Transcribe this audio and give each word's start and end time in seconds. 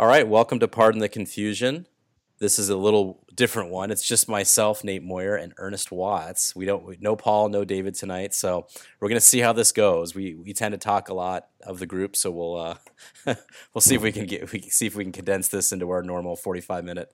All 0.00 0.06
right, 0.06 0.26
welcome 0.26 0.58
to 0.60 0.66
Pardon 0.66 0.98
the 0.98 1.10
Confusion. 1.10 1.86
This 2.38 2.58
is 2.58 2.70
a 2.70 2.76
little 2.78 3.22
different 3.34 3.68
one. 3.68 3.90
It's 3.90 4.02
just 4.02 4.30
myself, 4.30 4.82
Nate 4.82 5.02
Moyer, 5.02 5.36
and 5.36 5.52
Ernest 5.58 5.92
Watts. 5.92 6.56
We 6.56 6.64
don't 6.64 6.98
no 7.02 7.16
Paul, 7.16 7.50
no 7.50 7.66
David 7.66 7.96
tonight, 7.96 8.32
so 8.32 8.66
we're 8.98 9.10
gonna 9.10 9.20
see 9.20 9.40
how 9.40 9.52
this 9.52 9.72
goes. 9.72 10.14
We 10.14 10.36
we 10.36 10.54
tend 10.54 10.72
to 10.72 10.78
talk 10.78 11.10
a 11.10 11.12
lot 11.12 11.48
of 11.66 11.80
the 11.80 11.84
group, 11.84 12.16
so 12.16 12.30
we'll 12.30 12.56
uh, 12.56 12.76
we'll 13.74 13.82
see 13.82 13.94
if 13.94 14.00
we 14.00 14.10
can 14.10 14.24
get 14.24 14.50
we 14.50 14.62
see 14.62 14.86
if 14.86 14.94
we 14.94 15.04
can 15.04 15.12
condense 15.12 15.48
this 15.48 15.70
into 15.70 15.90
our 15.90 16.02
normal 16.02 16.34
forty 16.34 16.62
five 16.62 16.82
minute 16.82 17.12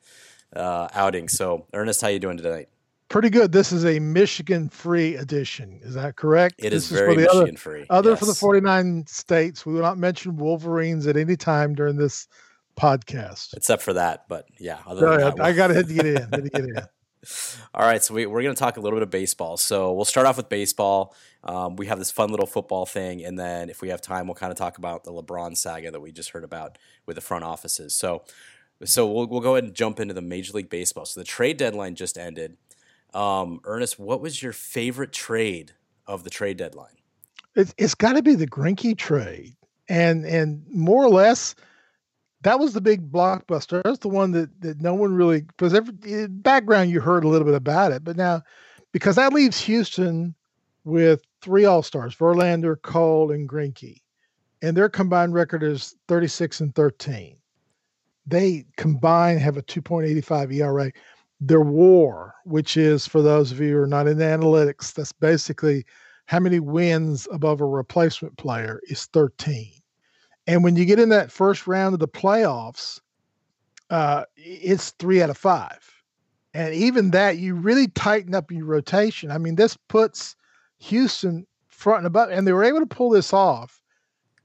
uh, 0.55 0.87
outing. 0.95 1.29
So, 1.29 1.67
Ernest, 1.75 2.03
how 2.03 2.07
you 2.07 2.21
doing 2.21 2.37
tonight? 2.37 2.69
Pretty 3.09 3.31
good. 3.31 3.51
This 3.51 3.73
is 3.73 3.85
a 3.85 3.99
Michigan 3.99 4.69
free 4.69 5.17
edition. 5.17 5.81
Is 5.83 5.95
that 5.95 6.15
correct? 6.15 6.55
It 6.59 6.71
this 6.71 6.93
is 6.93 7.01
very 7.01 7.17
Michigan 7.17 7.37
other, 7.37 7.57
free. 7.57 7.87
Other 7.91 8.11
yes. 8.11 8.21
for 8.21 8.27
the 8.27 8.35
49 8.35 9.09
states. 9.09 9.67
We 9.67 9.75
will 9.75 9.83
not 9.83 9.99
mention 9.99 10.37
Wolverines 10.37 11.09
at 11.09 11.17
any 11.17 11.37
time 11.37 11.75
during 11.75 11.97
this 11.97 12.29
podcast. 12.77 13.55
Except 13.57 13.83
for 13.83 13.95
that, 13.95 14.29
but 14.29 14.47
yeah. 14.59 14.79
that, 14.87 15.37
I 15.41 15.53
got 15.53 15.69
to 15.69 15.75
hit 15.75 15.89
to 15.89 15.95
get 15.95 16.07
in. 16.07 16.31
to 16.31 16.51
get 16.51 16.65
in. 16.65 16.81
All 17.75 17.85
right, 17.85 18.03
so 18.03 18.15
we, 18.15 18.25
are 18.25 18.29
going 18.29 18.55
to 18.55 18.55
talk 18.55 18.77
a 18.77 18.81
little 18.81 18.97
bit 18.97 19.03
of 19.03 19.11
baseball. 19.11 19.57
So 19.57 19.93
we'll 19.93 20.05
start 20.05 20.27
off 20.27 20.37
with 20.37 20.49
baseball. 20.49 21.15
Um, 21.43 21.77
we 21.77 21.87
have 21.87 21.99
this 21.99 22.11
fun 22.11 22.31
little 22.31 22.47
football 22.47 22.87
thing, 22.87 23.25
and 23.25 23.39
then 23.39 23.69
if 23.69 23.83
we 23.83 23.89
have 23.89 24.01
time, 24.01 24.27
we'll 24.27 24.35
kind 24.35 24.53
of 24.53 24.59
talk 24.59 24.79
about 24.79 25.05
the 25.05 25.13
LeBron 25.13 25.57
saga 25.57 25.91
that 25.91 26.01
we 26.01 26.13
just 26.13 26.31
heard 26.31 26.45
about 26.45 26.79
with 27.05 27.17
the 27.17 27.23
front 27.23 27.45
offices. 27.45 27.95
So, 27.95 28.25
so 28.85 29.11
we'll 29.11 29.27
we'll 29.27 29.41
go 29.41 29.55
ahead 29.55 29.65
and 29.65 29.75
jump 29.75 29.99
into 29.99 30.15
the 30.15 30.23
Major 30.23 30.53
League 30.53 30.71
Baseball. 30.71 31.05
So 31.05 31.21
the 31.21 31.25
trade 31.25 31.57
deadline 31.57 31.95
just 31.95 32.19
ended. 32.19 32.57
Um, 33.15 33.61
Ernest, 33.65 33.99
what 33.99 34.21
was 34.21 34.43
your 34.43 34.53
favorite 34.53 35.13
trade 35.13 35.73
of 36.07 36.25
the 36.25 36.31
trade 36.31 36.57
deadline? 36.57 36.97
It's, 37.55 37.75
it's 37.79 37.95
got 37.95 38.13
to 38.13 38.23
be 38.23 38.35
the 38.35 38.47
Greinke 38.47 38.97
trade, 38.97 39.57
and 39.89 40.25
and 40.25 40.65
more 40.69 41.05
or 41.05 41.09
less 41.09 41.55
that 42.43 42.59
was 42.59 42.75
the 42.75 42.81
big 42.81 43.11
blockbuster. 43.11 43.83
That's 43.83 43.99
the 43.99 44.09
one 44.09 44.33
that 44.33 44.61
that 44.61 44.81
no 44.81 44.95
one 44.95 45.15
really 45.15 45.43
because 45.43 45.75
every 45.75 46.29
background 46.29 46.91
you 46.91 47.01
heard 47.01 47.25
a 47.25 47.29
little 47.29 47.47
bit 47.47 47.55
about 47.55 47.93
it, 47.93 48.05
but 48.05 48.17
now 48.17 48.43
because 48.93 49.17
that 49.17 49.33
leaves 49.33 49.61
Houston 49.61 50.35
with 50.85 51.23
three 51.43 51.65
All 51.65 51.83
Stars: 51.83 52.15
Verlander, 52.15 52.81
Cole, 52.81 53.33
and 53.33 53.49
Greinke, 53.49 54.01
and 54.63 54.77
their 54.77 54.89
combined 54.89 55.35
record 55.35 55.63
is 55.63 55.97
36 56.09 56.61
and 56.61 56.75
13. 56.75 57.37
They 58.27 58.65
combined 58.77 59.41
have 59.41 59.57
a 59.57 59.63
2.85 59.63 60.55
ERA. 60.55 60.93
Their 61.41 61.61
WAR, 61.61 62.35
which 62.45 62.77
is 62.77 63.07
for 63.07 63.21
those 63.23 63.53
of 63.53 63.61
you 63.61 63.73
who 63.73 63.79
are 63.83 63.87
not 63.87 64.09
in 64.09 64.19
analytics, 64.19 64.95
that's 64.95 65.13
basically 65.13 65.85
how 66.27 66.41
many 66.41 66.59
wins 66.59 67.29
above 67.31 67.61
a 67.61 67.67
replacement 67.67 68.37
player 68.39 68.81
is 68.89 69.05
13. 69.07 69.76
And 70.47 70.63
when 70.63 70.77
you 70.77 70.85
get 70.85 71.01
in 71.01 71.09
that 71.09 71.33
first 71.33 71.67
round 71.67 71.95
of 71.95 72.01
the 72.01 72.09
playoffs, 72.09 73.01
uh, 73.91 74.25
it's 74.37 74.91
three 74.91 75.23
out 75.23 75.31
of 75.31 75.37
five. 75.37 75.93
And 76.55 76.75
even 76.75 77.11
that, 77.11 77.39
you 77.39 77.55
really 77.55 77.89
tighten 77.89 78.35
up 78.35 78.51
your 78.51 78.65
rotation. 78.65 79.31
I 79.31 79.39
mean, 79.39 79.57
this 79.57 79.77
puts 79.89 80.37
Houston 80.79 81.47
front 81.69 81.99
and 81.99 82.07
above, 82.07 82.31
and 82.31 82.47
they 82.47 82.53
were 82.53 82.65
able 82.65 82.81
to 82.81 82.87
pull 82.87 83.11
this 83.11 83.33
off 83.33 83.81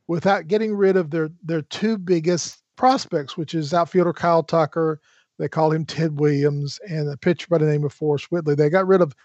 without 0.08 0.48
getting 0.48 0.76
rid 0.76 0.98
of 0.98 1.12
their 1.12 1.30
their 1.42 1.62
two 1.62 1.98
biggest 1.98 2.62
prospects, 2.76 3.38
which 3.38 3.54
is 3.54 3.74
outfielder 3.74 4.14
Kyle 4.14 4.44
Tucker. 4.44 5.00
They 5.40 5.48
call 5.48 5.72
him 5.72 5.86
Ted 5.86 6.20
Williams, 6.20 6.80
and 6.88 7.10
a 7.10 7.18
pitcher 7.18 7.48
by 7.50 7.60
the 7.60 7.66
name 7.66 7.86
of 7.86 7.94
Forrest 7.94 8.32
Whitley. 8.32 8.56
They 8.56 8.70
got 8.70 8.88
rid 8.88 9.02
of, 9.02 9.16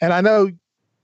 and 0.00 0.12
I 0.12 0.20
know 0.20 0.50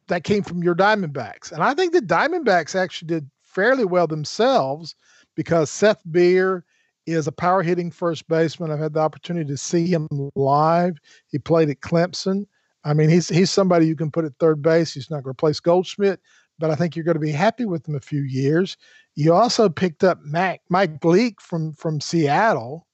that 0.08 0.24
came 0.24 0.42
from 0.42 0.62
your 0.62 0.74
Diamondbacks, 0.74 1.52
and 1.52 1.62
I 1.62 1.74
think 1.74 1.92
the 1.92 2.00
Diamondbacks 2.00 2.74
actually 2.74 3.06
did 3.06 3.30
fairly 3.44 3.84
well 3.84 4.08
themselves 4.08 4.96
because 5.38 5.70
Seth 5.70 6.02
Beer 6.10 6.64
is 7.06 7.28
a 7.28 7.32
power 7.32 7.62
hitting 7.62 7.92
first 7.92 8.26
baseman. 8.26 8.72
I've 8.72 8.80
had 8.80 8.94
the 8.94 9.00
opportunity 9.00 9.48
to 9.48 9.56
see 9.56 9.86
him 9.86 10.08
live. 10.34 10.98
He 11.28 11.38
played 11.38 11.70
at 11.70 11.78
Clemson. 11.78 12.44
I 12.82 12.92
mean, 12.92 13.08
he's 13.08 13.28
he's 13.28 13.48
somebody 13.48 13.86
you 13.86 13.94
can 13.94 14.10
put 14.10 14.24
at 14.24 14.32
third 14.40 14.62
base. 14.62 14.92
He's 14.92 15.10
not 15.10 15.18
going 15.18 15.22
to 15.22 15.30
replace 15.30 15.60
Goldschmidt, 15.60 16.18
but 16.58 16.72
I 16.72 16.74
think 16.74 16.96
you're 16.96 17.04
going 17.04 17.14
to 17.14 17.20
be 17.20 17.30
happy 17.30 17.66
with 17.66 17.88
him 17.88 17.94
a 17.94 18.00
few 18.00 18.22
years. 18.22 18.76
You 19.14 19.32
also 19.32 19.68
picked 19.68 20.02
up 20.02 20.18
Mac, 20.24 20.60
Mike 20.70 21.04
Leake 21.04 21.40
from 21.40 21.72
from 21.74 22.00
Seattle. 22.00 22.88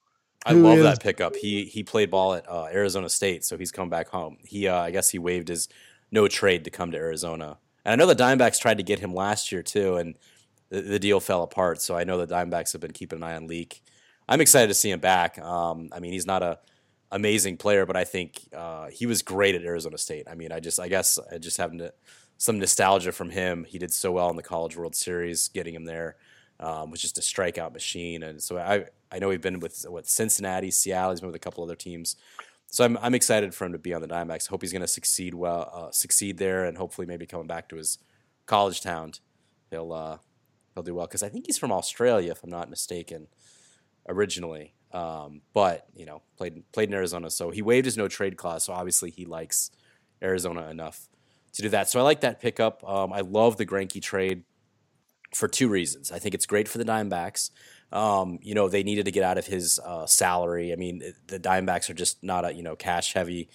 I 0.45 0.53
love 0.53 0.79
is, 0.79 0.85
that 0.85 1.03
pickup. 1.03 1.37
He 1.37 1.65
he 1.65 1.83
played 1.83 2.11
ball 2.11 2.35
at 2.35 2.47
uh, 2.47 2.67
Arizona 2.67 3.09
State, 3.09 3.43
so 3.47 3.57
he's 3.57 3.73
come 3.73 3.89
back 3.89 4.09
home. 4.09 4.37
He 4.43 4.69
uh, 4.69 4.83
I 4.83 4.91
guess 4.91 5.09
he 5.09 5.19
waived 5.19 5.49
his 5.49 5.67
no 6.11 6.29
trade 6.29 6.65
to 6.65 6.71
come 6.71 6.91
to 6.91 6.99
Arizona. 6.99 7.57
And 7.87 7.93
I 7.93 7.97
know 7.97 8.07
the 8.07 8.23
Diamondbacks 8.23 8.61
tried 8.61 8.77
to 8.77 8.85
get 8.85 8.99
him 8.99 9.15
last 9.15 9.51
year 9.51 9.63
too, 9.63 9.97
and 9.97 10.19
the, 10.71 10.83
the, 10.83 10.99
deal 10.99 11.21
fell 11.21 11.43
apart. 11.43 11.81
So 11.81 11.97
I 11.97 12.05
know 12.05 12.25
the 12.25 12.33
Diamondbacks 12.33 12.73
have 12.73 12.81
been 12.81 12.93
keeping 12.93 13.19
an 13.19 13.23
eye 13.23 13.37
on 13.37 13.47
Leake. 13.47 13.83
I'm 14.29 14.41
excited 14.41 14.69
to 14.69 14.75
see 14.75 14.91
him 14.91 15.01
back. 15.01 15.39
Um, 15.39 15.91
I 15.93 16.01
mean, 16.01 16.13
he's 16.13 16.27
not 16.27 16.43
a 16.43 16.59
amazing 17.11 17.57
player, 17.59 17.87
but 17.87 17.97
I 17.97 18.05
think 18.05 18.41
uh, 18.55 18.89
he 18.89 19.07
was 19.07 19.23
great 19.23 19.55
at 19.55 19.63
Arizona 19.63 19.99
State. 19.99 20.27
I 20.29 20.35
mean, 20.35 20.53
I 20.53 20.61
just 20.61 20.81
I 20.81 20.89
guess 20.89 21.19
I 21.33 21.39
just 21.39 21.59
have 21.59 21.73
some 22.39 22.59
nostalgia 22.59 23.13
from 23.13 23.31
him. 23.31 23.65
He 23.65 23.79
did 23.79 23.93
so 23.93 24.13
well 24.13 24.31
in 24.31 24.37
the 24.37 24.43
College 24.43 24.77
World 24.77 24.95
Series, 24.95 25.49
getting 25.49 25.75
him 25.75 25.85
there 25.85 26.17
um, 26.61 26.91
was 26.91 27.01
just 27.01 27.19
a 27.19 27.21
strikeout 27.21 27.73
machine. 27.73 28.23
And 28.23 28.43
so 28.43 28.59
I 28.59 28.87
I 29.11 29.19
know 29.19 29.31
he's 29.31 29.41
been 29.41 29.61
with 29.61 29.85
what 29.89 30.07
Cincinnati, 30.07 30.71
Seattle. 30.71 31.11
He's 31.11 31.21
been 31.21 31.29
with 31.29 31.37
a 31.37 31.41
couple 31.41 31.65
other 31.65 31.77
teams. 31.77 32.17
So 32.67 32.85
I'm 32.85 32.97
I'm 32.99 33.15
excited 33.15 33.55
for 33.55 33.65
him 33.65 33.73
to 33.73 33.79
be 33.79 33.95
on 33.95 34.03
the 34.03 34.09
Diamondbacks. 34.09 34.49
Hope 34.49 34.63
he's 34.63 34.73
going 34.73 34.83
to 34.83 34.89
succeed 34.89 35.35
well, 35.35 35.71
uh, 35.73 35.91
succeed 35.91 36.39
there, 36.39 36.65
and 36.65 36.77
hopefully 36.77 37.07
maybe 37.07 37.27
coming 37.27 37.47
back 37.47 37.69
to 37.69 37.77
his 37.77 37.99
college 38.47 38.81
town, 38.81 39.13
he'll 39.71 39.93
uh, 39.93 40.19
he'll 40.75 40.83
do 40.83 40.95
well 40.95 41.07
because 41.07 41.23
I 41.23 41.29
think 41.29 41.47
he's 41.47 41.59
from 41.59 41.73
Australia, 41.73 42.33
if 42.33 42.43
I'm 42.43 42.51
not 42.51 42.71
mistaken, 42.71 43.29
originally. 44.09 44.75
Um, 44.93 45.43
but 45.53 45.87
you 45.95 46.07
know, 46.07 46.23
played 46.37 46.71
played 46.73 46.89
in 46.89 46.95
Arizona, 46.95 47.31
so 47.31 47.51
he 47.51 47.63
waived 47.63 47.85
his 47.85 47.97
no 47.97 48.09
trade 48.09 48.37
clause. 48.37 48.65
So 48.65 48.73
obviously, 48.73 49.11
he 49.11 49.25
likes 49.25 49.71
Arizona 50.23 50.69
enough 50.69 51.09
to 51.55 51.63
do 51.63 51.69
that. 51.71 51.89
So 51.89 51.99
I 52.01 52.03
like 52.03 52.21
that 52.21 52.41
pickup. 52.41 52.89
Um, 52.89 53.13
I 53.13 53.21
love 53.21 53.57
the 53.57 53.67
Greinke 53.67 54.01
trade 54.01 54.45
for 55.35 55.49
two 55.49 55.69
reasons. 55.69 56.13
I 56.13 56.19
think 56.19 56.35
it's 56.35 56.47
great 56.47 56.69
for 56.69 56.79
the 56.79 56.85
Diamondbacks. 56.85 57.51
Um, 57.93 58.39
you 58.43 58.55
know, 58.55 58.69
they 58.69 58.83
needed 58.83 59.05
to 59.05 59.11
get 59.11 59.23
out 59.23 59.39
of 59.39 59.47
his 59.47 59.81
uh, 59.85 60.07
salary. 60.07 60.73
I 60.73 60.77
mean, 60.77 61.03
the 61.27 61.41
Diamondbacks 61.41 61.91
are 61.91 61.95
just 61.95 62.23
not 62.23 62.45
a 62.45 62.53
you 62.53 62.63
know 62.63 62.77
cash 62.77 63.15
heavy 63.15 63.49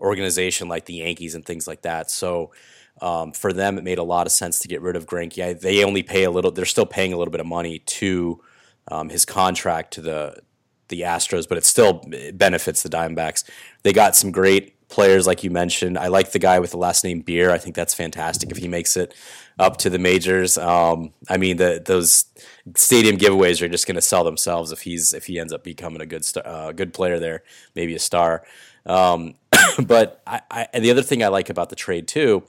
organization 0.00 0.68
like 0.68 0.86
the 0.86 0.94
Yankees 0.94 1.34
and 1.34 1.44
things 1.44 1.66
like 1.66 1.82
that. 1.82 2.10
So 2.10 2.52
um, 3.00 3.32
for 3.32 3.52
them, 3.52 3.78
it 3.78 3.84
made 3.84 3.98
a 3.98 4.04
lot 4.04 4.26
of 4.26 4.32
sense 4.32 4.58
to 4.60 4.68
get 4.68 4.80
rid 4.80 4.96
of 4.96 5.06
Greinke. 5.06 5.44
I, 5.44 5.52
they 5.54 5.84
only 5.84 6.02
pay 6.02 6.24
a 6.24 6.30
little; 6.30 6.50
they're 6.50 6.64
still 6.64 6.86
paying 6.86 7.12
a 7.12 7.16
little 7.16 7.32
bit 7.32 7.40
of 7.40 7.46
money 7.46 7.80
to 7.80 8.40
um, 8.88 9.08
his 9.08 9.24
contract 9.24 9.94
to 9.94 10.00
the 10.00 10.42
the 10.88 11.00
Astros, 11.00 11.48
but 11.48 11.58
it 11.58 11.64
still 11.64 12.04
benefits 12.34 12.82
the 12.82 12.88
Diamondbacks. 12.88 13.48
They 13.82 13.92
got 13.92 14.14
some 14.14 14.30
great 14.30 14.74
players, 14.88 15.26
like 15.26 15.42
you 15.42 15.50
mentioned. 15.50 15.98
I 15.98 16.08
like 16.08 16.32
the 16.32 16.38
guy 16.38 16.60
with 16.60 16.70
the 16.70 16.76
last 16.76 17.04
name 17.04 17.20
Beer. 17.20 17.50
I 17.50 17.58
think 17.58 17.74
that's 17.74 17.94
fantastic 17.94 18.50
if 18.50 18.58
he 18.58 18.68
makes 18.68 18.96
it 18.96 19.14
up 19.58 19.78
to 19.78 19.90
the 19.90 19.98
majors. 19.98 20.58
Um, 20.58 21.12
I 21.28 21.36
mean, 21.36 21.56
the, 21.56 21.82
those 21.84 22.26
stadium 22.76 23.16
giveaways 23.16 23.62
are 23.62 23.68
just 23.68 23.86
going 23.86 23.96
to 23.96 24.02
sell 24.02 24.24
themselves 24.24 24.72
if 24.72 24.82
he's 24.82 25.12
if 25.12 25.26
he 25.26 25.38
ends 25.38 25.52
up 25.52 25.64
becoming 25.64 26.00
a 26.00 26.06
good 26.06 26.24
star, 26.24 26.46
uh, 26.46 26.72
good 26.72 26.92
player 26.94 27.18
there, 27.18 27.42
maybe 27.74 27.94
a 27.94 27.98
star. 27.98 28.44
Um, 28.86 29.34
but 29.84 30.22
I, 30.26 30.42
I, 30.50 30.78
the 30.78 30.90
other 30.90 31.02
thing 31.02 31.24
I 31.24 31.28
like 31.28 31.50
about 31.50 31.70
the 31.70 31.76
trade 31.76 32.06
too 32.06 32.44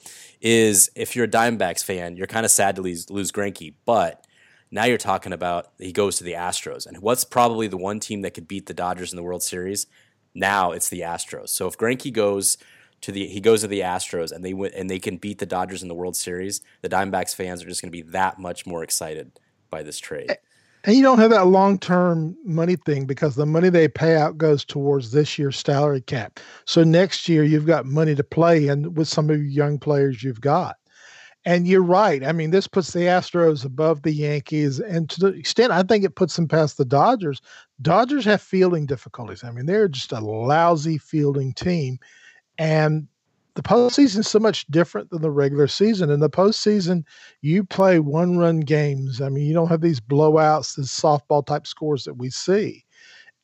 is 0.46 0.92
if 0.96 1.16
you're 1.16 1.26
a 1.26 1.28
Diamondbacks 1.28 1.84
fan, 1.84 2.16
you're 2.16 2.28
kind 2.28 2.46
of 2.46 2.52
sad 2.52 2.76
to 2.76 2.84
lose, 2.84 3.10
lose 3.10 3.32
Greinke, 3.32 3.74
but 3.84 4.28
now 4.70 4.86
you're 4.86 5.00
talking 5.00 5.34
about 5.34 5.72
he 5.80 5.92
goes 5.92 6.18
to 6.18 6.24
the 6.24 6.34
Astros, 6.34 6.86
and 6.86 7.02
what's 7.02 7.24
probably 7.24 7.68
the 7.68 7.78
one 7.78 8.00
team 8.00 8.22
that 8.22 8.36
could 8.36 8.48
beat 8.48 8.68
the 8.68 8.74
Dodgers 8.74 9.12
in 9.12 9.18
the 9.18 9.24
World 9.24 9.42
Series? 9.42 9.88
Now 10.36 10.72
it's 10.72 10.88
the 10.88 11.02
Astros. 11.02 11.50
So 11.50 11.66
if 11.66 11.78
Greinke 11.80 12.14
goes 12.14 12.60
to 13.02 13.12
the 13.12 13.26
he 13.26 13.42
goes 13.42 13.62
to 13.62 13.68
the 13.68 13.80
Astros 13.80 14.32
and 14.32 14.46
they 14.46 14.54
win, 14.54 14.72
and 14.76 14.88
they 14.88 15.00
can 15.00 15.18
beat 15.18 15.40
the 15.40 15.48
Dodgers 15.48 15.82
in 15.82 15.88
the 15.88 15.96
World 15.96 16.16
Series, 16.16 16.62
the 16.84 16.90
Diamondbacks 16.90 17.34
fans 17.34 17.64
are 17.64 17.68
just 17.68 17.82
going 17.82 17.92
to 17.92 18.04
be 18.04 18.08
that 18.12 18.38
much 18.38 18.68
more 18.68 18.84
excited 18.84 19.32
by 19.72 19.82
this 19.82 19.98
trade. 19.98 20.38
And 20.86 20.96
you 20.96 21.02
don't 21.02 21.18
have 21.18 21.32
that 21.32 21.48
long 21.48 21.80
term 21.80 22.38
money 22.46 22.76
thing 22.76 23.06
because 23.06 23.36
the 23.36 23.48
money 23.48 23.70
they 23.70 23.88
pay 23.88 24.16
out 24.16 24.38
goes 24.38 24.64
towards 24.64 25.12
this 25.12 25.38
year's 25.38 25.58
salary 25.58 26.02
cap. 26.02 26.40
So 26.66 26.84
next 26.84 27.28
year 27.28 27.44
you've 27.44 27.66
got 27.66 27.88
money 27.88 28.14
to 28.14 28.24
play 28.24 28.68
and 28.68 28.96
with 28.96 29.08
some 29.08 29.32
of 29.32 29.38
your 29.38 29.46
young 29.46 29.80
players 29.80 30.24
you've 30.24 30.42
got. 30.42 30.76
And 31.44 31.68
you're 31.68 31.84
right. 31.84 32.24
I 32.24 32.32
mean, 32.32 32.52
this 32.52 32.68
puts 32.68 32.94
the 32.94 33.02
Astros 33.02 33.66
above 33.66 34.04
the 34.04 34.12
Yankees. 34.12 34.80
And 34.80 35.10
to 35.10 35.20
the 35.20 35.28
extent 35.28 35.72
I 35.72 35.82
think 35.82 36.04
it 36.04 36.16
puts 36.16 36.36
them 36.36 36.48
past 36.48 36.78
the 36.78 36.86
Dodgers, 36.86 37.42
Dodgers 37.82 38.26
have 38.26 38.42
fielding 38.42 38.86
difficulties. 38.86 39.44
I 39.44 39.52
mean, 39.52 39.66
they're 39.66 39.88
just 39.88 40.12
a 40.12 40.20
lousy 40.20 41.00
fielding 41.00 41.54
team. 41.54 41.98
And 42.60 43.08
the 43.56 43.64
postseason 43.64 44.20
is 44.20 44.28
so 44.28 44.40
much 44.40 44.68
different 44.68 45.10
than 45.10 45.22
the 45.22 45.32
regular 45.32 45.68
season. 45.68 46.10
In 46.10 46.20
the 46.20 46.30
postseason, 46.30 47.04
you 47.42 47.64
play 47.64 48.00
one 48.00 48.38
run 48.38 48.60
games. 48.60 49.22
I 49.22 49.30
mean, 49.30 49.46
you 49.46 49.54
don't 49.54 49.70
have 49.70 49.82
these 49.82 50.02
blowouts, 50.02 50.76
these 50.76 50.88
softball 50.88 51.46
type 51.46 51.66
scores 51.66 52.04
that 52.04 52.16
we 52.16 52.30
see. 52.30 52.84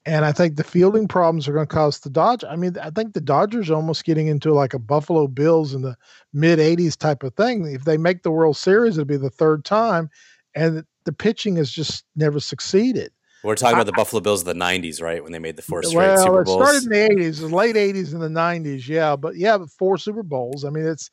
And 0.06 0.26
I 0.26 0.32
think 0.32 0.56
the 0.56 0.64
fielding 0.64 1.08
problems 1.08 1.48
are 1.48 1.54
going 1.54 1.68
to 1.68 1.74
cause 1.74 2.00
the 2.00 2.10
Dodgers. 2.10 2.50
I 2.52 2.56
mean, 2.56 2.76
I 2.82 2.90
think 2.90 3.14
the 3.14 3.22
Dodgers 3.22 3.70
are 3.70 3.76
almost 3.76 4.04
getting 4.04 4.28
into 4.28 4.52
like 4.54 4.74
a 4.74 4.80
Buffalo 4.80 5.28
Bills 5.28 5.74
in 5.74 5.82
the 5.82 5.96
mid 6.34 6.60
80s 6.60 6.98
type 6.98 7.24
of 7.24 7.36
thing. 7.36 7.66
If 7.68 7.86
they 7.86 7.98
make 7.98 8.24
the 8.24 8.32
World 8.32 8.58
Series, 8.58 8.98
it'll 8.98 9.06
be 9.06 9.18
the 9.18 9.30
third 9.30 9.64
time. 9.64 10.10
And 10.56 10.84
the 11.06 11.14
pitching 11.14 11.56
has 11.56 11.72
just 11.72 12.04
never 12.16 12.40
succeeded. 12.40 13.12
We're 13.44 13.56
talking 13.56 13.74
about 13.74 13.88
the 13.88 13.92
Buffalo 13.94 14.22
Bills 14.22 14.42
of 14.42 14.46
the 14.46 14.54
'90s, 14.54 15.02
right? 15.02 15.24
When 15.24 15.32
they 15.32 15.40
made 15.40 15.56
the 15.56 15.62
four 15.62 15.82
straight 15.84 15.98
well, 15.98 16.24
Super 16.24 16.42
it 16.42 16.48
started 16.48 16.84
in 16.84 16.90
the 16.90 17.24
'80s, 17.24 17.40
the 17.40 17.56
late 17.56 17.76
'80s 17.76 18.14
and 18.14 18.22
the 18.22 18.28
'90s. 18.28 18.88
Yeah, 18.88 19.16
but 19.16 19.36
yeah, 19.36 19.58
but 19.58 19.70
four 19.70 19.98
Super 19.98 20.24
Bowls. 20.24 20.64
I 20.64 20.70
mean, 20.70 20.86
it's 20.86 21.10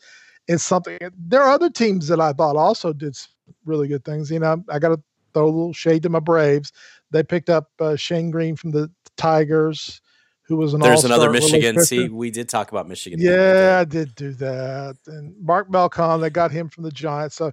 it's 0.46 0.62
something. 0.62 0.98
There 1.16 1.42
are 1.42 1.50
other 1.50 1.70
teams 1.70 2.08
that 2.08 2.20
I 2.20 2.32
thought 2.32 2.56
also 2.56 2.92
did 2.92 3.16
really 3.64 3.88
good 3.88 4.04
things. 4.04 4.30
You 4.30 4.40
know, 4.40 4.62
I 4.68 4.78
got 4.78 4.88
to 4.88 5.02
throw 5.32 5.44
a 5.44 5.46
little 5.46 5.72
shade 5.72 6.02
to 6.02 6.08
my 6.08 6.20
Braves. 6.20 6.72
They 7.10 7.22
picked 7.22 7.48
up 7.48 7.70
uh, 7.80 7.96
Shane 7.96 8.30
Greene 8.30 8.56
from 8.56 8.72
the 8.72 8.90
Tigers, 9.16 10.00
who 10.42 10.56
was 10.56 10.74
an 10.74 10.80
There's 10.80 11.04
another 11.04 11.30
Michigan. 11.30 11.80
See, 11.80 12.08
we 12.08 12.30
did 12.30 12.48
talk 12.48 12.70
about 12.72 12.88
Michigan. 12.88 13.20
Yeah, 13.20 13.78
I 13.80 13.84
did 13.84 14.14
do 14.14 14.32
that. 14.34 14.96
And 15.06 15.34
Mark 15.40 15.70
Melancon, 15.70 16.20
they 16.20 16.30
got 16.30 16.50
him 16.50 16.68
from 16.68 16.84
the 16.84 16.90
Giants. 16.90 17.36
So 17.36 17.52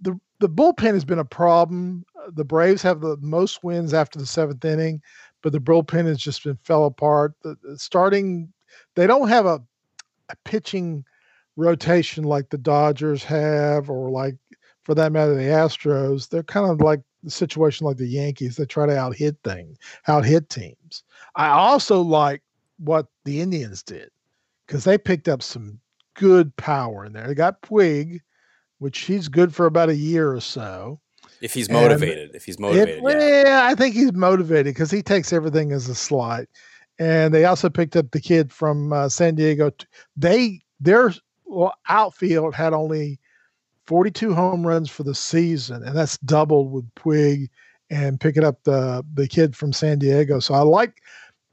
the 0.00 0.18
the 0.40 0.48
bullpen 0.48 0.94
has 0.94 1.04
been 1.04 1.18
a 1.18 1.24
problem. 1.24 2.04
The 2.32 2.44
Braves 2.44 2.82
have 2.82 3.00
the 3.00 3.16
most 3.20 3.62
wins 3.64 3.94
after 3.94 4.18
the 4.18 4.26
seventh 4.26 4.64
inning, 4.64 5.02
but 5.42 5.52
the 5.52 5.60
bullpen 5.60 6.06
has 6.06 6.18
just 6.18 6.44
been 6.44 6.58
fell 6.62 6.84
apart. 6.84 7.34
The, 7.42 7.56
the 7.62 7.78
starting, 7.78 8.52
they 8.94 9.06
don't 9.06 9.28
have 9.28 9.46
a, 9.46 9.62
a 10.28 10.36
pitching 10.44 11.04
rotation 11.56 12.24
like 12.24 12.50
the 12.50 12.58
Dodgers 12.58 13.24
have, 13.24 13.90
or 13.90 14.10
like 14.10 14.36
for 14.82 14.94
that 14.94 15.12
matter 15.12 15.34
the 15.34 15.42
Astros. 15.42 16.28
They're 16.28 16.42
kind 16.42 16.70
of 16.70 16.80
like 16.80 17.00
the 17.22 17.30
situation 17.30 17.86
like 17.86 17.96
the 17.96 18.06
Yankees. 18.06 18.56
They 18.56 18.64
try 18.64 18.86
to 18.86 18.96
out 18.96 19.16
hit 19.16 19.36
things, 19.44 19.78
out 20.06 20.24
hit 20.24 20.48
teams. 20.48 21.04
I 21.34 21.48
also 21.48 22.00
like 22.00 22.42
what 22.78 23.06
the 23.24 23.40
Indians 23.40 23.82
did 23.82 24.10
because 24.66 24.84
they 24.84 24.98
picked 24.98 25.28
up 25.28 25.42
some 25.42 25.80
good 26.14 26.54
power 26.56 27.04
in 27.04 27.12
there. 27.12 27.26
They 27.26 27.34
got 27.34 27.62
Puig, 27.62 28.20
which 28.78 29.00
he's 29.00 29.28
good 29.28 29.54
for 29.54 29.66
about 29.66 29.88
a 29.88 29.96
year 29.96 30.32
or 30.32 30.40
so. 30.40 31.00
If 31.40 31.54
he's 31.54 31.68
And 31.68 31.76
motivated, 31.76 32.34
if 32.34 32.44
he's 32.44 32.58
motivated, 32.58 32.96
yeah. 32.96 33.02
well, 33.02 33.70
I 33.70 33.74
think 33.74 33.94
he's 33.94 34.12
motivated 34.12 34.74
because 34.74 34.90
he 34.90 35.02
takes 35.02 35.32
everything 35.32 35.72
as 35.72 35.88
a 35.88 35.94
slight. 35.94 36.48
And 36.98 37.32
they 37.32 37.44
also 37.44 37.70
picked 37.70 37.96
up 37.96 38.10
the 38.10 38.20
kid 38.20 38.52
from 38.52 38.92
uh, 38.92 39.08
San 39.08 39.36
Diego. 39.36 39.70
They 40.16 40.60
their 40.80 41.12
well, 41.46 41.74
outfield 41.88 42.54
had 42.54 42.72
only 42.72 43.20
42 43.86 44.34
home 44.34 44.66
runs 44.66 44.90
for 44.90 45.02
the 45.04 45.14
season, 45.14 45.82
and 45.82 45.96
that's 45.96 46.18
doubled 46.18 46.72
with 46.72 46.92
Puig 46.94 47.48
and 47.90 48.20
picking 48.20 48.44
up 48.44 48.62
the 48.64 49.04
the 49.14 49.28
kid 49.28 49.56
from 49.56 49.72
San 49.72 49.98
Diego. 49.98 50.40
So 50.40 50.54
I 50.54 50.60
like 50.60 51.00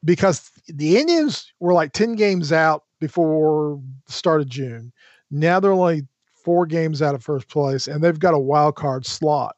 because 0.03 0.51
the 0.67 0.97
Indians 0.97 1.51
were 1.59 1.73
like 1.73 1.93
10 1.93 2.15
games 2.15 2.51
out 2.51 2.83
before 2.99 3.79
the 4.05 4.11
start 4.11 4.41
of 4.41 4.49
June. 4.49 4.91
Now 5.31 5.59
they're 5.59 5.71
only 5.71 6.07
four 6.43 6.65
games 6.65 7.01
out 7.01 7.15
of 7.15 7.23
first 7.23 7.47
place, 7.49 7.87
and 7.87 8.03
they've 8.03 8.19
got 8.19 8.33
a 8.33 8.39
wild 8.39 8.75
card 8.75 9.05
slot. 9.05 9.55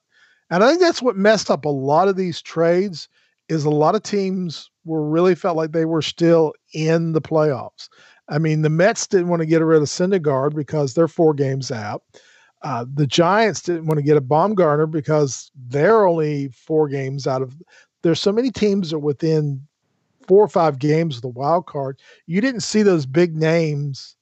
And 0.49 0.63
I 0.63 0.69
think 0.69 0.81
that's 0.81 1.01
what 1.01 1.15
messed 1.15 1.51
up 1.51 1.65
a 1.65 1.69
lot 1.69 2.07
of 2.07 2.15
these 2.15 2.41
trades 2.41 3.09
is 3.49 3.65
a 3.65 3.69
lot 3.69 3.95
of 3.95 4.03
teams 4.03 4.69
were 4.85 5.07
really 5.07 5.35
felt 5.35 5.57
like 5.57 5.71
they 5.71 5.85
were 5.85 6.01
still 6.01 6.53
in 6.73 7.13
the 7.13 7.21
playoffs. 7.21 7.89
I 8.29 8.39
mean, 8.39 8.61
the 8.61 8.69
Mets 8.69 9.07
didn't 9.07 9.29
want 9.29 9.41
to 9.41 9.45
get 9.45 9.61
rid 9.63 9.81
of 9.81 9.87
Syndergaard 9.87 10.55
because 10.55 10.93
they're 10.93 11.07
four 11.07 11.33
games 11.33 11.71
out. 11.71 12.03
Uh, 12.61 12.85
the 12.93 13.07
Giants 13.07 13.61
didn't 13.61 13.85
want 13.85 13.99
to 13.99 14.03
get 14.03 14.17
a 14.17 14.21
Bumgarner 14.21 14.89
because 14.89 15.51
they're 15.67 16.07
only 16.07 16.49
four 16.49 16.89
games 16.89 17.27
out 17.27 17.41
of. 17.41 17.55
There's 18.01 18.19
so 18.19 18.31
many 18.31 18.51
teams 18.51 18.89
that 18.89 18.97
are 18.97 18.99
within 18.99 19.65
four 20.27 20.43
or 20.43 20.49
five 20.49 20.79
games 20.79 21.17
of 21.17 21.21
the 21.21 21.27
wild 21.29 21.67
card. 21.67 21.99
You 22.25 22.41
didn't 22.41 22.61
see 22.61 22.83
those 22.83 23.05
big 23.05 23.35
names 23.35 24.15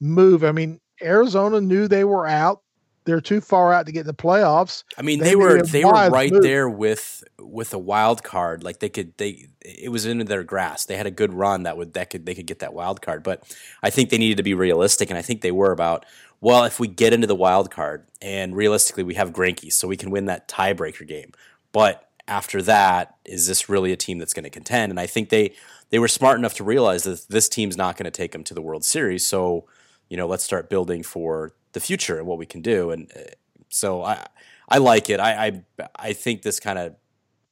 move. 0.00 0.44
I 0.44 0.52
mean, 0.52 0.80
Arizona 1.02 1.60
knew 1.60 1.86
they 1.86 2.04
were 2.04 2.26
out. 2.26 2.62
They're 3.04 3.20
too 3.20 3.40
far 3.40 3.72
out 3.72 3.86
to 3.86 3.92
get 3.92 4.00
in 4.00 4.06
the 4.06 4.14
playoffs. 4.14 4.84
I 4.96 5.02
mean, 5.02 5.20
They 5.20 5.30
they 5.30 5.36
were 5.36 5.62
they 5.62 5.84
were 5.84 5.92
right 5.92 6.32
move. 6.32 6.42
there 6.42 6.68
with 6.68 7.22
with 7.38 7.74
a 7.74 7.78
wild 7.78 8.22
card. 8.22 8.64
Like 8.64 8.80
they 8.80 8.88
could 8.88 9.16
they 9.18 9.48
it 9.60 9.90
was 9.90 10.06
in 10.06 10.18
their 10.18 10.42
grasp. 10.42 10.88
They 10.88 10.96
had 10.96 11.06
a 11.06 11.10
good 11.10 11.32
run 11.32 11.64
that 11.64 11.76
would 11.76 11.92
that 11.94 12.10
could 12.10 12.24
they 12.26 12.34
could 12.34 12.46
get 12.46 12.60
that 12.60 12.72
wild 12.74 13.02
card. 13.02 13.22
But 13.22 13.44
I 13.82 13.90
think 13.90 14.10
they 14.10 14.18
needed 14.18 14.38
to 14.38 14.42
be 14.42 14.54
realistic, 14.54 15.10
and 15.10 15.18
I 15.18 15.22
think 15.22 15.42
they 15.42 15.52
were 15.52 15.72
about 15.72 16.06
well, 16.40 16.64
if 16.64 16.78
we 16.78 16.88
get 16.88 17.12
into 17.12 17.26
the 17.26 17.34
wild 17.34 17.70
card 17.70 18.06
and 18.20 18.54
realistically 18.54 19.02
we 19.02 19.14
have 19.14 19.32
Greinke, 19.32 19.72
so 19.72 19.88
we 19.88 19.96
can 19.96 20.10
win 20.10 20.26
that 20.26 20.48
tiebreaker 20.48 21.06
game. 21.06 21.32
But 21.72 22.08
after 22.28 22.60
that, 22.62 23.16
is 23.24 23.46
this 23.46 23.68
really 23.68 23.92
a 23.92 23.96
team 23.96 24.18
that's 24.18 24.34
going 24.34 24.44
to 24.44 24.50
contend? 24.50 24.90
And 24.90 25.00
I 25.00 25.06
think 25.06 25.28
they 25.28 25.54
they 25.90 25.98
were 25.98 26.08
smart 26.08 26.38
enough 26.38 26.54
to 26.54 26.64
realize 26.64 27.04
that 27.04 27.26
this 27.28 27.48
team's 27.48 27.76
not 27.76 27.96
going 27.96 28.04
to 28.04 28.10
take 28.10 28.32
them 28.32 28.44
to 28.44 28.54
the 28.54 28.62
World 28.62 28.84
Series. 28.84 29.26
So 29.26 29.66
you 30.08 30.16
know, 30.16 30.26
let's 30.26 30.44
start 30.44 30.70
building 30.70 31.02
for 31.02 31.52
the 31.74 31.80
future 31.80 32.18
and 32.18 32.26
what 32.26 32.38
we 32.38 32.46
can 32.46 32.62
do. 32.62 32.90
And 32.90 33.12
uh, 33.14 33.20
so 33.68 34.02
I 34.02 34.26
I 34.68 34.78
like 34.78 35.10
it. 35.10 35.20
I 35.20 35.46
I, 35.46 35.62
I 35.94 36.12
think 36.14 36.42
this 36.42 36.58
kind 36.58 36.78
of 36.78 36.94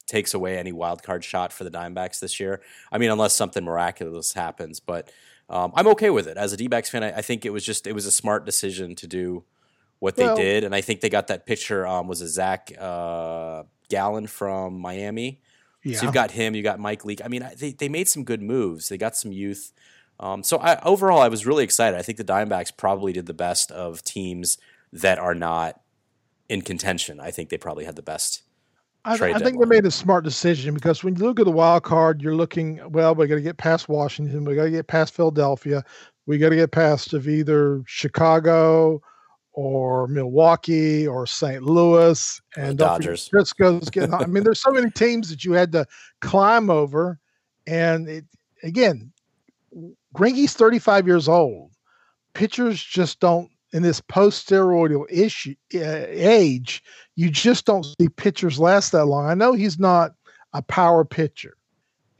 takes 0.07 0.33
away 0.33 0.57
any 0.57 0.71
wild 0.71 1.01
card 1.03 1.23
shot 1.23 1.53
for 1.53 1.63
the 1.63 1.71
Diamondbacks 1.71 2.19
this 2.19 2.39
year. 2.39 2.61
I 2.91 2.97
mean, 2.97 3.11
unless 3.11 3.33
something 3.33 3.63
miraculous 3.63 4.33
happens, 4.33 4.79
but 4.79 5.11
um, 5.49 5.71
I'm 5.75 5.87
okay 5.87 6.09
with 6.09 6.27
it. 6.27 6.37
As 6.37 6.51
a 6.53 6.57
D-backs 6.57 6.89
fan, 6.89 7.03
I, 7.03 7.17
I 7.17 7.21
think 7.21 7.45
it 7.45 7.51
was 7.51 7.63
just 7.65 7.85
it 7.87 7.93
was 7.93 8.05
a 8.05 8.11
smart 8.11 8.45
decision 8.45 8.95
to 8.95 9.07
do 9.07 9.43
what 9.99 10.15
they 10.15 10.25
Well- 10.25 10.35
did, 10.35 10.63
and 10.63 10.73
I 10.75 10.81
think 10.81 11.01
they 11.01 11.09
got 11.09 11.27
that 11.27 11.45
picture. 11.45 11.85
Um, 11.87 12.07
was 12.07 12.21
a 12.21 12.27
Zach 12.27 12.71
uh, 12.79 13.63
Gallen 13.89 14.27
from 14.27 14.79
Miami. 14.79 15.41
Yeah. 15.83 15.97
So 15.97 16.05
you've 16.05 16.13
got 16.13 16.31
him, 16.31 16.55
you 16.55 16.63
got 16.63 16.79
Mike 16.79 17.03
Leake. 17.03 17.21
I 17.23 17.27
mean, 17.27 17.47
they 17.57 17.71
they 17.71 17.89
made 17.89 18.07
some 18.07 18.23
good 18.23 18.41
moves. 18.41 18.87
They 18.87 18.97
got 18.97 19.15
some 19.17 19.31
youth. 19.33 19.73
Um, 20.23 20.41
so 20.41 20.57
I, 20.59 20.79
overall, 20.83 21.19
I 21.19 21.27
was 21.27 21.45
really 21.45 21.65
excited. 21.65 21.99
I 21.99 22.01
think 22.01 22.17
the 22.17 22.23
Diamondbacks 22.23 22.75
probably 22.77 23.11
did 23.11 23.25
the 23.25 23.33
best 23.33 23.71
of 23.71 24.01
teams 24.03 24.57
that 24.93 25.19
are 25.19 25.35
not 25.35 25.81
in 26.47 26.61
contention. 26.61 27.19
I 27.19 27.29
think 27.29 27.49
they 27.49 27.57
probably 27.57 27.83
had 27.83 27.97
the 27.97 28.03
best. 28.03 28.43
I, 29.03 29.17
trade 29.17 29.35
I 29.35 29.39
think 29.39 29.59
they 29.59 29.65
made 29.65 29.85
a 29.85 29.91
smart 29.91 30.23
decision 30.23 30.75
because 30.75 31.03
when 31.03 31.17
you 31.17 31.23
look 31.23 31.41
at 31.41 31.45
the 31.45 31.51
wild 31.51 31.83
card, 31.83 32.21
you're 32.21 32.37
looking, 32.37 32.79
well, 32.89 33.13
we 33.13 33.27
got 33.27 33.35
to 33.35 33.41
get 33.41 33.57
past 33.57 33.89
Washington. 33.89 34.45
We 34.45 34.55
got 34.55 34.63
to 34.63 34.71
get 34.71 34.87
past 34.87 35.13
Philadelphia. 35.13 35.83
We 36.25 36.37
got 36.37 36.49
to 36.49 36.55
get 36.55 36.71
past 36.71 37.13
of 37.13 37.27
either 37.27 37.83
Chicago 37.85 39.01
or 39.51 40.07
Milwaukee 40.07 41.05
or 41.05 41.27
St. 41.27 41.63
Louis. 41.63 42.41
And 42.55 42.77
Dodgers. 42.77 43.27
Frisco's 43.27 43.89
getting, 43.89 44.13
I 44.13 44.25
mean, 44.25 44.45
there's 44.45 44.61
so 44.61 44.71
many 44.71 44.89
teams 44.89 45.29
that 45.31 45.43
you 45.43 45.51
had 45.51 45.73
to 45.73 45.85
climb 46.21 46.69
over. 46.69 47.19
And 47.67 48.07
it, 48.07 48.25
again, 48.63 49.11
Greinke's 50.15 50.53
35 50.53 51.07
years 51.07 51.27
old. 51.27 51.71
Pitchers 52.33 52.81
just 52.81 53.19
don't, 53.19 53.49
in 53.71 53.83
this 53.83 54.01
post 54.01 54.47
steroidal 54.47 55.05
issue 55.09 55.55
uh, 55.75 56.05
age, 56.07 56.83
you 57.15 57.29
just 57.29 57.65
don't 57.65 57.85
see 57.85 58.09
pitchers 58.09 58.59
last 58.59 58.91
that 58.91 59.05
long. 59.05 59.27
I 59.27 59.33
know 59.33 59.53
he's 59.53 59.79
not 59.79 60.11
a 60.53 60.61
power 60.61 61.03
pitcher, 61.03 61.55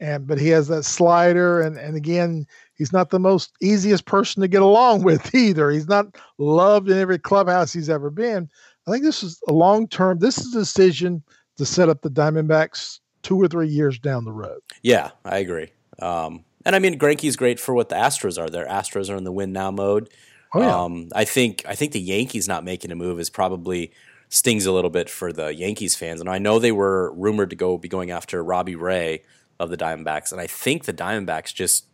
and 0.00 0.26
but 0.26 0.40
he 0.40 0.48
has 0.48 0.68
that 0.68 0.84
slider, 0.84 1.60
and 1.60 1.76
and 1.76 1.96
again, 1.96 2.46
he's 2.74 2.92
not 2.92 3.10
the 3.10 3.20
most 3.20 3.52
easiest 3.60 4.06
person 4.06 4.40
to 4.42 4.48
get 4.48 4.62
along 4.62 5.02
with 5.04 5.34
either. 5.34 5.70
He's 5.70 5.88
not 5.88 6.16
loved 6.38 6.90
in 6.90 6.98
every 6.98 7.18
clubhouse 7.18 7.72
he's 7.72 7.90
ever 7.90 8.10
been. 8.10 8.48
I 8.86 8.90
think 8.90 9.04
this 9.04 9.22
is 9.22 9.40
a 9.48 9.52
long 9.52 9.88
term. 9.88 10.18
This 10.18 10.38
is 10.38 10.54
a 10.54 10.58
decision 10.58 11.22
to 11.56 11.64
set 11.64 11.88
up 11.88 12.02
the 12.02 12.10
Diamondbacks 12.10 12.98
two 13.22 13.40
or 13.40 13.48
three 13.48 13.68
years 13.68 13.98
down 13.98 14.24
the 14.24 14.32
road. 14.32 14.60
Yeah, 14.82 15.10
I 15.24 15.38
agree. 15.38 15.70
Um, 16.00 16.44
and 16.64 16.74
I 16.74 16.78
mean, 16.78 16.98
Greinke's 16.98 17.36
great 17.36 17.60
for 17.60 17.74
what 17.74 17.88
the 17.88 17.96
Astros 17.96 18.40
are. 18.40 18.48
Their 18.48 18.66
Astros 18.66 19.10
are 19.10 19.16
in 19.16 19.24
the 19.24 19.32
win 19.32 19.52
now 19.52 19.70
mode. 19.70 20.10
Oh 20.54 20.60
yeah, 20.60 20.82
Um, 20.82 21.08
I 21.14 21.24
think 21.24 21.64
I 21.66 21.74
think 21.74 21.92
the 21.92 22.00
Yankees 22.00 22.46
not 22.48 22.64
making 22.64 22.90
a 22.92 22.96
move 22.96 23.18
is 23.18 23.30
probably 23.30 23.92
stings 24.28 24.66
a 24.66 24.72
little 24.72 24.90
bit 24.90 25.10
for 25.10 25.32
the 25.32 25.54
Yankees 25.54 25.94
fans. 25.94 26.20
And 26.20 26.28
I 26.28 26.38
know 26.38 26.58
they 26.58 26.72
were 26.72 27.12
rumored 27.14 27.50
to 27.50 27.56
go 27.56 27.78
be 27.78 27.88
going 27.88 28.10
after 28.10 28.42
Robbie 28.42 28.76
Ray 28.76 29.22
of 29.60 29.70
the 29.70 29.76
Diamondbacks, 29.76 30.32
and 30.32 30.40
I 30.40 30.46
think 30.46 30.84
the 30.84 30.92
Diamondbacks 30.94 31.54
just 31.54 31.86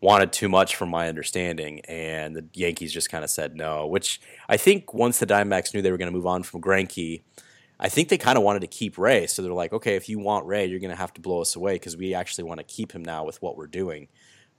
wanted 0.00 0.32
too 0.32 0.48
much 0.48 0.76
from 0.76 0.90
my 0.90 1.08
understanding, 1.08 1.80
and 1.80 2.36
the 2.36 2.44
Yankees 2.52 2.92
just 2.92 3.10
kind 3.10 3.24
of 3.24 3.30
said 3.30 3.56
no. 3.56 3.86
Which 3.86 4.20
I 4.48 4.56
think 4.56 4.92
once 4.94 5.18
the 5.18 5.26
Diamondbacks 5.26 5.72
knew 5.74 5.82
they 5.82 5.90
were 5.90 5.98
going 5.98 6.10
to 6.10 6.16
move 6.16 6.26
on 6.26 6.42
from 6.42 6.60
Greinke, 6.60 7.22
I 7.78 7.88
think 7.88 8.08
they 8.08 8.18
kind 8.18 8.38
of 8.38 8.44
wanted 8.44 8.60
to 8.60 8.66
keep 8.66 8.98
Ray. 8.98 9.26
So 9.26 9.42
they're 9.42 9.52
like, 9.52 9.72
okay, 9.72 9.96
if 9.96 10.08
you 10.08 10.18
want 10.18 10.46
Ray, 10.46 10.66
you're 10.66 10.80
going 10.80 10.90
to 10.90 10.96
have 10.96 11.12
to 11.14 11.20
blow 11.20 11.40
us 11.40 11.56
away 11.56 11.74
because 11.74 11.96
we 11.96 12.14
actually 12.14 12.44
want 12.44 12.58
to 12.58 12.64
keep 12.64 12.92
him 12.92 13.04
now 13.04 13.24
with 13.24 13.40
what 13.42 13.56
we're 13.56 13.66
doing. 13.66 14.08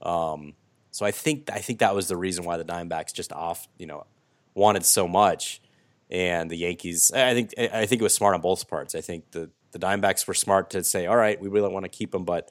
Um, 0.02 0.54
so 0.92 1.06
I 1.06 1.12
think 1.12 1.50
I 1.52 1.60
think 1.60 1.80
that 1.80 1.96
was 1.96 2.08
the 2.08 2.18
reason 2.18 2.46
why 2.46 2.58
the 2.58 2.66
Diamondbacks 2.66 3.14
just 3.14 3.32
off, 3.34 3.68
you 3.78 3.86
know, 3.86 4.06
wanted 4.54 4.86
so 4.86 5.08
much, 5.08 5.62
and 6.10 6.50
the 6.50 6.58
Yankees. 6.58 7.12
I 7.14 7.34
think 7.34 7.54
I 7.58 7.86
think 7.86 8.02
it 8.02 8.04
was 8.04 8.14
smart 8.14 8.36
on 8.36 8.42
both 8.42 8.68
parts. 8.68 8.96
I 8.96 9.02
think 9.02 9.32
the 9.32 9.50
the 9.72 9.80
Diamondbacks 9.80 10.26
were 10.28 10.34
smart 10.34 10.70
to 10.70 10.84
say, 10.84 11.06
all 11.06 11.18
right, 11.18 11.40
we 11.40 11.50
really 11.50 11.70
want 11.70 11.84
to 11.84 11.90
keep 11.90 12.16
him, 12.16 12.24
but 12.24 12.50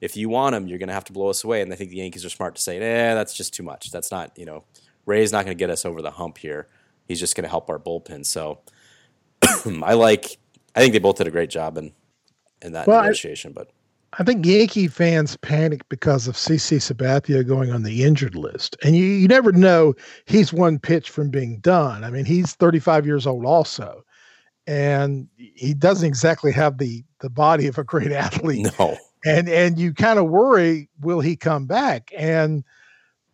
if 0.00 0.16
you 0.16 0.28
want 0.28 0.54
him, 0.54 0.68
you're 0.68 0.78
going 0.78 0.88
to 0.88 0.94
have 0.94 1.04
to 1.04 1.12
blow 1.12 1.28
us 1.28 1.44
away. 1.44 1.62
And 1.62 1.72
I 1.72 1.76
think 1.76 1.90
the 1.90 1.96
Yankees 1.96 2.24
are 2.24 2.30
smart 2.30 2.54
to 2.54 2.62
say, 2.62 2.78
eh, 2.78 3.14
that's 3.14 3.34
just 3.34 3.52
too 3.52 3.62
much. 3.62 3.90
That's 3.90 4.10
not, 4.10 4.38
you 4.38 4.46
know, 4.46 4.64
Ray's 5.04 5.32
not 5.32 5.44
going 5.44 5.56
to 5.56 5.58
get 5.60 5.70
us 5.70 5.84
over 5.84 6.00
the 6.00 6.12
hump 6.12 6.38
here. 6.38 6.68
He's 7.06 7.20
just 7.20 7.34
going 7.34 7.42
to 7.42 7.50
help 7.50 7.68
our 7.68 7.78
bullpen. 7.78 8.24
So 8.24 8.60
I 9.84 9.94
like. 9.94 10.38
I 10.74 10.80
think 10.80 10.92
they 10.92 10.98
both 10.98 11.16
did 11.16 11.26
a 11.26 11.30
great 11.30 11.50
job 11.50 11.76
in 11.78 11.92
in 12.62 12.72
that 12.72 12.86
Well, 12.86 12.98
I- 12.98 13.02
negotiation. 13.02 13.52
but 13.52 13.70
I 14.18 14.24
think 14.24 14.44
Yankee 14.44 14.88
fans 14.88 15.36
panic 15.36 15.88
because 15.88 16.26
of 16.26 16.34
CC 16.34 16.78
Sabathia 16.78 17.46
going 17.46 17.70
on 17.70 17.84
the 17.84 18.02
injured 18.02 18.34
list. 18.34 18.76
And 18.82 18.96
you, 18.96 19.04
you 19.04 19.28
never 19.28 19.52
know 19.52 19.94
he's 20.26 20.52
one 20.52 20.80
pitch 20.80 21.08
from 21.10 21.30
being 21.30 21.60
done. 21.60 22.02
I 22.02 22.10
mean, 22.10 22.24
he's 22.24 22.54
35 22.54 23.06
years 23.06 23.24
old 23.26 23.46
also. 23.46 24.02
and 24.66 25.28
he 25.36 25.74
doesn't 25.74 26.06
exactly 26.06 26.52
have 26.52 26.78
the 26.78 27.04
the 27.20 27.30
body 27.30 27.66
of 27.66 27.78
a 27.78 27.84
great 27.84 28.12
athlete. 28.26 28.66
No. 28.78 28.96
And 29.24 29.48
and 29.48 29.78
you 29.78 29.92
kind 29.94 30.18
of 30.18 30.26
worry, 30.28 30.88
will 31.00 31.20
he 31.20 31.36
come 31.36 31.66
back? 31.66 32.10
And 32.16 32.64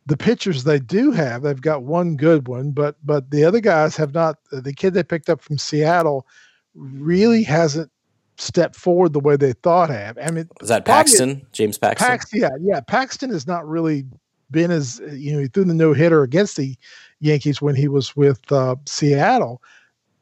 the 0.06 0.16
pitchers 0.16 0.64
they 0.64 0.78
do 0.78 1.10
have, 1.10 1.42
they've 1.42 1.60
got 1.60 1.82
one 1.82 2.16
good 2.16 2.46
one, 2.48 2.70
but 2.70 2.96
but 3.04 3.30
the 3.30 3.44
other 3.44 3.60
guys 3.60 3.96
have 3.96 4.14
not. 4.14 4.36
The 4.52 4.72
kid 4.72 4.94
they 4.94 5.02
picked 5.02 5.28
up 5.28 5.40
from 5.40 5.58
Seattle 5.58 6.26
really 6.74 7.42
hasn't 7.42 7.90
stepped 8.38 8.76
forward 8.76 9.12
the 9.12 9.20
way 9.20 9.36
they 9.36 9.52
thought 9.52 9.90
have. 9.90 10.16
I 10.18 10.30
mean, 10.30 10.48
is 10.60 10.68
that 10.68 10.84
Paxton, 10.84 11.44
James 11.52 11.76
Paxton? 11.76 12.06
Paxton, 12.06 12.40
yeah, 12.40 12.50
yeah. 12.60 12.80
Paxton 12.80 13.30
has 13.30 13.46
not 13.46 13.66
really 13.66 14.06
been 14.52 14.70
as 14.70 15.00
you 15.12 15.32
know 15.32 15.40
he 15.40 15.48
threw 15.48 15.64
the 15.64 15.74
no 15.74 15.92
hitter 15.92 16.22
against 16.22 16.56
the 16.56 16.76
Yankees 17.18 17.60
when 17.60 17.74
he 17.74 17.88
was 17.88 18.14
with 18.14 18.40
uh, 18.52 18.76
Seattle. 18.86 19.60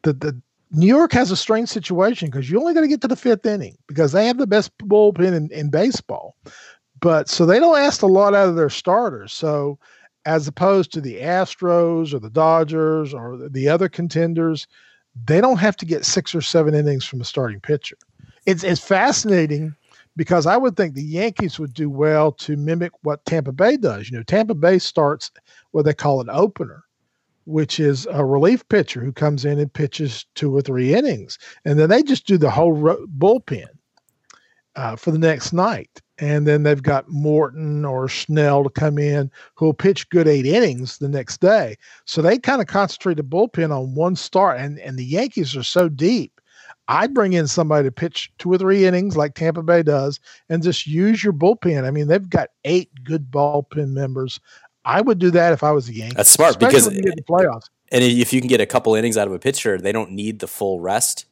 The 0.03 0.15
the 0.15 0.41
New 0.71 0.87
York 0.87 1.13
has 1.13 1.31
a 1.31 1.37
strange 1.37 1.69
situation 1.69 2.29
because 2.29 2.51
you 2.51 2.59
only 2.59 2.75
got 2.75 2.81
to 2.81 2.89
get 2.89 3.01
to 3.03 3.09
the 3.09 3.17
fifth 3.17 3.47
inning 3.47 3.77
because 3.87 4.13
they 4.13 4.27
have 4.27 4.39
the 4.39 4.47
best 4.47 4.77
bullpen 4.79 5.33
in, 5.33 5.51
in 5.53 5.71
baseball. 5.71 6.35
But 7.05 7.29
so 7.29 7.45
they 7.45 7.61
don't 7.61 7.79
ask 7.79 8.01
a 8.01 8.07
lot 8.07 8.33
out 8.33 8.49
of 8.49 8.57
their 8.57 8.71
starters. 8.71 9.31
So 9.31 9.79
as 10.25 10.49
opposed 10.49 10.91
to 10.95 11.03
the 11.03 11.17
Astros 11.17 12.15
or 12.15 12.19
the 12.19 12.31
Dodgers 12.31 13.13
or 13.13 13.37
the 13.47 13.69
other 13.69 13.91
contenders, 13.91 14.67
they 15.27 15.43
don't 15.43 15.59
have 15.59 15.77
to 15.77 15.85
get 15.85 16.07
six 16.07 16.35
or 16.35 16.41
seven 16.41 16.75
innings 16.75 17.05
from 17.05 17.21
a 17.21 17.27
starting 17.27 17.61
pitcher. 17.61 17.99
It's 18.47 18.65
it's 18.65 18.81
fascinating 18.81 19.75
because 20.17 20.47
I 20.47 20.57
would 20.57 20.79
think 20.79 20.95
the 20.95 21.03
Yankees 21.03 21.59
would 21.59 21.75
do 21.75 21.91
well 21.91 22.33
to 22.33 22.57
mimic 22.57 22.93
what 23.03 23.23
Tampa 23.27 23.53
Bay 23.53 23.77
does. 23.77 24.09
You 24.09 24.17
know, 24.17 24.23
Tampa 24.23 24.55
Bay 24.55 24.79
starts 24.79 25.31
what 25.73 25.85
they 25.85 25.93
call 25.93 26.23
an 26.23 26.31
opener 26.31 26.85
which 27.47 27.79
is 27.79 28.07
a 28.11 28.25
relief 28.25 28.67
pitcher 28.71 29.05
who 29.05 29.13
comes 29.13 29.45
in 29.45 29.59
and 29.59 29.71
pitches 29.71 30.25
two 30.35 30.57
or 30.57 30.63
three 30.63 30.95
innings, 30.95 31.39
and 31.67 31.79
then 31.79 31.91
they 31.91 32.03
just 32.03 32.27
do 32.27 32.39
the 32.39 32.51
whole 32.51 32.73
ro- 32.73 33.07
bullpen 33.19 33.67
uh, 34.77 34.97
for 34.97 35.11
the 35.11 35.19
next 35.19 35.53
night. 35.53 36.01
And 36.19 36.47
then 36.47 36.63
they've 36.63 36.83
got 36.83 37.09
Morton 37.09 37.85
or 37.85 38.09
Snell 38.09 38.63
to 38.63 38.71
come 38.71 38.99
in 38.99 39.31
who'll 39.55 39.75
pitch 39.75 40.09
good 40.11 40.29
eight 40.29 40.47
innings 40.47 40.99
the 40.99 41.09
next 41.09 41.41
day. 41.41 41.77
So 42.05 42.23
they 42.23 42.39
kind 42.39 42.61
of 42.61 42.69
concentrate 42.69 43.17
the 43.17 43.25
bullpen 43.25 43.77
on 43.77 43.95
one 43.95 44.15
start. 44.15 44.61
And, 44.61 44.79
and 44.79 44.97
the 44.97 45.05
Yankees 45.05 45.57
are 45.57 45.65
so 45.65 45.89
deep. 45.89 46.41
I 46.87 47.07
bring 47.07 47.33
in 47.33 47.47
somebody 47.47 47.89
to 47.89 47.93
pitch 47.93 48.31
two 48.39 48.53
or 48.53 48.59
three 48.59 48.85
innings 48.85 49.17
like 49.17 49.35
Tampa 49.35 49.63
Bay 49.63 49.83
does 49.83 50.21
and 50.51 50.63
just 50.63 50.87
use 50.87 51.25
your 51.25 51.33
bullpen. 51.33 51.85
I 51.85 51.91
mean, 51.91 52.09
they've 52.09 52.29
got 52.29 52.51
eight 52.65 52.91
good 53.05 53.31
bullpen 53.31 53.89
members 53.89 54.39
I 54.85 55.01
would 55.01 55.19
do 55.19 55.31
that 55.31 55.53
if 55.53 55.63
I 55.63 55.73
was 55.73 55.89
a 55.89 55.95
Yankee. 55.95 56.17
That's 56.17 56.31
smart 56.31 56.59
because 56.59 56.87
in 56.87 56.95
the 56.95 57.23
playoffs. 57.23 57.71
And 57.91 58.03
if 58.03 58.33
you 58.33 58.41
can 58.41 58.49
get 58.49 58.61
a 58.61 58.67
couple 58.67 58.95
innings 58.95 59.17
out 59.17 59.27
of 59.27 59.33
a 59.33 59.39
pitcher, 59.39 59.79
they 59.79 59.93
don't 59.93 60.13
need 60.13 60.41
the 60.41 60.47
full 60.47 60.81
rest 60.81 61.27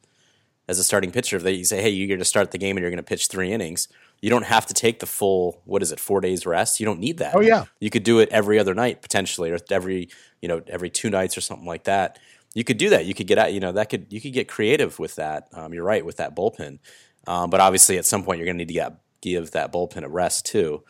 as 0.69 0.79
a 0.79 0.85
starting 0.85 1.11
pitcher. 1.11 1.37
If 1.37 1.43
they 1.43 1.63
say, 1.63 1.83
"Hey, 1.83 1.91
you're 1.91 2.09
going 2.09 2.19
to 2.19 2.25
start 2.25 2.51
the 2.51 2.59
game 2.59 2.77
and 2.77 2.83
you're 2.83 2.91
going 2.91 2.99
to 2.99 3.03
pitch 3.03 3.29
three 3.29 3.53
innings," 3.53 3.89
you 4.23 4.31
don't 4.31 4.45
have 4.45 4.67
to 4.67 4.75
take 4.75 5.01
the 5.01 5.07
full 5.07 5.61
what 5.65 5.83
is 5.83 5.91
it, 5.91 6.01
four 6.01 6.21
days 6.21 6.47
rest. 6.47 6.79
You 6.81 6.87
don't 6.87 7.01
need 7.01 7.19
that. 7.19 7.35
Oh 7.35 7.41
yeah, 7.41 7.65
you 7.81 7.91
could 7.91 8.05
do 8.05 8.21
it 8.21 8.29
every 8.31 8.59
other 8.59 8.73
night 8.73 9.03
potentially, 9.03 9.51
or 9.51 9.59
every 9.71 10.09
you 10.41 10.49
know 10.49 10.63
every 10.69 10.89
two 10.89 11.11
nights 11.11 11.37
or 11.37 11.43
something 11.43 11.67
like 11.67 11.85
that. 11.85 12.19
You 12.55 12.65
could 12.65 12.79
do 12.79 12.91
that. 12.91 13.05
You 13.05 13.15
could 13.15 13.27
get 13.27 13.39
out. 13.39 13.53
You 13.53 13.61
know 13.61 13.73
that 13.73 13.91
could 13.91 14.07
you 14.11 14.21
could 14.21 14.33
get 14.33 14.49
creative 14.49 14.99
with 15.01 15.17
that. 15.17 15.49
Um, 15.53 15.75
you're 15.75 15.85
right 15.85 16.07
with 16.07 16.19
that 16.19 16.37
bullpen, 16.37 16.79
um, 17.27 17.51
but 17.51 17.61
obviously 17.61 17.99
at 17.99 18.07
some 18.07 18.23
point 18.23 18.39
you're 18.39 18.47
going 18.47 18.57
to 18.57 18.65
need 18.65 18.69
to 18.69 18.75
get, 18.75 18.93
give 19.21 19.51
that 19.51 19.73
bullpen 19.73 20.05
a 20.05 20.09
rest 20.09 20.47
too 20.47 20.85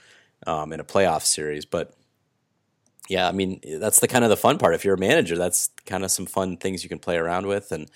um, 0.46 0.72
in 0.72 0.80
a 0.80 0.84
playoff 0.84 1.22
series. 1.22 1.64
But 1.64 1.94
yeah, 3.08 3.26
I 3.26 3.32
mean 3.32 3.60
that's 3.80 4.00
the 4.00 4.08
kind 4.08 4.24
of 4.24 4.30
the 4.30 4.36
fun 4.36 4.58
part. 4.58 4.74
If 4.74 4.84
you're 4.84 4.94
a 4.94 5.00
manager, 5.00 5.38
that's 5.38 5.70
kind 5.86 6.04
of 6.04 6.10
some 6.10 6.26
fun 6.26 6.58
things 6.58 6.82
you 6.82 6.90
can 6.90 6.98
play 6.98 7.16
around 7.16 7.46
with. 7.46 7.72
And 7.72 7.90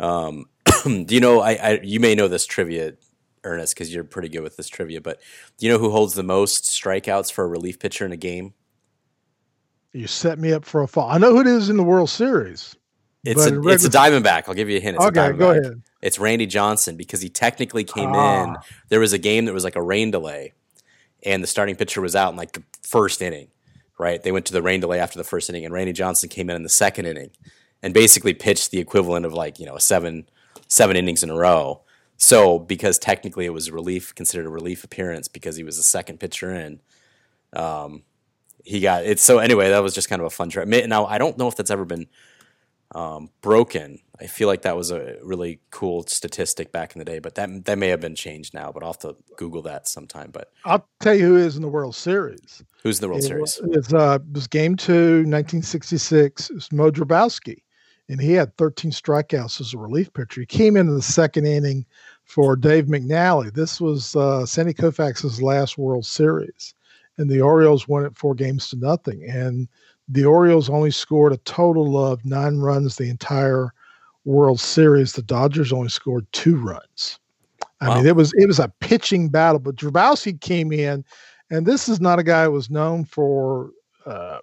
um, 0.00 0.46
do 0.84 1.14
you 1.14 1.20
know? 1.20 1.40
I, 1.40 1.52
I, 1.52 1.80
you 1.82 2.00
may 2.00 2.16
know 2.16 2.26
this 2.26 2.46
trivia, 2.46 2.94
Ernest, 3.44 3.74
because 3.74 3.92
you're 3.92 4.04
pretty 4.04 4.28
good 4.28 4.42
with 4.42 4.56
this 4.56 4.68
trivia. 4.68 5.00
But 5.00 5.20
do 5.58 5.66
you 5.66 5.72
know 5.72 5.78
who 5.78 5.90
holds 5.90 6.14
the 6.14 6.22
most 6.22 6.64
strikeouts 6.64 7.32
for 7.32 7.44
a 7.44 7.48
relief 7.48 7.78
pitcher 7.78 8.04
in 8.04 8.12
a 8.12 8.16
game? 8.16 8.54
You 9.92 10.06
set 10.06 10.38
me 10.38 10.52
up 10.52 10.64
for 10.64 10.82
a 10.82 10.88
fall. 10.88 11.10
I 11.10 11.18
know 11.18 11.32
who 11.32 11.40
it 11.40 11.46
is 11.46 11.68
in 11.68 11.76
the 11.76 11.82
World 11.82 12.10
Series. 12.10 12.76
It's 13.24 13.44
a 13.44 13.60
it's 13.68 13.84
a 13.84 13.90
Diamondback. 13.90 14.44
I'll 14.48 14.54
give 14.54 14.70
you 14.70 14.78
a 14.78 14.80
hint. 14.80 14.96
It's 14.96 15.04
okay, 15.06 15.28
a 15.28 15.32
go 15.32 15.50
ahead. 15.50 15.82
It's 16.00 16.18
Randy 16.18 16.46
Johnson 16.46 16.96
because 16.96 17.20
he 17.20 17.28
technically 17.28 17.84
came 17.84 18.12
ah. 18.12 18.44
in. 18.44 18.56
There 18.88 19.00
was 19.00 19.12
a 19.12 19.18
game 19.18 19.44
that 19.44 19.52
was 19.52 19.64
like 19.64 19.76
a 19.76 19.82
rain 19.82 20.10
delay, 20.10 20.54
and 21.24 21.42
the 21.42 21.46
starting 21.46 21.76
pitcher 21.76 22.00
was 22.00 22.16
out 22.16 22.30
in 22.30 22.36
like 22.36 22.52
the 22.52 22.62
first 22.82 23.20
inning 23.20 23.48
right? 24.00 24.22
They 24.22 24.32
went 24.32 24.46
to 24.46 24.52
the 24.54 24.62
rain 24.62 24.80
delay 24.80 24.98
after 24.98 25.18
the 25.18 25.24
first 25.24 25.50
inning, 25.50 25.64
and 25.64 25.74
Randy 25.74 25.92
Johnson 25.92 26.30
came 26.30 26.48
in 26.48 26.56
in 26.56 26.62
the 26.62 26.70
second 26.70 27.04
inning 27.04 27.30
and 27.82 27.92
basically 27.92 28.32
pitched 28.32 28.70
the 28.70 28.78
equivalent 28.78 29.26
of 29.26 29.34
like 29.34 29.60
you 29.60 29.66
know 29.66 29.76
seven 29.76 30.28
seven 30.66 30.96
innings 30.96 31.22
in 31.22 31.30
a 31.30 31.36
row. 31.36 31.82
So 32.22 32.58
because 32.58 32.98
technically 32.98 33.46
it 33.46 33.52
was 33.52 33.68
a 33.68 33.72
relief, 33.72 34.14
considered 34.14 34.44
a 34.44 34.50
relief 34.50 34.84
appearance 34.84 35.26
because 35.26 35.56
he 35.56 35.64
was 35.64 35.78
the 35.78 35.82
second 35.82 36.20
pitcher 36.20 36.54
in. 36.54 36.80
Um, 37.54 38.02
he 38.62 38.80
got 38.80 39.06
it. 39.06 39.18
So 39.18 39.38
anyway, 39.38 39.70
that 39.70 39.82
was 39.82 39.94
just 39.94 40.10
kind 40.10 40.20
of 40.20 40.26
a 40.26 40.30
fun 40.30 40.50
trip. 40.50 40.68
Now 40.68 41.06
I 41.06 41.16
don't 41.16 41.38
know 41.38 41.48
if 41.48 41.56
that's 41.56 41.70
ever 41.70 41.86
been 41.86 42.08
um, 42.94 43.30
broken. 43.40 44.00
I 44.20 44.26
feel 44.26 44.48
like 44.48 44.62
that 44.62 44.76
was 44.76 44.90
a 44.90 45.16
really 45.22 45.60
cool 45.70 46.02
statistic 46.06 46.72
back 46.72 46.94
in 46.94 46.98
the 46.98 47.06
day, 47.06 47.20
but 47.20 47.36
that 47.36 47.64
that 47.64 47.78
may 47.78 47.88
have 47.88 48.02
been 48.02 48.14
changed 48.14 48.52
now. 48.52 48.70
But 48.70 48.82
I'll 48.82 48.90
have 48.90 48.98
to 48.98 49.16
Google 49.36 49.62
that 49.62 49.88
sometime. 49.88 50.30
But 50.30 50.52
I'll 50.66 50.86
tell 51.00 51.14
you 51.14 51.24
who 51.24 51.36
is 51.38 51.56
in 51.56 51.62
the 51.62 51.68
World 51.68 51.96
Series. 51.96 52.62
Who's 52.82 52.98
in 52.98 53.02
the 53.02 53.08
World 53.08 53.22
it 53.22 53.28
Series? 53.28 53.58
Was, 53.62 53.76
it's 53.76 53.94
uh, 53.94 54.18
it 54.20 54.34
was 54.34 54.46
Game 54.46 54.76
Two, 54.76 55.24
1966. 55.24 56.50
It's 56.50 56.70
Moe 56.70 56.90
Drabowsky, 56.90 57.62
and 58.10 58.20
he 58.20 58.34
had 58.34 58.54
13 58.58 58.90
strikeouts 58.90 59.60
as 59.62 59.72
a 59.72 59.78
relief 59.78 60.12
pitcher. 60.12 60.42
He 60.42 60.46
came 60.46 60.76
into 60.76 60.92
the 60.92 61.00
second 61.00 61.46
inning 61.46 61.86
for 62.30 62.54
Dave 62.54 62.86
McNally. 62.86 63.52
This 63.52 63.80
was 63.80 64.14
uh, 64.14 64.46
Sandy 64.46 64.72
Koufax's 64.72 65.42
last 65.42 65.76
World 65.76 66.06
Series, 66.06 66.74
and 67.18 67.28
the 67.28 67.40
Orioles 67.40 67.88
won 67.88 68.06
it 68.06 68.16
four 68.16 68.36
games 68.36 68.70
to 68.70 68.76
nothing. 68.76 69.28
And 69.28 69.66
the 70.08 70.24
Orioles 70.24 70.70
only 70.70 70.92
scored 70.92 71.32
a 71.32 71.38
total 71.38 72.02
of 72.02 72.24
nine 72.24 72.58
runs 72.58 72.96
the 72.96 73.10
entire 73.10 73.74
World 74.24 74.60
Series. 74.60 75.12
The 75.12 75.22
Dodgers 75.22 75.72
only 75.72 75.88
scored 75.88 76.24
two 76.30 76.56
runs. 76.56 77.18
I 77.80 77.88
wow. 77.88 77.96
mean, 77.96 78.06
it 78.06 78.14
was 78.14 78.32
it 78.34 78.46
was 78.46 78.60
a 78.60 78.72
pitching 78.78 79.28
battle. 79.28 79.58
But 79.58 79.74
Drabowsky 79.74 80.40
came 80.40 80.72
in, 80.72 81.04
and 81.50 81.66
this 81.66 81.88
is 81.88 82.00
not 82.00 82.20
a 82.20 82.24
guy 82.24 82.44
who 82.44 82.52
was 82.52 82.70
known 82.70 83.06
for 83.06 83.70
uh, 84.06 84.38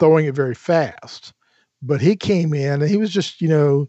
throwing 0.00 0.26
it 0.26 0.34
very 0.34 0.56
fast. 0.56 1.32
But 1.80 2.00
he 2.00 2.16
came 2.16 2.54
in, 2.54 2.82
and 2.82 2.90
he 2.90 2.96
was 2.96 3.10
just 3.10 3.40
you 3.40 3.48
know, 3.48 3.88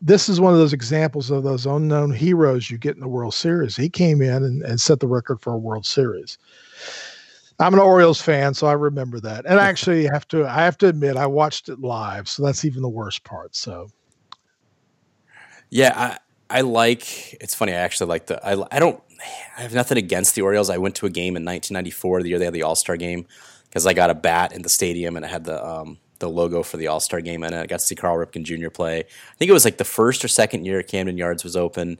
this 0.00 0.28
is 0.28 0.40
one 0.40 0.52
of 0.52 0.58
those 0.58 0.72
examples 0.72 1.30
of 1.30 1.42
those 1.42 1.66
unknown 1.66 2.12
heroes 2.12 2.70
you 2.70 2.78
get 2.78 2.94
in 2.94 3.00
the 3.00 3.08
World 3.08 3.34
Series. 3.34 3.76
He 3.76 3.88
came 3.88 4.22
in 4.22 4.44
and, 4.44 4.62
and 4.62 4.80
set 4.80 5.00
the 5.00 5.08
record 5.08 5.40
for 5.40 5.52
a 5.52 5.58
World 5.58 5.86
Series. 5.86 6.38
I'm 7.60 7.74
an 7.74 7.80
Orioles 7.80 8.20
fan, 8.20 8.54
so 8.54 8.68
I 8.68 8.72
remember 8.74 9.18
that. 9.20 9.44
And 9.44 9.58
I 9.58 9.66
actually 9.66 10.04
have 10.06 10.28
to 10.28 10.46
I 10.46 10.62
have 10.62 10.78
to 10.78 10.86
admit 10.86 11.16
I 11.16 11.26
watched 11.26 11.68
it 11.68 11.80
live, 11.80 12.28
so 12.28 12.44
that's 12.44 12.64
even 12.64 12.82
the 12.82 12.88
worst 12.88 13.24
part. 13.24 13.56
So 13.56 13.88
Yeah, 15.68 16.18
I 16.50 16.58
I 16.58 16.60
like 16.60 17.34
it's 17.40 17.56
funny, 17.56 17.72
I 17.72 17.78
actually 17.78 18.08
like 18.08 18.26
the 18.26 18.44
I 18.46 18.64
I 18.70 18.78
don't 18.78 19.02
I 19.56 19.62
have 19.62 19.74
nothing 19.74 19.98
against 19.98 20.36
the 20.36 20.42
Orioles. 20.42 20.70
I 20.70 20.78
went 20.78 20.94
to 20.96 21.06
a 21.06 21.10
game 21.10 21.36
in 21.36 21.44
1994, 21.44 22.22
the 22.22 22.28
year 22.28 22.38
they 22.38 22.44
had 22.44 22.54
the 22.54 22.62
All-Star 22.62 22.96
game, 22.96 23.26
because 23.64 23.84
I 23.84 23.92
got 23.92 24.10
a 24.10 24.14
bat 24.14 24.52
in 24.52 24.62
the 24.62 24.68
stadium 24.68 25.16
and 25.16 25.24
I 25.24 25.28
had 25.28 25.42
the 25.42 25.64
um 25.66 25.98
the 26.18 26.28
logo 26.28 26.62
for 26.62 26.76
the 26.76 26.88
All 26.88 27.00
Star 27.00 27.20
game, 27.20 27.42
and 27.42 27.54
I 27.54 27.66
got 27.66 27.80
to 27.80 27.86
see 27.86 27.94
Cal 27.94 28.14
Ripken 28.14 28.44
Jr. 28.44 28.70
play. 28.70 29.00
I 29.00 29.34
think 29.36 29.48
it 29.48 29.52
was 29.52 29.64
like 29.64 29.78
the 29.78 29.84
first 29.84 30.24
or 30.24 30.28
second 30.28 30.64
year 30.64 30.82
Camden 30.82 31.16
Yards 31.18 31.44
was 31.44 31.56
open. 31.56 31.98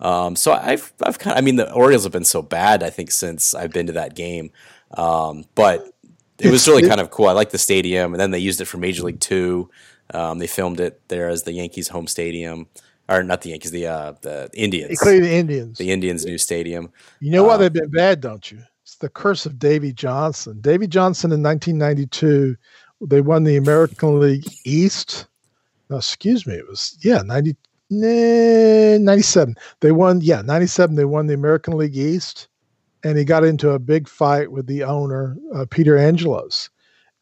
Um, 0.00 0.36
so 0.36 0.52
I've 0.52 0.92
I've 1.02 1.18
kind 1.18 1.36
of, 1.36 1.38
I 1.38 1.44
mean 1.44 1.56
the 1.56 1.72
Orioles 1.72 2.04
have 2.04 2.12
been 2.12 2.24
so 2.24 2.42
bad 2.42 2.82
I 2.82 2.90
think 2.90 3.10
since 3.10 3.54
I've 3.54 3.72
been 3.72 3.86
to 3.86 3.92
that 3.92 4.14
game. 4.14 4.50
Um, 4.92 5.44
but 5.54 5.90
it 6.38 6.50
was 6.50 6.68
really 6.68 6.86
kind 6.86 7.00
of 7.00 7.10
cool. 7.10 7.28
I 7.28 7.32
like 7.32 7.50
the 7.50 7.58
stadium, 7.58 8.12
and 8.12 8.20
then 8.20 8.30
they 8.30 8.38
used 8.38 8.60
it 8.60 8.66
for 8.66 8.78
Major 8.78 9.04
League 9.04 9.20
Two. 9.20 9.70
Um, 10.12 10.38
they 10.38 10.46
filmed 10.46 10.80
it 10.80 11.00
there 11.08 11.28
as 11.28 11.42
the 11.42 11.52
Yankees' 11.52 11.88
home 11.88 12.06
stadium, 12.06 12.68
or 13.08 13.22
not 13.22 13.42
the 13.42 13.50
Yankees, 13.50 13.70
the 13.70 13.86
uh, 13.86 14.14
the 14.20 14.50
Indians, 14.54 15.00
the 15.00 15.32
Indians, 15.32 15.78
the 15.78 15.90
Indians' 15.90 16.24
new 16.24 16.38
stadium. 16.38 16.92
You 17.20 17.30
know 17.30 17.44
why 17.44 17.54
um, 17.54 17.60
they've 17.60 17.72
been 17.72 17.90
bad, 17.90 18.20
don't 18.20 18.50
you? 18.50 18.62
It's 18.82 18.96
the 18.96 19.08
curse 19.08 19.46
of 19.46 19.58
Davey 19.58 19.92
Johnson. 19.92 20.60
Davey 20.60 20.86
Johnson 20.86 21.32
in 21.32 21.42
1992, 21.42 22.56
they 23.00 23.20
won 23.20 23.44
the 23.44 23.56
American 23.56 24.20
League 24.20 24.46
East. 24.64 25.26
No, 25.90 25.96
excuse 25.96 26.46
me, 26.46 26.54
it 26.54 26.68
was 26.68 26.96
yeah 27.02 27.22
90, 27.22 27.56
97. 27.90 29.54
They 29.80 29.92
won 29.92 30.20
yeah 30.20 30.42
97. 30.42 30.96
They 30.96 31.04
won 31.04 31.26
the 31.26 31.34
American 31.34 31.76
League 31.76 31.96
East 31.96 32.48
and 33.06 33.16
he 33.16 33.24
got 33.24 33.44
into 33.44 33.70
a 33.70 33.78
big 33.78 34.08
fight 34.08 34.50
with 34.50 34.66
the 34.66 34.82
owner, 34.82 35.36
uh, 35.54 35.64
Peter 35.70 35.96
Angelos. 35.96 36.70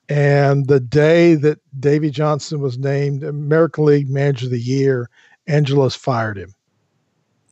And 0.08 0.66
the 0.66 0.80
day 0.80 1.34
that 1.34 1.58
Davey 1.78 2.10
Johnson 2.10 2.60
was 2.60 2.78
named 2.78 3.22
American 3.22 3.84
League 3.84 4.08
Manager 4.08 4.46
of 4.46 4.52
the 4.52 4.60
Year, 4.60 5.10
Angelos 5.46 5.94
fired 5.94 6.38
him. 6.38 6.54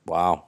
Wow. 0.07 0.45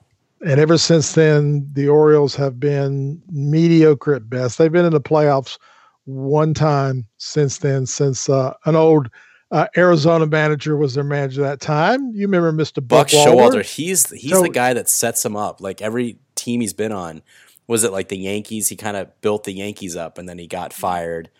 And 0.46 0.60
ever 0.60 0.78
since 0.78 1.12
then, 1.12 1.68
the 1.74 1.88
Orioles 1.88 2.34
have 2.36 2.58
been 2.58 3.20
mediocre 3.30 4.14
at 4.14 4.30
best. 4.30 4.56
They've 4.56 4.72
been 4.72 4.86
in 4.86 4.92
the 4.92 5.00
playoffs 5.00 5.58
one 6.04 6.54
time 6.54 7.06
since 7.18 7.58
then, 7.58 7.86
since 7.86 8.28
uh, 8.28 8.54
an 8.64 8.76
old 8.76 9.08
uh, 9.50 9.66
Arizona 9.76 10.26
manager 10.26 10.76
was 10.76 10.94
their 10.94 11.04
manager 11.04 11.42
that 11.42 11.60
time. 11.60 12.10
You 12.14 12.26
remember 12.26 12.52
Mr. 12.52 12.76
Buck, 12.86 13.06
Buck 13.06 13.08
Showalter? 13.08 13.62
He's 13.64 14.10
he's 14.10 14.30
So- 14.32 14.42
the 14.42 14.48
guy 14.48 14.74
that 14.74 14.88
sets 14.88 15.24
him 15.24 15.36
up. 15.36 15.60
Like 15.60 15.80
every 15.82 16.18
team 16.34 16.60
he's 16.60 16.72
been 16.72 16.92
on, 16.92 17.22
was 17.66 17.84
it 17.84 17.92
like 17.92 18.08
the 18.08 18.18
Yankees? 18.18 18.68
He 18.68 18.76
kind 18.76 18.96
of 18.96 19.20
built 19.20 19.44
the 19.44 19.52
Yankees 19.52 19.96
up, 19.96 20.18
and 20.18 20.28
then 20.28 20.38
he 20.38 20.46
got 20.46 20.72
fired, 20.72 21.30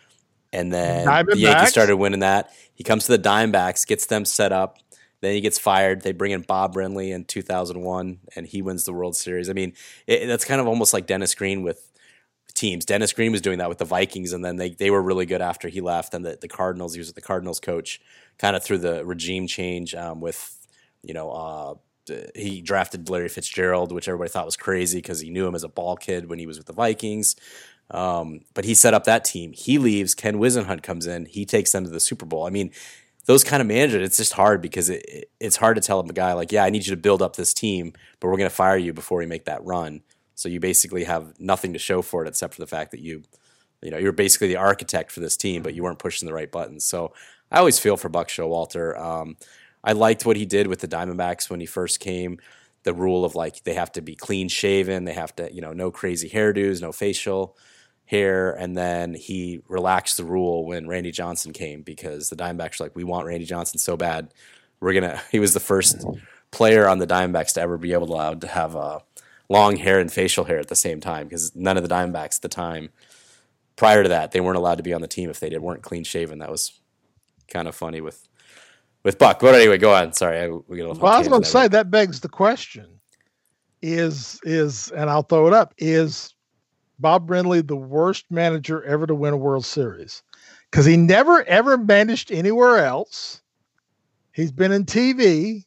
and 0.53 0.71
then 0.71 1.05
the 1.23 1.37
Yankees 1.37 1.69
started 1.69 1.97
winning 1.97 2.21
that. 2.21 2.51
He 2.73 2.83
comes 2.83 3.05
to 3.05 3.17
the 3.17 3.19
Dimebacks, 3.29 3.85
gets 3.85 4.05
them 4.07 4.25
set 4.25 4.51
up. 4.51 4.77
Then 5.21 5.33
he 5.33 5.41
gets 5.41 5.57
fired. 5.57 6.01
They 6.01 6.11
bring 6.11 6.31
in 6.33 6.41
Bob 6.41 6.75
Brenly 6.75 7.11
in 7.11 7.23
2001, 7.25 8.19
and 8.35 8.45
he 8.45 8.61
wins 8.61 8.83
the 8.83 8.93
World 8.93 9.15
Series. 9.15 9.49
I 9.49 9.53
mean, 9.53 9.73
it, 10.07 10.27
that's 10.27 10.45
kind 10.45 10.61
of 10.61 10.67
almost 10.67 10.93
like 10.93 11.07
Dennis 11.07 11.33
Green 11.33 11.63
with 11.63 11.91
teams. 12.55 12.85
Dennis 12.85 13.13
Green 13.13 13.31
was 13.31 13.41
doing 13.41 13.59
that 13.59 13.69
with 13.69 13.77
the 13.77 13.85
Vikings, 13.85 14.33
and 14.33 14.43
then 14.43 14.55
they, 14.55 14.69
they 14.71 14.89
were 14.89 15.01
really 15.01 15.25
good 15.27 15.41
after 15.41 15.67
he 15.67 15.81
left. 15.81 16.13
And 16.13 16.25
the, 16.25 16.37
the 16.41 16.47
Cardinals, 16.47 16.93
he 16.93 16.99
was 16.99 17.13
the 17.13 17.21
Cardinals 17.21 17.59
coach, 17.59 18.01
kind 18.39 18.55
of 18.55 18.63
through 18.63 18.79
the 18.79 19.05
regime 19.05 19.45
change 19.47 19.93
um, 19.93 20.21
with, 20.21 20.57
you 21.03 21.13
know, 21.13 21.29
uh, 21.31 21.75
he 22.35 22.61
drafted 22.61 23.09
Larry 23.09 23.29
Fitzgerald, 23.29 23.91
which 23.91 24.07
everybody 24.07 24.29
thought 24.29 24.45
was 24.45 24.57
crazy 24.57 24.99
because 24.99 25.19
he 25.19 25.29
knew 25.29 25.47
him 25.47 25.55
as 25.55 25.63
a 25.63 25.67
ball 25.67 25.95
kid 25.97 26.29
when 26.29 26.39
he 26.39 26.47
was 26.47 26.57
with 26.57 26.67
the 26.67 26.73
Vikings. 26.73 27.35
Um, 27.91 28.41
but 28.53 28.65
he 28.65 28.73
set 28.73 28.93
up 28.93 29.03
that 29.05 29.25
team. 29.25 29.53
He 29.53 29.77
leaves. 29.77 30.15
Ken 30.15 30.35
Whisenhunt 30.37 30.83
comes 30.83 31.07
in. 31.07 31.25
He 31.25 31.45
takes 31.45 31.71
them 31.71 31.83
to 31.83 31.89
the 31.89 31.99
Super 31.99 32.25
Bowl. 32.25 32.45
I 32.45 32.49
mean, 32.49 32.71
those 33.25 33.43
kind 33.43 33.61
of 33.61 33.67
managers, 33.67 34.05
it's 34.05 34.17
just 34.17 34.33
hard 34.33 34.61
because 34.61 34.89
it, 34.89 35.03
it- 35.07 35.31
it's 35.39 35.55
hard 35.57 35.75
to 35.75 35.81
tell 35.81 35.99
a 35.99 36.07
guy 36.13 36.33
like, 36.33 36.51
yeah, 36.51 36.63
I 36.63 36.69
need 36.71 36.85
you 36.87 36.95
to 36.95 37.01
build 37.01 37.21
up 37.21 37.35
this 37.35 37.53
team, 37.53 37.93
but 38.19 38.27
we're 38.29 38.37
going 38.37 38.49
to 38.49 38.55
fire 38.55 38.77
you 38.77 38.93
before 38.93 39.19
we 39.19 39.25
make 39.27 39.45
that 39.45 39.63
run. 39.63 40.01
So 40.35 40.49
you 40.49 40.59
basically 40.59 41.05
have 41.05 41.39
nothing 41.39 41.73
to 41.73 41.79
show 41.79 42.01
for 42.01 42.23
it 42.23 42.27
except 42.27 42.53
for 42.53 42.61
the 42.61 42.67
fact 42.67 42.91
that 42.91 42.99
you, 42.99 43.23
you 43.81 43.89
know, 43.89 43.97
you're 43.97 44.11
basically 44.11 44.49
the 44.49 44.57
architect 44.57 45.11
for 45.11 45.21
this 45.21 45.37
team, 45.37 45.63
but 45.63 45.73
you 45.73 45.83
weren't 45.83 45.99
pushing 45.99 46.27
the 46.27 46.33
right 46.33 46.51
buttons. 46.51 46.85
So 46.85 47.13
I 47.51 47.59
always 47.59 47.79
feel 47.79 47.97
for 47.97 48.09
Buck 48.09 48.27
Showalter. 48.27 48.99
Um, 48.99 49.37
I 49.83 49.93
liked 49.93 50.25
what 50.25 50.35
he 50.35 50.45
did 50.45 50.67
with 50.67 50.79
the 50.79 50.87
Diamondbacks 50.87 51.49
when 51.49 51.59
he 51.59 51.65
first 51.65 51.99
came. 51.99 52.39
The 52.83 52.93
rule 52.93 53.25
of 53.25 53.33
like 53.33 53.63
they 53.63 53.73
have 53.73 53.91
to 53.93 54.01
be 54.01 54.15
clean 54.15 54.47
shaven, 54.47 55.05
they 55.05 55.13
have 55.13 55.35
to, 55.37 55.51
you 55.53 55.61
know, 55.61 55.73
no 55.73 55.89
crazy 55.89 56.29
hairdos, 56.29 56.81
no 56.81 56.91
facial 56.91 57.57
hair, 58.05 58.51
and 58.51 58.77
then 58.77 59.13
he 59.13 59.61
relaxed 59.67 60.17
the 60.17 60.23
rule 60.23 60.65
when 60.65 60.87
Randy 60.87 61.11
Johnson 61.11 61.53
came 61.53 61.81
because 61.81 62.29
the 62.29 62.35
Diamondbacks 62.35 62.79
were 62.79 62.85
like, 62.85 62.95
we 62.95 63.03
want 63.03 63.25
Randy 63.25 63.45
Johnson 63.45 63.79
so 63.79 63.97
bad, 63.97 64.33
we're 64.79 64.93
gonna. 64.93 65.21
He 65.31 65.39
was 65.39 65.53
the 65.53 65.59
first 65.59 66.05
player 66.51 66.87
on 66.87 66.99
the 66.99 67.07
Diamondbacks 67.07 67.53
to 67.53 67.61
ever 67.61 67.77
be 67.77 67.93
able 67.93 68.07
to 68.07 68.13
allowed 68.13 68.41
to 68.41 68.47
have 68.47 68.75
uh, 68.75 68.99
long 69.49 69.77
hair 69.77 69.99
and 69.99 70.11
facial 70.11 70.45
hair 70.45 70.59
at 70.59 70.67
the 70.67 70.75
same 70.75 70.99
time 70.99 71.27
because 71.27 71.55
none 71.55 71.77
of 71.77 71.83
the 71.83 71.89
Diamondbacks 71.89 72.37
at 72.37 72.41
the 72.41 72.49
time 72.49 72.89
prior 73.75 74.03
to 74.03 74.09
that 74.09 74.31
they 74.31 74.41
weren't 74.41 74.57
allowed 74.57 74.77
to 74.77 74.83
be 74.83 74.93
on 74.93 75.01
the 75.01 75.07
team 75.07 75.29
if 75.29 75.39
they 75.39 75.49
did 75.49 75.61
weren't 75.61 75.83
clean 75.83 76.03
shaven. 76.03 76.39
That 76.39 76.51
was 76.51 76.79
kind 77.47 77.67
of 77.67 77.75
funny 77.75 78.01
with 78.01 78.27
with 79.03 79.19
Buck. 79.19 79.39
But 79.39 79.55
anyway, 79.55 79.77
go 79.77 79.93
on. 79.93 80.13
Sorry, 80.13 80.39
I, 80.39 80.47
we 80.47 80.77
get 80.77 80.85
a 80.85 80.89
little 80.89 81.03
Well, 81.03 81.13
I 81.13 81.19
was 81.19 81.27
going 81.27 81.43
to 81.43 81.47
say 81.47 81.67
that 81.67 81.91
begs 81.91 82.19
the 82.19 82.29
question: 82.29 82.87
Is 83.81 84.39
is 84.43 84.91
and 84.91 85.09
I'll 85.09 85.23
throw 85.23 85.47
it 85.47 85.53
up: 85.53 85.73
Is 85.77 86.33
Bob 86.99 87.27
Brenly 87.27 87.65
the 87.65 87.75
worst 87.75 88.25
manager 88.29 88.83
ever 88.83 89.05
to 89.07 89.15
win 89.15 89.33
a 89.33 89.37
World 89.37 89.65
Series? 89.65 90.23
Because 90.71 90.85
he 90.85 90.97
never 90.97 91.43
ever 91.43 91.77
managed 91.77 92.31
anywhere 92.31 92.83
else. 92.83 93.41
He's 94.33 94.51
been 94.51 94.73
in 94.73 94.85
TV. 94.85 95.63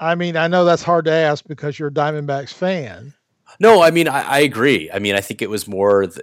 I 0.00 0.14
mean, 0.14 0.36
I 0.36 0.48
know 0.48 0.64
that's 0.64 0.82
hard 0.82 1.04
to 1.06 1.12
ask 1.12 1.44
because 1.46 1.78
you're 1.78 1.88
a 1.88 1.92
Diamondbacks 1.92 2.52
fan. 2.52 3.14
No, 3.60 3.82
I 3.82 3.90
mean 3.90 4.08
I, 4.08 4.22
I 4.22 4.38
agree. 4.40 4.90
I 4.92 4.98
mean 4.98 5.14
I 5.14 5.20
think 5.20 5.42
it 5.42 5.50
was 5.50 5.66
more. 5.66 6.06
The, 6.06 6.22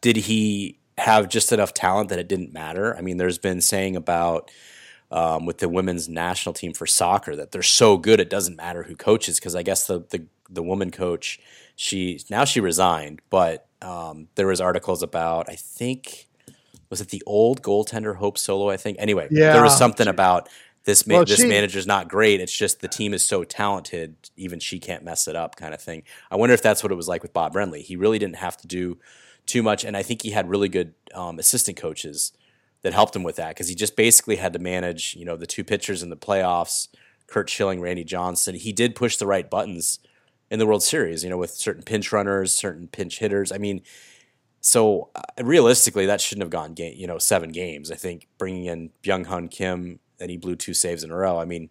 did 0.00 0.16
he 0.16 0.78
have 0.98 1.28
just 1.28 1.52
enough 1.52 1.72
talent 1.72 2.10
that 2.10 2.18
it 2.18 2.28
didn't 2.28 2.52
matter? 2.52 2.96
I 2.96 3.00
mean, 3.00 3.16
there's 3.16 3.38
been 3.38 3.60
saying 3.60 3.96
about 3.96 4.50
um, 5.10 5.46
with 5.46 5.58
the 5.58 5.68
women's 5.68 6.08
national 6.08 6.52
team 6.54 6.72
for 6.72 6.86
soccer 6.86 7.36
that 7.36 7.52
they're 7.52 7.62
so 7.62 7.98
good 7.98 8.18
it 8.18 8.30
doesn't 8.30 8.56
matter 8.56 8.82
who 8.82 8.96
coaches 8.96 9.38
because 9.38 9.54
I 9.54 9.62
guess 9.62 9.86
the, 9.86 10.00
the 10.10 10.26
the 10.50 10.62
woman 10.62 10.90
coach 10.90 11.40
she 11.76 12.20
now 12.30 12.44
she 12.44 12.60
resigned, 12.60 13.22
but 13.30 13.66
um, 13.80 14.28
there 14.34 14.46
was 14.46 14.60
articles 14.60 15.02
about 15.02 15.48
I 15.48 15.56
think 15.56 16.28
was 16.90 17.00
it 17.00 17.08
the 17.08 17.22
old 17.26 17.62
goaltender 17.62 18.16
Hope 18.16 18.38
Solo 18.38 18.70
I 18.70 18.76
think 18.76 18.96
anyway 19.00 19.28
yeah. 19.30 19.52
there 19.52 19.62
was 19.62 19.76
something 19.76 20.08
about 20.08 20.48
this 20.84 21.06
ma- 21.06 21.16
Well, 21.16 21.24
this 21.24 21.40
she- 21.40 21.46
manager's 21.46 21.86
not 21.86 22.08
great 22.08 22.40
it's 22.40 22.56
just 22.56 22.80
the 22.80 22.88
team 22.88 23.14
is 23.14 23.26
so 23.26 23.44
talented 23.44 24.16
even 24.36 24.58
she 24.60 24.78
can't 24.78 25.04
mess 25.04 25.28
it 25.28 25.36
up 25.36 25.56
kind 25.56 25.74
of 25.74 25.80
thing 25.80 26.02
I 26.30 26.36
wonder 26.36 26.54
if 26.54 26.62
that's 26.62 26.82
what 26.82 26.92
it 26.92 26.96
was 26.96 27.08
like 27.08 27.22
with 27.22 27.32
Bob 27.32 27.54
Brenly 27.54 27.82
he 27.82 27.96
really 27.96 28.18
didn't 28.18 28.36
have 28.36 28.56
to 28.58 28.66
do 28.66 28.98
too 29.46 29.62
much 29.62 29.84
and 29.84 29.96
I 29.96 30.02
think 30.02 30.22
he 30.22 30.30
had 30.30 30.48
really 30.48 30.68
good 30.68 30.94
um, 31.14 31.38
assistant 31.38 31.76
coaches 31.76 32.32
that 32.82 32.92
helped 32.92 33.14
him 33.14 33.22
with 33.22 33.36
that 33.36 33.50
because 33.50 33.68
he 33.68 33.74
just 33.74 33.96
basically 33.96 34.36
had 34.36 34.52
to 34.52 34.58
manage, 34.58 35.14
you 35.14 35.24
know, 35.24 35.36
the 35.36 35.46
two 35.46 35.64
pitchers 35.64 36.02
in 36.02 36.10
the 36.10 36.16
playoffs, 36.16 36.88
Curt 37.28 37.48
Schilling, 37.48 37.80
Randy 37.80 38.04
Johnson. 38.04 38.54
He 38.56 38.72
did 38.72 38.94
push 38.96 39.16
the 39.16 39.26
right 39.26 39.48
buttons 39.48 40.00
in 40.50 40.58
the 40.58 40.66
World 40.66 40.82
Series, 40.82 41.22
you 41.24 41.30
know, 41.30 41.38
with 41.38 41.52
certain 41.52 41.82
pinch 41.84 42.12
runners, 42.12 42.52
certain 42.54 42.88
pinch 42.88 43.20
hitters. 43.20 43.52
I 43.52 43.58
mean, 43.58 43.82
so 44.60 45.10
uh, 45.14 45.22
realistically, 45.42 46.06
that 46.06 46.20
shouldn't 46.20 46.42
have 46.42 46.50
gone, 46.50 46.74
game, 46.74 46.94
you 46.96 47.06
know, 47.06 47.18
seven 47.18 47.52
games. 47.52 47.90
I 47.90 47.94
think 47.94 48.26
bringing 48.36 48.66
in 48.66 48.90
Byung-Hyun 49.02 49.50
Kim 49.50 50.00
and 50.22 50.30
he 50.30 50.36
blew 50.38 50.56
two 50.56 50.72
saves 50.72 51.04
in 51.04 51.10
a 51.10 51.16
row. 51.16 51.38
I 51.38 51.44
mean, 51.44 51.68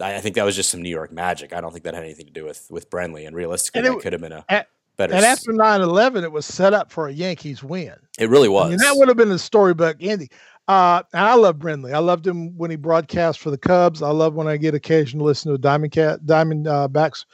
I, 0.00 0.16
I 0.16 0.20
think 0.20 0.36
that 0.36 0.44
was 0.44 0.54
just 0.54 0.70
some 0.70 0.82
New 0.82 0.90
York 0.90 1.10
magic. 1.10 1.52
I 1.52 1.60
don't 1.60 1.72
think 1.72 1.84
that 1.84 1.94
had 1.94 2.04
anything 2.04 2.26
to 2.26 2.32
do 2.32 2.44
with 2.44 2.66
with 2.70 2.88
Brenly. 2.90 3.26
And 3.26 3.34
realistically, 3.34 3.80
And 3.80 3.88
it 3.88 3.90
that 3.96 4.02
could 4.02 4.12
have 4.12 4.22
been 4.22 4.32
a 4.32 4.44
a- 4.48 4.66
better. 4.96 5.14
And 5.14 5.24
after 5.24 5.52
9 5.52 5.80
11, 5.80 6.22
it 6.24 6.30
was 6.32 6.46
set 6.46 6.74
up 6.74 6.92
for 6.92 7.08
a 7.08 7.12
Yankees 7.12 7.62
win. 7.64 7.94
it 8.18 8.28
really 8.30 8.48
was. 8.48 8.66
I 8.66 8.68
mean, 8.70 8.78
that 8.78 8.96
would 8.96 9.08
have 9.08 9.16
been 9.16 9.32
a 9.32 9.38
storybook 9.38 9.96
ending. 10.00 10.28
Uh, 10.68 11.02
and 11.14 11.24
I 11.24 11.34
love 11.34 11.56
Brenly. 11.56 11.94
I 11.94 11.98
loved 11.98 12.26
him 12.26 12.54
when 12.58 12.70
he 12.70 12.76
broadcast 12.76 13.38
for 13.40 13.50
the 13.50 13.56
Cubs. 13.56 14.02
I 14.02 14.10
love 14.10 14.34
when 14.34 14.46
I 14.46 14.58
get 14.58 14.74
occasion 14.74 15.18
to 15.18 15.24
listen 15.24 15.50
to 15.50 15.56
Diamond 15.56 15.92
Cat, 15.92 16.26
Diamond 16.26 16.68
uh, 16.68 16.86
Backs 16.88 17.24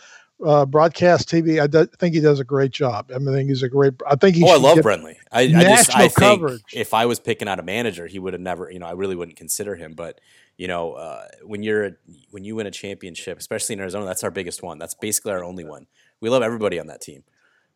uh, 0.44 0.66
broadcast 0.66 1.28
TV. 1.28 1.60
I 1.60 1.66
do, 1.66 1.86
think 1.86 2.14
he 2.14 2.20
does 2.20 2.40
a 2.40 2.44
great 2.44 2.70
job. 2.70 3.10
I, 3.14 3.18
mean, 3.18 3.28
I 3.30 3.32
think 3.32 3.48
he's 3.48 3.62
a 3.62 3.68
great. 3.68 3.94
I 4.08 4.16
think 4.16 4.36
he. 4.36 4.44
Oh, 4.44 4.52
I 4.52 4.56
love 4.56 4.78
Brenly. 4.78 5.16
I, 5.32 5.42
I 5.42 5.48
just 5.48 5.56
I 5.56 5.62
national 5.62 6.08
think 6.08 6.14
coverage. 6.14 6.62
if 6.72 6.94
I 6.94 7.06
was 7.06 7.18
picking 7.18 7.48
out 7.48 7.58
a 7.58 7.62
manager, 7.62 8.06
he 8.06 8.18
would 8.18 8.34
have 8.34 8.42
never. 8.42 8.70
You 8.70 8.78
know, 8.78 8.86
I 8.86 8.92
really 8.92 9.16
wouldn't 9.16 9.36
consider 9.36 9.74
him. 9.74 9.94
But 9.94 10.20
you 10.56 10.68
know, 10.68 10.92
uh, 10.92 11.26
when 11.42 11.62
you're 11.62 11.84
a, 11.84 11.92
when 12.30 12.44
you 12.44 12.56
win 12.56 12.66
a 12.66 12.70
championship, 12.70 13.38
especially 13.38 13.74
in 13.74 13.80
Arizona, 13.80 14.04
that's 14.04 14.24
our 14.24 14.30
biggest 14.30 14.62
one. 14.62 14.78
That's 14.78 14.94
basically 14.94 15.32
our 15.32 15.44
only 15.44 15.64
one. 15.64 15.86
We 16.20 16.28
love 16.28 16.42
everybody 16.42 16.78
on 16.78 16.86
that 16.88 17.00
team. 17.00 17.24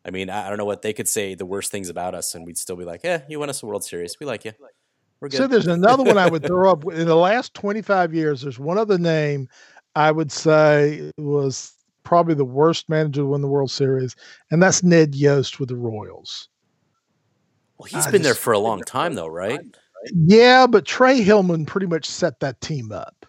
I 0.05 0.11
mean, 0.11 0.29
I, 0.29 0.45
I 0.45 0.49
don't 0.49 0.57
know 0.57 0.65
what 0.65 0.81
they 0.81 0.93
could 0.93 1.07
say 1.07 1.35
the 1.35 1.45
worst 1.45 1.71
things 1.71 1.89
about 1.89 2.15
us, 2.15 2.35
and 2.35 2.45
we'd 2.45 2.57
still 2.57 2.75
be 2.75 2.85
like, 2.85 3.01
"Yeah, 3.03 3.23
you 3.27 3.39
won 3.39 3.49
us 3.49 3.63
a 3.63 3.65
World 3.65 3.83
Series. 3.83 4.19
We 4.19 4.25
like 4.25 4.45
you. 4.45 4.53
We're 5.19 5.29
good." 5.29 5.37
So 5.37 5.47
there's 5.47 5.67
another 5.67 6.03
one 6.03 6.17
I 6.17 6.29
would 6.29 6.43
throw 6.47 6.71
up 6.71 6.83
in 6.85 7.07
the 7.07 7.15
last 7.15 7.53
25 7.53 8.13
years. 8.13 8.41
There's 8.41 8.59
one 8.59 8.77
other 8.77 8.97
name 8.97 9.49
I 9.95 10.11
would 10.11 10.31
say 10.31 11.11
was 11.17 11.73
probably 12.09 12.33
the 12.33 12.43
worst 12.43 12.89
manager 12.89 13.21
to 13.21 13.27
win 13.27 13.41
the 13.41 13.47
World 13.47 13.69
Series, 13.69 14.15
and 14.49 14.63
that's 14.63 14.81
Ned 14.81 15.13
Yost 15.13 15.59
with 15.59 15.69
the 15.69 15.75
Royals. 15.75 16.49
well, 17.77 17.85
he's 17.85 18.07
I 18.07 18.11
been 18.11 18.23
there 18.23 18.33
for 18.33 18.51
a 18.51 18.57
long 18.57 18.81
time, 18.81 19.13
though, 19.13 19.27
right? 19.27 19.59
Yeah, 20.25 20.65
but 20.65 20.85
Trey 20.85 21.21
Hillman 21.21 21.67
pretty 21.67 21.85
much 21.85 22.07
set 22.07 22.39
that 22.39 22.59
team 22.61 22.91
up. 22.91 23.27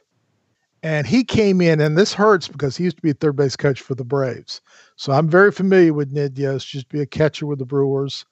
And 0.83 1.07
he 1.07 1.25
came 1.25 1.61
in, 1.61 1.79
and 1.79 1.99
this 1.99 2.15
hurts 2.15 2.49
because 2.49 2.75
he 2.75 2.85
used 2.85 2.97
to 2.97 3.03
be 3.03 3.11
a 3.11 3.15
third 3.15 3.37
base 3.37 3.55
coach 3.55 3.83
for 3.83 3.95
the 3.95 4.03
Braves. 4.03 4.63
So 4.97 5.13
I'm 5.13 5.29
very 5.29 5.53
familiar 5.53 5.93
with 5.93 6.13
Ned 6.13 6.39
Yost, 6.39 6.67
just 6.67 6.89
be 6.89 7.03
a 7.03 7.07
catcher 7.07 7.45
with 7.45 7.59
the 7.59 7.67
Brewers. 7.67 8.25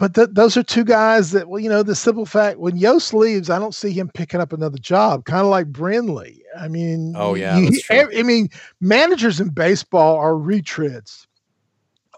But 0.00 0.14
th- 0.14 0.30
those 0.32 0.56
are 0.56 0.62
two 0.62 0.82
guys 0.82 1.30
that, 1.32 1.50
well, 1.50 1.60
you 1.60 1.68
know, 1.68 1.82
the 1.82 1.94
simple 1.94 2.24
fact 2.24 2.58
when 2.58 2.78
Yost 2.78 3.12
leaves, 3.12 3.50
I 3.50 3.58
don't 3.58 3.74
see 3.74 3.92
him 3.92 4.08
picking 4.14 4.40
up 4.40 4.54
another 4.54 4.78
job, 4.78 5.26
kind 5.26 5.42
of 5.42 5.48
like 5.48 5.70
Brenly. 5.70 6.38
I 6.58 6.68
mean, 6.68 7.12
Oh, 7.14 7.34
yeah, 7.34 7.58
you- 7.58 7.66
that's 7.66 7.82
true. 7.82 8.08
I 8.16 8.22
mean, 8.22 8.48
managers 8.80 9.40
in 9.40 9.50
baseball 9.50 10.16
are 10.16 10.32
retreads 10.32 11.26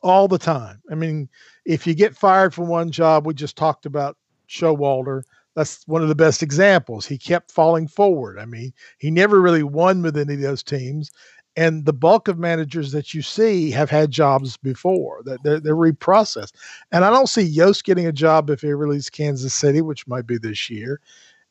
all 0.05 0.29
the 0.29 0.39
time. 0.39 0.81
I 0.93 0.95
mean, 0.95 1.29
if 1.65 1.85
you 1.85 1.95
get 1.95 2.17
fired 2.17 2.55
from 2.55 2.69
one 2.69 2.93
job, 2.93 3.27
we 3.27 3.35
just 3.35 3.57
talked 3.57 3.85
about 3.85 4.17
Showalter. 4.49 5.23
That's 5.57 5.83
one 5.89 6.03
of 6.03 6.09
the 6.09 6.15
best 6.15 6.41
examples. 6.41 7.05
He 7.05 7.19
kept 7.19 7.51
falling 7.51 7.89
forward. 7.89 8.39
I 8.39 8.45
mean, 8.47 8.73
he 8.99 9.11
never 9.11 9.41
really 9.41 9.65
won 9.65 10.03
with 10.03 10.17
any 10.17 10.35
of 10.35 10.41
those 10.41 10.63
teams. 10.63 11.11
And 11.57 11.85
the 11.85 11.93
bulk 11.93 12.29
of 12.29 12.39
managers 12.39 12.93
that 12.93 13.13
you 13.13 13.21
see 13.21 13.71
have 13.71 13.91
had 13.91 14.11
jobs 14.11 14.57
before 14.57 15.23
that 15.25 15.43
they're, 15.43 15.61
they're 15.61 15.77
reprocessed. 15.77 16.53
And 16.93 17.05
I 17.05 17.11
don't 17.11 17.29
see 17.29 17.43
Yost 17.43 17.85
getting 17.85 18.07
a 18.07 18.13
job 18.13 18.49
if 18.49 18.63
he 18.63 18.73
releases 18.73 19.11
Kansas 19.11 19.53
City, 19.53 19.83
which 19.83 20.07
might 20.07 20.27
be 20.27 20.39
this 20.39 20.71
year. 20.71 21.01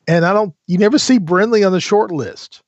And 0.08 0.26
I 0.26 0.34
don't, 0.34 0.56
you 0.66 0.78
never 0.80 0.98
see 0.98 1.20
Brenly 1.20 1.66
on 1.66 1.72
the 1.72 1.80
short 1.80 2.12
list 2.12 2.64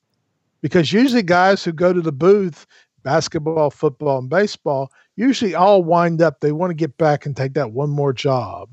because 0.62 0.94
usually 0.94 1.24
guys 1.24 1.64
who 1.64 1.72
go 1.72 1.92
to 1.92 2.02
the 2.02 2.12
booth, 2.12 2.68
basketball, 3.02 3.72
football, 3.72 4.20
and 4.20 4.30
baseball, 4.30 4.92
usually 5.16 5.56
all 5.56 5.84
wind 5.84 6.22
up, 6.22 6.40
they 6.40 6.52
want 6.52 6.70
to 6.70 6.76
get 6.76 6.98
back 6.98 7.26
and 7.26 7.36
take 7.36 7.54
that 7.54 7.72
one 7.72 7.90
more 7.90 8.14
job. 8.14 8.70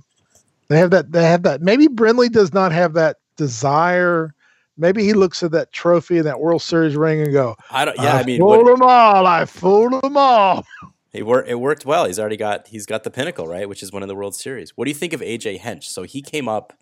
They 0.68 0.78
have 0.78 0.90
that, 0.90 1.12
they 1.12 1.24
have 1.24 1.42
that. 1.44 1.62
Maybe 1.62 1.88
Brenly 1.88 2.30
does 2.30 2.52
not 2.52 2.72
have 2.72 2.92
that 2.92 3.16
desire. 3.36 4.34
Maybe 4.80 5.04
he 5.04 5.12
looks 5.12 5.42
at 5.42 5.50
that 5.52 5.72
trophy 5.72 6.16
and 6.18 6.26
that 6.26 6.40
World 6.40 6.62
Series 6.62 6.96
ring 6.96 7.20
and 7.20 7.32
go, 7.32 7.54
I 7.70 7.84
don't. 7.84 7.96
Yeah, 7.98 8.16
I, 8.16 8.20
I 8.20 8.24
mean, 8.24 8.40
fooled 8.40 8.64
what, 8.64 8.78
them 8.78 8.82
all. 8.82 9.26
I 9.26 9.44
fooled 9.44 10.02
them 10.02 10.16
all. 10.16 10.64
it 11.12 11.26
worked. 11.26 11.48
It 11.48 11.56
worked 11.56 11.84
well. 11.84 12.06
He's 12.06 12.18
already 12.18 12.38
got. 12.38 12.66
He's 12.66 12.86
got 12.86 13.04
the 13.04 13.10
pinnacle, 13.10 13.46
right? 13.46 13.68
Which 13.68 13.82
is 13.82 13.92
one 13.92 14.02
of 14.02 14.08
the 14.08 14.14
World 14.14 14.34
Series. 14.34 14.76
What 14.76 14.86
do 14.86 14.90
you 14.90 14.94
think 14.94 15.12
of 15.12 15.20
AJ 15.20 15.58
Hinch? 15.58 15.88
So 15.88 16.02
he 16.02 16.22
came 16.22 16.48
up 16.48 16.72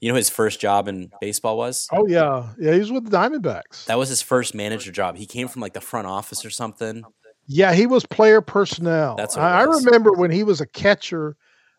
You 0.00 0.10
know 0.10 0.16
his 0.16 0.28
first 0.28 0.60
job 0.60 0.88
in 0.88 1.10
baseball 1.20 1.56
was? 1.56 1.88
Oh 1.92 2.06
yeah, 2.06 2.52
yeah. 2.58 2.72
He 2.72 2.80
was 2.80 2.92
with 2.92 3.08
the 3.08 3.16
Diamondbacks. 3.16 3.86
That 3.86 3.98
was 3.98 4.08
his 4.08 4.22
first 4.22 4.54
manager 4.54 4.92
job. 4.92 5.16
He 5.16 5.26
came 5.26 5.48
from 5.48 5.62
like 5.62 5.72
the 5.72 5.80
front 5.80 6.06
office 6.06 6.44
or 6.44 6.50
something. 6.50 7.04
Yeah, 7.46 7.72
he 7.72 7.86
was 7.86 8.04
player 8.04 8.40
personnel. 8.40 9.14
That's 9.16 9.36
I, 9.36 9.60
I 9.60 9.62
remember 9.62 10.12
when 10.12 10.30
he 10.30 10.42
was 10.42 10.60
a 10.60 10.66
catcher 10.66 11.36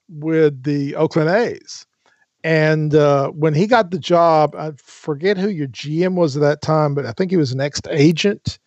with 0.10 0.63
the 0.63 0.95
Oakland 0.95 1.30
A's. 1.30 1.86
And 2.47 2.95
uh, 2.95 3.31
when 3.31 3.53
he 3.53 3.67
got 3.67 3.91
the 3.91 3.99
job, 3.99 4.55
I 4.55 4.71
forget 4.77 5.38
who 5.38 5.49
your 5.49 5.67
GM 5.67 6.15
was 6.15 6.38
at 6.38 6.41
that 6.43 6.62
time, 6.62 6.95
but 6.95 7.05
I 7.05 7.12
think 7.12 7.29
he 7.29 7.36
was 7.36 7.51
an 7.51 7.60
ex 7.60 7.81
agent. 7.89 8.57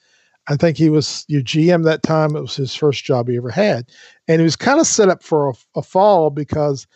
I 0.48 0.56
think 0.56 0.76
he 0.76 0.90
was 0.90 1.24
your 1.28 1.40
GM 1.40 1.84
that 1.84 2.02
time. 2.02 2.36
It 2.36 2.42
was 2.42 2.54
his 2.54 2.74
first 2.74 3.04
job 3.04 3.26
he 3.26 3.38
ever 3.38 3.48
had. 3.48 3.88
And 4.28 4.38
he 4.38 4.44
was 4.44 4.54
kind 4.54 4.80
of 4.80 4.86
set 4.86 5.08
up 5.08 5.22
for 5.22 5.48
a, 5.48 5.54
a 5.76 5.82
fall 5.82 6.28
because 6.28 6.86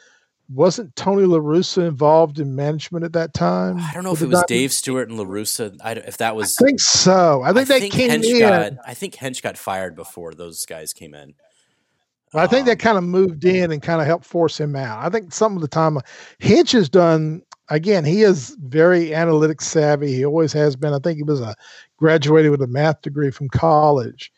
wasn't 0.53 0.95
Tony 0.95 1.23
LaRussa 1.23 1.89
involved 1.89 2.39
in 2.39 2.55
management 2.55 3.03
at 3.03 3.15
that 3.15 3.33
time? 3.33 3.79
I 3.79 3.93
don't 3.95 4.05
know 4.05 4.13
if 4.13 4.21
it 4.21 4.27
was 4.27 4.41
not, 4.41 4.49
Dave 4.49 4.71
Stewart 4.71 5.09
and 5.09 5.19
LaRussa. 5.19 5.79
I, 5.83 5.93
if 5.93 6.19
that 6.19 6.37
was. 6.37 6.55
I 6.61 6.67
think 6.67 6.81
so. 6.81 7.41
I 7.43 7.55
think 7.55 7.59
I 7.61 7.65
they 7.65 7.81
think 7.81 7.95
came 7.95 8.11
Hinch 8.11 8.27
in. 8.27 8.41
Got, 8.41 8.73
I 8.87 8.93
think 8.93 9.15
Hinch 9.15 9.43
got 9.43 9.57
fired 9.57 9.97
before 9.97 10.35
those 10.35 10.67
guys 10.67 10.93
came 10.93 11.15
in. 11.15 11.33
I 12.35 12.47
think 12.47 12.67
that 12.67 12.79
kind 12.79 12.99
of 12.99 13.05
moved 13.05 13.45
in 13.45 13.71
and 13.71 13.83
kind 13.83 14.01
of 14.01 14.07
helped 14.07 14.25
force 14.25 14.59
him 14.59 14.75
out. 14.75 15.05
I 15.05 15.09
think 15.09 15.33
some 15.33 15.55
of 15.57 15.63
the 15.63 15.69
time 15.69 15.99
Hinch 16.39 16.73
has 16.73 16.89
done 16.89 17.43
again, 17.69 18.05
he 18.05 18.23
is 18.23 18.57
very 18.63 19.15
analytic 19.15 19.61
savvy. 19.61 20.15
He 20.15 20.25
always 20.25 20.53
has 20.53 20.77
been. 20.77 20.93
I 20.93 20.99
think 20.99 21.17
he 21.17 21.23
was 21.23 21.41
a 21.41 21.55
graduated 21.97 22.51
with 22.51 22.63
a 22.63 22.67
math 22.67 23.03
degree 23.03 23.31
from 23.31 23.49
college, 23.49 24.33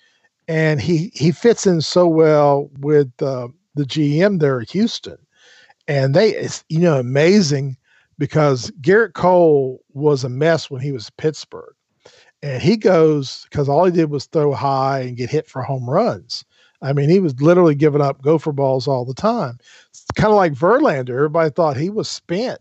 and 0.49 0.81
he 0.81 1.11
he 1.15 1.33
fits 1.33 1.67
in 1.67 1.81
so 1.81 2.07
well 2.07 2.71
with 2.81 3.11
uh, 3.23 3.49
the 3.75 3.85
GM 3.85 4.41
there 4.41 4.61
at 4.61 4.71
Houston. 4.71 5.19
And 5.89 6.15
they, 6.15 6.31
it's 6.31 6.65
you 6.69 6.81
know, 6.81 6.99
amazing 6.99 7.77
because 8.19 8.71
Gerrit 8.81 9.15
Cole 9.15 9.81
was 9.93 10.25
a 10.25 10.29
mess 10.29 10.71
when 10.71 10.81
he 10.81 10.93
was 10.93 11.11
Pittsburgh, 11.11 11.75
and 12.43 12.63
he 12.63 12.77
goes 12.77 13.47
because 13.51 13.69
all 13.69 13.85
he 13.85 13.93
did 13.93 14.11
was 14.11 14.27
throw 14.27 14.53
high 14.53 15.01
and 15.01 15.17
get 15.17 15.31
hit 15.31 15.49
for 15.49 15.63
home 15.63 15.89
runs. 15.89 16.45
I 16.83 16.93
mean, 16.93 17.09
he 17.09 17.21
was 17.21 17.41
literally 17.41 17.75
giving 17.75 18.01
up 18.01 18.23
gopher 18.23 18.53
balls 18.53 18.87
all 18.87 19.05
the 19.05 19.15
time. 19.15 19.59
Kind 20.15 20.31
of 20.31 20.37
like 20.37 20.53
Verlander. 20.53 21.11
Everybody 21.11 21.51
thought 21.51 21.77
he 21.77 21.91
was 21.91 22.09
spent 22.09 22.61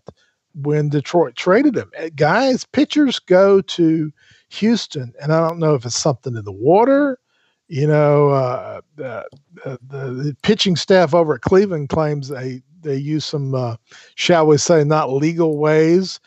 when 0.53 0.89
Detroit 0.89 1.35
traded 1.35 1.75
him. 1.75 1.91
Eh, 1.95 2.09
guys, 2.15 2.65
pitchers 2.65 3.19
go 3.19 3.61
to 3.61 4.11
Houston, 4.49 5.13
and 5.21 5.33
I 5.33 5.45
don't 5.45 5.59
know 5.59 5.75
if 5.75 5.85
it's 5.85 5.97
something 5.97 6.35
in 6.35 6.45
the 6.45 6.51
water. 6.51 7.19
You 7.67 7.87
know, 7.87 8.29
uh, 8.29 8.81
the, 8.95 9.25
the, 9.63 9.79
the, 9.89 10.37
pitching 10.43 10.75
staff 10.75 11.15
over 11.15 11.35
at 11.35 11.41
Cleveland 11.41 11.89
claims 11.89 12.27
they 12.27 12.61
they 12.81 12.95
use 12.95 13.25
some, 13.25 13.55
uh, 13.55 13.77
shall 14.13 14.45
we 14.45 14.57
say, 14.57 14.83
not 14.83 15.11
legal 15.11 15.57
ways 15.57 16.19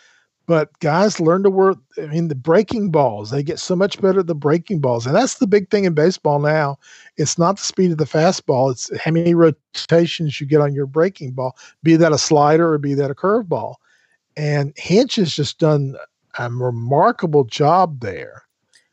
but 0.49 0.77
guys 0.81 1.21
learn 1.21 1.43
to 1.43 1.51
work. 1.51 1.77
I 1.99 2.07
mean, 2.07 2.29
the 2.29 2.35
breaking 2.35 2.91
balls, 2.91 3.31
they 3.31 3.43
get 3.43 3.59
so 3.59 3.77
much 3.77 4.01
better 4.01 4.21
at 4.21 4.29
the 4.29 4.35
breaking 4.35 4.81
balls. 4.81 5.07
And 5.07 5.15
that's 5.15 5.35
the 5.35 5.47
big 5.47 5.69
thing 5.69 5.85
in 5.85 5.93
baseball 5.93 6.39
now. 6.39 6.79
It's 7.19 7.37
not 7.37 7.59
the 7.59 7.63
speed 7.63 7.93
of 7.93 7.99
the 7.99 8.07
fastball, 8.07 8.73
it's 8.73 8.91
how 8.99 9.11
many 9.11 9.35
rotations 9.35 10.41
you 10.41 10.47
get 10.47 10.63
on 10.63 10.75
your 10.75 10.87
breaking 10.87 11.33
ball, 11.33 11.55
be 11.83 11.97
that 11.97 12.13
a 12.13 12.19
slider 12.19 12.73
or 12.73 12.79
be 12.79 12.95
that 12.95 13.11
a 13.11 13.15
curveball. 13.15 13.75
And 14.39 14.73
Hinch 14.77 15.17
has 15.17 15.35
just 15.35 15.59
done 15.59 15.97
a 16.39 16.51
remarkable 16.51 17.45
job 17.45 18.01
there. 18.01 18.45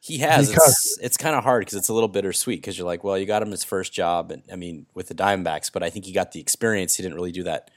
He 0.01 0.17
has. 0.17 0.49
Because, 0.49 0.67
it's, 0.67 0.99
it's 1.01 1.17
kind 1.17 1.37
of 1.37 1.43
hard 1.45 1.61
because 1.61 1.75
it's 1.75 1.89
a 1.89 1.93
little 1.93 2.09
bittersweet 2.09 2.61
because 2.61 2.77
you're 2.77 2.85
like, 2.85 3.05
well, 3.05 3.17
you 3.17 3.25
got 3.25 3.41
him 3.41 3.51
his 3.51 3.63
first 3.63 3.93
job, 3.93 4.29
and 4.29 4.43
I 4.51 4.57
mean, 4.57 4.87
with 4.93 5.07
the 5.07 5.15
Diamondbacks, 5.15 5.71
but 5.71 5.83
I 5.83 5.89
think 5.89 6.03
he 6.03 6.11
got 6.11 6.33
the 6.33 6.41
experience. 6.41 6.97
He 6.97 7.01
didn't 7.01 7.15
really 7.15 7.31
do 7.31 7.43
that 7.43 7.71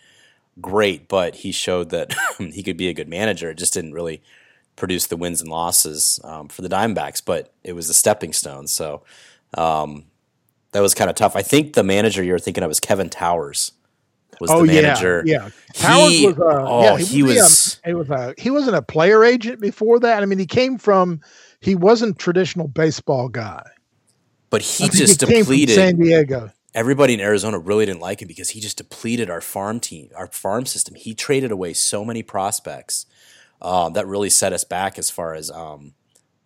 great, 0.60 1.08
but 1.08 1.36
he 1.36 1.52
showed 1.52 1.90
that 1.90 2.14
he 2.38 2.62
could 2.62 2.76
be 2.76 2.88
a 2.88 2.94
good 2.94 3.08
manager. 3.08 3.50
It 3.50 3.58
just 3.58 3.74
didn't 3.74 3.92
really 3.92 4.22
produce 4.76 5.06
the 5.06 5.16
wins 5.16 5.40
and 5.40 5.50
losses 5.50 6.20
um, 6.24 6.48
for 6.48 6.62
the 6.62 6.68
Diamondbacks, 6.68 7.22
but 7.24 7.52
it 7.64 7.72
was 7.72 7.88
a 7.88 7.94
stepping 7.94 8.32
stone. 8.32 8.66
So 8.66 9.02
um, 9.54 10.04
that 10.72 10.80
was 10.80 10.94
kind 10.94 11.10
of 11.10 11.16
tough. 11.16 11.36
I 11.36 11.42
think 11.42 11.74
the 11.74 11.82
manager 11.82 12.22
you're 12.22 12.38
thinking 12.38 12.62
of 12.62 12.68
was 12.68 12.80
Kevin 12.80 13.10
Towers. 13.10 13.72
Was 14.40 14.50
oh, 14.52 14.64
the 14.64 14.72
manager? 14.72 15.24
Yeah, 15.26 15.44
yeah. 15.44 15.50
Towers 15.74 16.12
he, 16.12 16.26
was. 16.26 16.38
Uh, 16.38 16.64
oh, 16.68 16.82
yeah, 16.82 16.98
he, 16.98 17.04
he 17.04 17.22
was. 17.24 17.34
was 17.34 17.80
a, 17.84 17.94
was 17.94 18.10
a, 18.10 18.34
he 18.38 18.50
wasn't 18.50 18.76
a 18.76 18.82
player 18.82 19.24
agent 19.24 19.60
before 19.60 19.98
that. 19.98 20.22
I 20.22 20.26
mean, 20.26 20.38
he 20.38 20.46
came 20.46 20.78
from. 20.78 21.20
He 21.60 21.74
wasn't 21.74 22.20
traditional 22.20 22.68
baseball 22.68 23.28
guy. 23.28 23.64
But 24.50 24.62
he 24.62 24.88
just 24.90 25.20
he 25.20 25.26
depleted 25.26 25.74
San 25.74 25.96
Diego 25.96 26.52
everybody 26.78 27.12
in 27.12 27.20
Arizona 27.20 27.58
really 27.58 27.84
didn't 27.86 28.00
like 28.00 28.22
him 28.22 28.28
because 28.28 28.50
he 28.50 28.60
just 28.60 28.76
depleted 28.76 29.28
our 29.28 29.40
farm 29.40 29.80
team, 29.80 30.10
our 30.14 30.28
farm 30.28 30.64
system. 30.64 30.94
He 30.94 31.12
traded 31.12 31.50
away 31.50 31.72
so 31.72 32.04
many 32.04 32.22
prospects 32.22 33.04
uh, 33.60 33.88
that 33.88 34.06
really 34.06 34.30
set 34.30 34.52
us 34.52 34.62
back 34.62 34.96
as 34.96 35.10
far 35.10 35.34
as 35.34 35.50
um, 35.50 35.94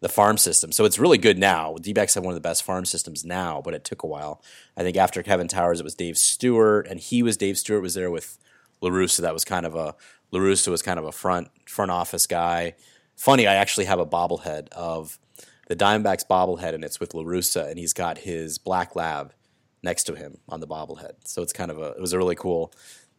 the 0.00 0.08
farm 0.08 0.38
system. 0.38 0.72
So 0.72 0.86
it's 0.86 0.98
really 0.98 1.18
good 1.18 1.36
now. 1.36 1.76
D 1.78 1.92
have 1.94 2.16
one 2.16 2.28
of 2.28 2.34
the 2.34 2.40
best 2.40 2.62
farm 2.62 2.86
systems 2.86 3.26
now, 3.26 3.60
but 3.62 3.74
it 3.74 3.84
took 3.84 4.02
a 4.02 4.06
while. 4.06 4.42
I 4.74 4.82
think 4.82 4.96
after 4.96 5.22
Kevin 5.22 5.48
Towers, 5.48 5.80
it 5.80 5.84
was 5.84 5.94
Dave 5.94 6.16
Stewart, 6.16 6.86
and 6.88 6.98
he 6.98 7.22
was 7.22 7.36
Dave 7.36 7.58
Stewart 7.58 7.82
was 7.82 7.92
there 7.92 8.10
with 8.10 8.38
LaRussa. 8.82 9.18
That 9.18 9.34
was 9.34 9.44
kind 9.44 9.66
of 9.66 9.74
a 9.74 9.94
LaRussa 10.32 10.68
was 10.68 10.80
kind 10.80 10.98
of 10.98 11.04
a 11.04 11.12
front 11.12 11.48
front 11.66 11.90
office 11.90 12.26
guy. 12.26 12.72
Funny, 13.16 13.46
I 13.46 13.56
actually 13.56 13.84
have 13.84 13.98
a 14.00 14.06
bobblehead 14.06 14.70
of 14.70 15.18
the 15.68 15.76
Diamondbacks 15.76 16.26
bobblehead, 16.26 16.72
and 16.74 16.84
it's 16.84 17.00
with 17.00 17.12
LaRussa, 17.12 17.68
and 17.68 17.78
he's 17.78 17.92
got 17.92 18.16
his 18.16 18.56
black 18.56 18.96
lab 18.96 19.34
next 19.82 20.04
to 20.04 20.14
him 20.14 20.38
on 20.48 20.60
the 20.60 20.66
bobblehead. 20.66 21.12
So 21.24 21.42
it's 21.42 21.52
kind 21.52 21.70
of 21.70 21.78
a 21.78 21.90
it 21.92 22.00
was 22.00 22.12
a 22.12 22.18
really 22.18 22.36
cool 22.36 22.72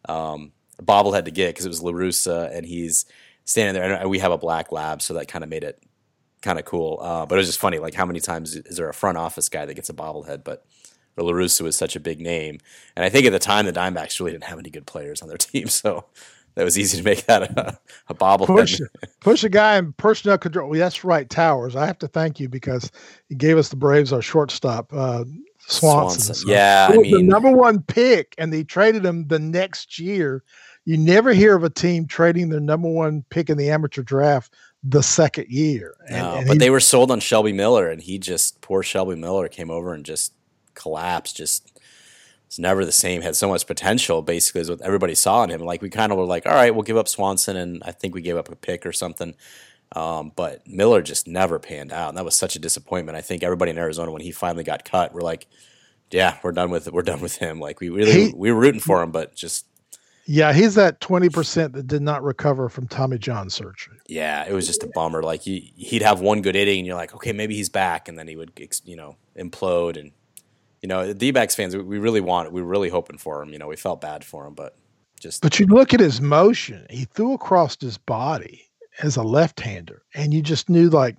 um, 0.08 0.52
bobblehead 0.82 1.26
to 1.26 1.32
get 1.32 1.50
because 1.50 1.66
it 1.66 1.70
was 1.70 1.82
Larusa 1.82 2.56
and 2.56 2.66
he's 2.66 3.06
standing 3.46 3.74
there 3.74 3.94
and 3.94 4.10
we 4.10 4.20
have 4.20 4.32
a 4.32 4.38
black 4.38 4.72
lab, 4.72 5.02
so 5.02 5.14
that 5.16 5.28
kind 5.28 5.44
of 5.44 5.50
made 5.50 5.64
it 5.64 5.82
kind 6.42 6.60
of 6.60 6.66
cool. 6.66 7.00
Uh, 7.02 7.26
but 7.26 7.36
it 7.36 7.40
was 7.40 7.48
just 7.48 7.60
funny, 7.60 7.80
like 7.80 7.94
how 7.94 8.06
many 8.06 8.20
times 8.20 8.56
is 8.56 8.78
there 8.78 8.90
a 8.90 8.94
front 8.94 9.18
office 9.18 9.50
guy 9.50 9.66
that 9.66 9.74
gets 9.74 9.90
a 9.90 9.94
bobblehead? 9.94 10.44
But 10.44 10.66
Larusa 11.18 11.62
was 11.62 11.76
such 11.76 11.96
a 11.96 12.00
big 12.00 12.20
name, 12.20 12.60
and 12.96 13.06
I 13.06 13.10
think 13.10 13.26
at 13.26 13.32
the 13.32 13.40
time 13.40 13.66
the 13.66 13.74
Diamondbacks 13.74 14.20
really 14.20 14.32
didn't 14.32 14.46
have 14.46 14.60
any 14.60 14.70
good 14.70 14.88
players 14.88 15.22
on 15.22 15.28
their 15.28 15.38
team, 15.38 15.68
so 15.68 16.06
that 16.56 16.64
was 16.64 16.78
easy 16.78 16.98
to 16.98 17.04
make 17.04 17.26
that 17.26 17.44
a, 17.44 17.80
a 18.08 18.14
bobblehead. 18.14 18.48
Push, 18.48 18.82
push 19.20 19.44
a 19.44 19.50
guy 19.50 19.78
in 19.78 19.94
personnel 19.94 20.38
control. 20.38 20.70
Well, 20.70 20.80
that's 20.80 21.04
right, 21.04 21.30
Towers. 21.30 21.76
I 21.76 21.86
have 21.86 22.00
to 22.00 22.08
thank 22.08 22.40
you 22.40 22.48
because 22.48 22.92
he 23.30 23.36
gave 23.36 23.58
us 23.58 23.70
the 23.70 23.76
Braves 23.76 24.14
our 24.14 24.22
shortstop. 24.22 24.92
Uh, 24.94 25.26
Swanson. 25.68 26.22
Swanson. 26.22 26.50
Yeah, 26.50 26.90
I 26.92 26.98
mean, 26.98 27.12
the 27.12 27.24
number 27.24 27.52
one 27.52 27.82
pick, 27.82 28.36
and 28.38 28.52
they 28.52 28.64
traded 28.64 29.06
him 29.06 29.28
the 29.28 29.40
next 29.40 30.00
year. 30.00 30.44
You 30.86 30.98
never 30.98 31.32
hear 31.32 31.56
of 31.56 31.64
a 31.64 31.70
team 31.70 32.08
trading 32.08 32.50
their 32.50 32.60
number 32.60 32.90
one 32.90 33.24
pick 33.30 33.50
in 33.50 33.58
the 33.58 33.70
amateur 33.70 34.04
draft 34.04 34.54
the 34.84 35.02
second 35.02 35.48
year. 35.48 35.96
And, 36.10 36.18
no, 36.18 36.36
and 36.36 36.48
but 36.48 36.54
he, 36.54 36.60
they 36.60 36.70
were 36.70 36.82
sold 36.82 37.10
on 37.10 37.22
Shelby 37.22 37.54
Miller, 37.54 37.90
and 37.90 38.02
he 38.02 38.20
just 38.20 38.60
poor 38.62 38.84
Shelby 38.84 39.16
Miller 39.16 39.48
came 39.48 39.72
over 39.72 39.94
and 39.94 40.06
just 40.06 40.34
collapsed. 40.74 41.38
Just 41.38 41.80
it's 42.48 42.60
never 42.60 42.84
the 42.84 42.92
same. 42.92 43.22
Had 43.22 43.38
so 43.38 43.48
much 43.48 43.66
potential, 43.66 44.22
basically, 44.22 44.62
is 44.62 44.70
what 44.70 44.82
everybody 44.82 45.16
saw 45.16 45.44
in 45.44 45.50
him. 45.50 45.62
Like 45.62 45.82
we 45.82 45.90
kind 45.90 46.12
of 46.12 46.18
were 46.18 46.26
like, 46.26 46.46
all 46.46 46.54
right, 46.54 46.76
we'll 46.76 46.84
give 46.84 46.98
up 46.98 47.08
Swanson, 47.08 47.56
and 47.56 47.82
I 47.86 47.92
think 47.92 48.14
we 48.14 48.22
gave 48.22 48.36
up 48.36 48.52
a 48.52 48.56
pick 48.56 48.86
or 48.86 48.92
something. 48.92 49.36
Um, 49.94 50.32
but 50.36 50.68
Miller 50.68 51.02
just 51.02 51.28
never 51.28 51.60
panned 51.60 51.92
out, 51.92 52.10
and 52.10 52.18
that 52.18 52.26
was 52.26 52.36
such 52.36 52.56
a 52.56 52.60
disappointment. 52.60 53.18
I 53.18 53.22
think 53.22 53.44
everybody 53.44 53.72
in 53.72 53.78
Arizona, 53.78 54.12
when 54.12 54.22
he 54.22 54.32
finally 54.32 54.64
got 54.64 54.86
cut, 54.86 55.14
we're 55.14 55.22
like, 55.22 55.48
"Yeah, 56.12 56.38
we're 56.44 56.52
done 56.52 56.72
with 56.72 56.88
it. 56.88 56.94
We're 56.94 57.04
done 57.04 57.22
with 57.22 57.36
him." 57.36 57.60
Like 57.60 57.80
we 57.80 57.90
really 57.90 58.12
he, 58.12 58.34
we 58.36 58.52
were 58.52 58.60
rooting 58.60 58.82
for 58.82 59.04
him, 59.04 59.12
but 59.12 59.36
just 59.36 59.68
yeah, 60.26 60.54
he's 60.54 60.76
that 60.76 61.00
twenty 61.00 61.30
percent 61.30 61.74
that 61.74 61.88
did 61.88 62.02
not 62.02 62.24
recover 62.24 62.70
from 62.70 62.88
Tommy 62.88 63.18
John 63.18 63.50
surgery. 63.50 63.98
Yeah, 64.08 64.46
it 64.48 64.54
was 64.54 64.66
just 64.66 64.84
a 64.84 64.90
bummer. 64.96 65.22
Like 65.22 65.42
he, 65.42 65.74
he'd 65.76 66.02
have 66.02 66.22
one 66.22 66.42
good 66.42 66.56
inning, 66.56 66.80
and 66.80 66.88
you're 66.88 66.96
like, 66.96 67.14
okay, 67.14 67.34
maybe 67.34 67.56
he's 67.56 67.70
back, 67.70 68.08
and 68.08 68.18
then 68.18 68.28
he 68.28 68.36
would 68.36 68.52
you 68.86 68.96
know 68.96 69.18
implode, 69.38 70.00
and 70.00 70.12
you 70.82 70.88
know, 70.90 71.08
the 71.08 71.14
D 71.14 71.32
backs 71.32 71.56
fans, 71.56 71.76
we 71.76 71.98
really 71.98 72.22
want, 72.22 72.52
we 72.52 72.62
were 72.62 72.68
really 72.68 72.90
hoping 72.90 73.18
for 73.18 73.42
him. 73.42 73.54
You 73.54 73.60
know, 73.60 73.68
we 73.68 73.78
felt 73.78 74.02
bad 74.02 74.24
for 74.26 74.46
him, 74.46 74.54
but 74.54 74.76
just. 75.20 75.42
But 75.42 75.60
you 75.60 75.66
look 75.66 75.94
at 75.94 76.00
his 76.00 76.20
motion; 76.20 76.86
he 76.90 77.06
threw 77.06 77.34
across 77.34 77.78
his 77.80 77.98
body 77.98 78.70
as 79.02 79.18
a 79.18 79.24
left-hander, 79.24 80.04
and 80.14 80.34
you 80.34 80.42
just 80.42 80.70
knew 80.70 80.90
like 80.90 81.18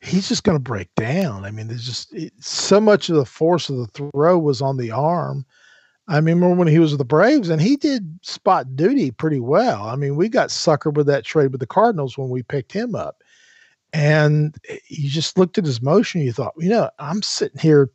he's 0.00 0.28
just 0.28 0.44
going 0.44 0.56
to 0.56 0.62
break 0.62 0.94
down. 0.94 1.44
I 1.44 1.50
mean, 1.50 1.68
there's 1.68 1.86
just 1.86 2.12
it, 2.12 2.32
so 2.40 2.80
much 2.80 3.08
of 3.08 3.16
the 3.16 3.24
force 3.24 3.68
of 3.68 3.76
the 3.76 3.86
throw 3.88 4.38
was 4.38 4.62
on 4.62 4.76
the 4.76 4.90
arm. 4.90 5.44
I 6.08 6.16
remember 6.16 6.54
when 6.54 6.68
he 6.68 6.78
was 6.78 6.92
with 6.92 6.98
the 6.98 7.04
Braves, 7.04 7.48
and 7.48 7.60
he 7.60 7.76
did 7.76 8.18
spot 8.22 8.76
duty 8.76 9.10
pretty 9.10 9.40
well. 9.40 9.82
I 9.82 9.96
mean, 9.96 10.14
we 10.14 10.28
got 10.28 10.50
suckered 10.50 10.94
with 10.94 11.06
that 11.08 11.24
trade 11.24 11.50
with 11.50 11.60
the 11.60 11.66
Cardinals 11.66 12.16
when 12.16 12.28
we 12.28 12.42
picked 12.44 12.72
him 12.72 12.94
up, 12.94 13.24
and 13.92 14.56
you 14.88 15.08
just 15.08 15.36
looked 15.36 15.58
at 15.58 15.64
his 15.64 15.82
motion. 15.82 16.20
You 16.20 16.32
thought, 16.32 16.54
you 16.58 16.68
know, 16.68 16.90
I'm 17.00 17.22
sitting 17.22 17.60
here 17.60 17.90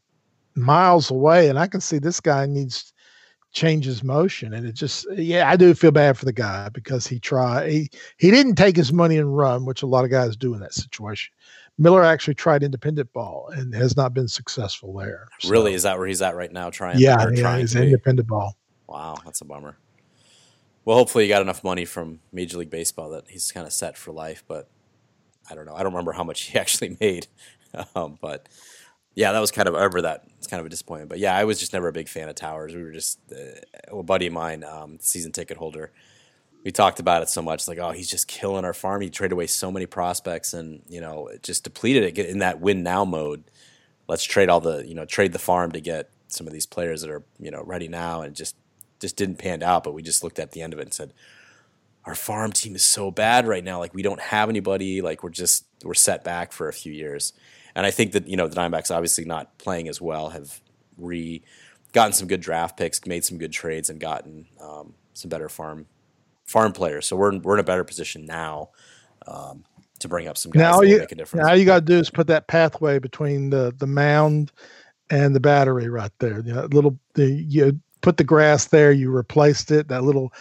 miles 0.56 1.10
away, 1.10 1.48
and 1.48 1.58
I 1.58 1.68
can 1.68 1.80
see 1.80 2.00
this 2.00 2.20
guy 2.20 2.46
needs 2.46 2.92
changes 3.52 4.04
motion 4.04 4.54
and 4.54 4.66
it 4.66 4.74
just 4.74 5.06
yeah 5.16 5.50
i 5.50 5.56
do 5.56 5.74
feel 5.74 5.92
bad 5.92 6.18
for 6.18 6.26
the 6.26 6.34
guy 6.34 6.70
because 6.70 7.06
he 7.06 7.20
tried 7.20 7.70
he 7.70 7.90
he 8.18 8.32
didn't 8.32 8.56
take 8.56 8.76
his 8.76 8.94
money 8.94 9.18
and 9.18 9.36
run 9.36 9.66
which 9.66 9.82
a 9.82 9.86
lot 9.86 10.06
of 10.06 10.10
guys 10.10 10.38
do 10.38 10.54
in 10.54 10.62
that 10.62 10.74
situation 10.74 11.34
miller 11.78 12.04
actually 12.04 12.34
tried 12.34 12.64
independent 12.64 13.12
ball 13.12 13.50
and 13.56 13.74
has 13.74 13.98
not 13.98 14.14
been 14.14 14.28
successful 14.28 14.94
there 14.94 15.28
so, 15.40 15.50
really 15.50 15.74
is 15.74 15.84
that 15.84 15.98
where 15.98 16.08
he's 16.08 16.22
at 16.22 16.36
right 16.36 16.54
now 16.54 16.70
trying 16.70 16.98
yeah, 16.98 17.30
yeah 17.30 17.42
trying 17.42 17.60
he's 17.60 17.76
independent 17.76 18.28
ball 18.28 18.56
wow 18.88 19.16
that's 19.26 19.42
a 19.42 19.46
bummer 19.46 19.78
Well, 20.84 20.98
hopefully, 20.98 21.26
he 21.26 21.30
got 21.30 21.42
enough 21.44 21.64
money 21.64 21.86
from 21.86 22.22
Major 22.32 22.58
League 22.58 22.72
Baseball 22.72 23.12
that 23.12 23.26
he's 23.30 23.52
kind 23.52 23.68
of 23.68 23.74
set 23.74 23.98
for 23.98 24.12
life. 24.12 24.44
But 24.48 24.68
I 25.50 25.56
don't 25.56 25.66
know. 25.66 25.76
I 25.76 25.84
don't 25.84 25.94
remember 25.94 26.14
how 26.14 26.24
much 26.24 26.42
he 26.42 26.58
actually 26.60 26.98
made. 27.00 27.28
Um, 27.96 28.18
but 28.22 28.50
yeah, 29.16 29.32
that 29.32 29.40
was 29.40 29.52
kind 29.52 29.68
of 29.68 29.76
over 29.76 30.02
that. 30.04 30.24
It's 30.38 30.48
kind 30.48 30.60
of 30.60 30.66
a 30.66 30.70
disappointment. 30.70 31.10
But 31.10 31.20
yeah, 31.20 31.36
I 31.36 31.44
was 31.44 31.60
just 31.60 31.74
never 31.74 31.88
a 31.88 31.94
big 31.94 32.08
fan 32.08 32.30
of 32.30 32.36
Towers. 32.36 32.74
We 32.74 32.84
were 32.84 32.92
just 32.92 33.20
uh, 33.32 33.98
a 33.98 34.04
buddy 34.04 34.28
of 34.28 34.34
mine, 34.34 34.64
um, 34.64 34.98
season 35.00 35.32
ticket 35.32 35.58
holder. 35.58 35.92
We 36.64 36.72
talked 36.72 37.00
about 37.00 37.24
it 37.24 37.30
so 37.30 37.42
much, 37.42 37.68
like, 37.68 37.80
oh, 37.80 37.92
he's 37.92 38.10
just 38.10 38.28
killing 38.28 38.66
our 38.66 38.74
farm. 38.74 39.02
He 39.02 39.10
traded 39.10 39.34
away 39.34 39.48
so 39.48 39.72
many 39.72 39.86
prospects, 39.88 40.54
and 40.54 40.84
you 40.88 41.02
know, 41.02 41.30
just 41.42 41.64
depleted 41.64 42.04
it. 42.04 42.16
Get 42.16 42.28
in 42.30 42.40
that 42.40 42.62
win 42.62 42.84
now 42.84 43.04
mode. 43.04 43.44
Let's 44.08 44.24
trade 44.24 44.50
all 44.50 44.60
the, 44.62 44.88
you 44.88 44.94
know, 44.94 45.06
trade 45.06 45.34
the 45.34 45.40
farm 45.40 45.72
to 45.72 45.82
get 45.82 46.10
some 46.28 46.48
of 46.48 46.54
these 46.54 46.66
players 46.66 47.02
that 47.02 47.10
are, 47.10 47.24
you 47.40 47.52
know, 47.52 47.64
ready 47.64 47.88
now, 47.88 48.22
and 48.22 48.36
just 48.36 48.56
just 49.00 49.18
didn't 49.18 49.38
pan 49.38 49.64
out. 49.64 49.84
But 49.84 49.94
we 49.94 50.04
just 50.04 50.24
looked 50.24 50.40
at 50.40 50.52
the 50.52 50.62
end 50.62 50.74
of 50.74 50.80
it 50.80 50.84
and 50.84 50.94
said, 50.94 51.14
our 52.06 52.16
farm 52.16 52.52
team 52.52 52.76
is 52.76 52.84
so 52.84 53.12
bad 53.12 53.48
right 53.48 53.64
now. 53.64 53.80
Like 53.80 53.94
we 53.94 54.02
don't 54.02 54.20
have 54.20 54.50
anybody. 54.50 55.02
Like 55.02 55.24
we're 55.24 55.30
just 55.30 55.66
we're 55.84 55.94
set 55.94 56.24
back 56.24 56.52
for 56.52 56.68
a 56.68 56.74
few 56.74 56.92
years. 56.92 57.34
And 57.76 57.86
I 57.86 57.92
think 57.92 58.12
that 58.14 58.28
you 58.28 58.36
know 58.36 58.48
the 58.48 58.56
Diamondbacks 58.56 58.94
obviously 58.94 59.26
not 59.26 59.58
playing 59.58 59.88
as 59.88 60.02
well 60.02 60.30
have 60.30 60.62
re 60.98 61.42
gotten 61.94 62.14
some 62.14 62.28
good 62.28 62.42
draft 62.42 62.78
picks, 62.78 63.06
made 63.06 63.26
some 63.26 63.38
good 63.38 63.52
trades, 63.52 63.90
and 63.90 64.00
gotten 64.00 64.48
um, 64.60 64.94
some 65.14 65.30
better 65.30 65.50
farm 65.50 65.88
farm 66.46 66.74
players. 66.74 67.06
So 67.06 67.16
we're 67.16 67.32
in, 67.32 67.42
we're 67.42 67.56
in 67.56 67.60
a 67.60 67.64
better 67.64 67.84
position 67.84 68.26
now 68.26 68.70
um, 69.28 69.64
to 70.00 70.08
bring 70.08 70.28
up 70.28 70.38
some 70.38 70.52
guys 70.52 70.62
now 70.62 70.80
that 70.80 70.88
you, 70.88 71.00
make 71.00 71.12
a 71.12 71.16
difference. 71.16 71.46
Now 71.46 71.54
you 71.54 71.66
got 71.66 71.80
to 71.80 71.86
do 71.86 72.00
is 72.00 72.10
put 72.10 72.28
that 72.28 72.48
pathway 72.48 73.00
between 73.00 73.50
the 73.50 73.74
the 73.78 73.88
mound 73.88 74.52
and 75.10 75.36
the 75.36 75.40
battery 75.40 75.90
right 75.90 76.12
there. 76.20 76.42
You 76.42 76.54
know, 76.54 76.66
little 76.72 76.98
the 77.16 77.30
you 77.30 77.80
put 78.02 78.18
the 78.18 78.24
grass 78.24 78.66
there, 78.66 78.92
you 78.92 79.10
replaced 79.12 79.72
it. 79.72 79.88
That 79.88 80.04
little 80.04 80.34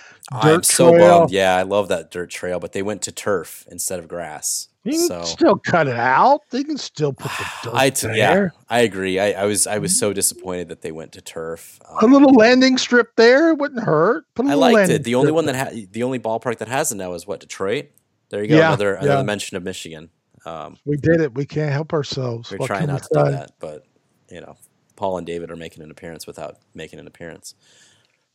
dirt 0.43 0.55
I'm 0.55 0.63
so 0.63 0.93
trail. 0.93 1.19
bummed. 1.21 1.31
Yeah, 1.31 1.55
I 1.57 1.63
love 1.63 1.89
that 1.89 2.11
dirt 2.11 2.31
trail, 2.31 2.59
but 2.61 2.73
they 2.73 2.83
went 2.83 3.03
to 3.03 3.13
turf 3.13 3.67
instead 3.71 3.99
of 3.99 4.09
grass. 4.09 4.69
You 4.83 4.93
can 4.93 5.09
so 5.09 5.23
still 5.25 5.57
cut 5.57 5.89
it 5.89 5.97
out. 5.97 6.41
They 6.51 6.65
can 6.65 6.79
still 6.79 7.13
put 7.13 7.31
the 7.33 7.47
dirt 7.71 7.75
I 7.75 7.91
t- 7.91 8.07
there. 8.07 8.17
yeah, 8.17 8.49
I 8.71 8.81
agree. 8.81 9.19
I, 9.19 9.43
I 9.43 9.45
was 9.45 9.67
I 9.67 9.79
was 9.79 9.99
so 9.99 10.13
disappointed 10.15 10.69
that 10.69 10.81
they 10.81 10.91
went 10.93 11.13
to 11.13 11.21
turf. 11.21 11.79
A 12.01 12.05
Um, 12.05 12.13
little 12.13 12.33
landing 12.33 12.79
strip 12.79 13.15
there 13.17 13.53
wouldn't 13.55 13.83
hurt. 13.83 14.25
Put 14.35 14.47
a 14.47 14.51
I 14.51 14.55
liked 14.55 14.91
it. 14.91 15.05
The 15.05 15.17
only 15.17 15.33
one 15.33 15.45
that 15.47 15.55
had 15.55 15.93
the 15.93 16.03
only 16.03 16.19
ballpark 16.19 16.59
that 16.59 16.69
has 16.69 16.93
it 16.93 16.95
now 16.97 17.13
is 17.13 17.27
what 17.27 17.41
Detroit. 17.41 17.87
There 18.31 18.43
you 18.43 18.49
go. 18.49 18.57
Yeah, 18.57 18.69
another 18.69 18.95
yeah. 18.95 19.05
another 19.05 19.25
mention 19.25 19.57
of 19.59 19.63
Michigan. 19.65 20.09
Um, 20.47 20.79
we 20.87 20.97
did 20.97 21.21
it. 21.21 21.35
We 21.35 21.45
can't 21.45 21.73
help 21.73 21.93
ourselves. 21.93 22.51
we're 22.51 22.57
What 22.59 22.69
trying 22.69 22.87
not 22.87 23.03
to 23.03 23.09
do 23.13 23.31
that, 23.33 23.53
but 23.59 23.85
you 24.31 24.41
know, 24.41 24.57
Paul 25.01 25.17
and 25.17 25.27
David 25.27 25.51
are 25.51 25.57
making 25.57 25.83
an 25.83 25.91
appearance 25.91 26.27
without 26.27 26.59
making 26.75 26.99
an 26.99 27.07
appearance. 27.07 27.55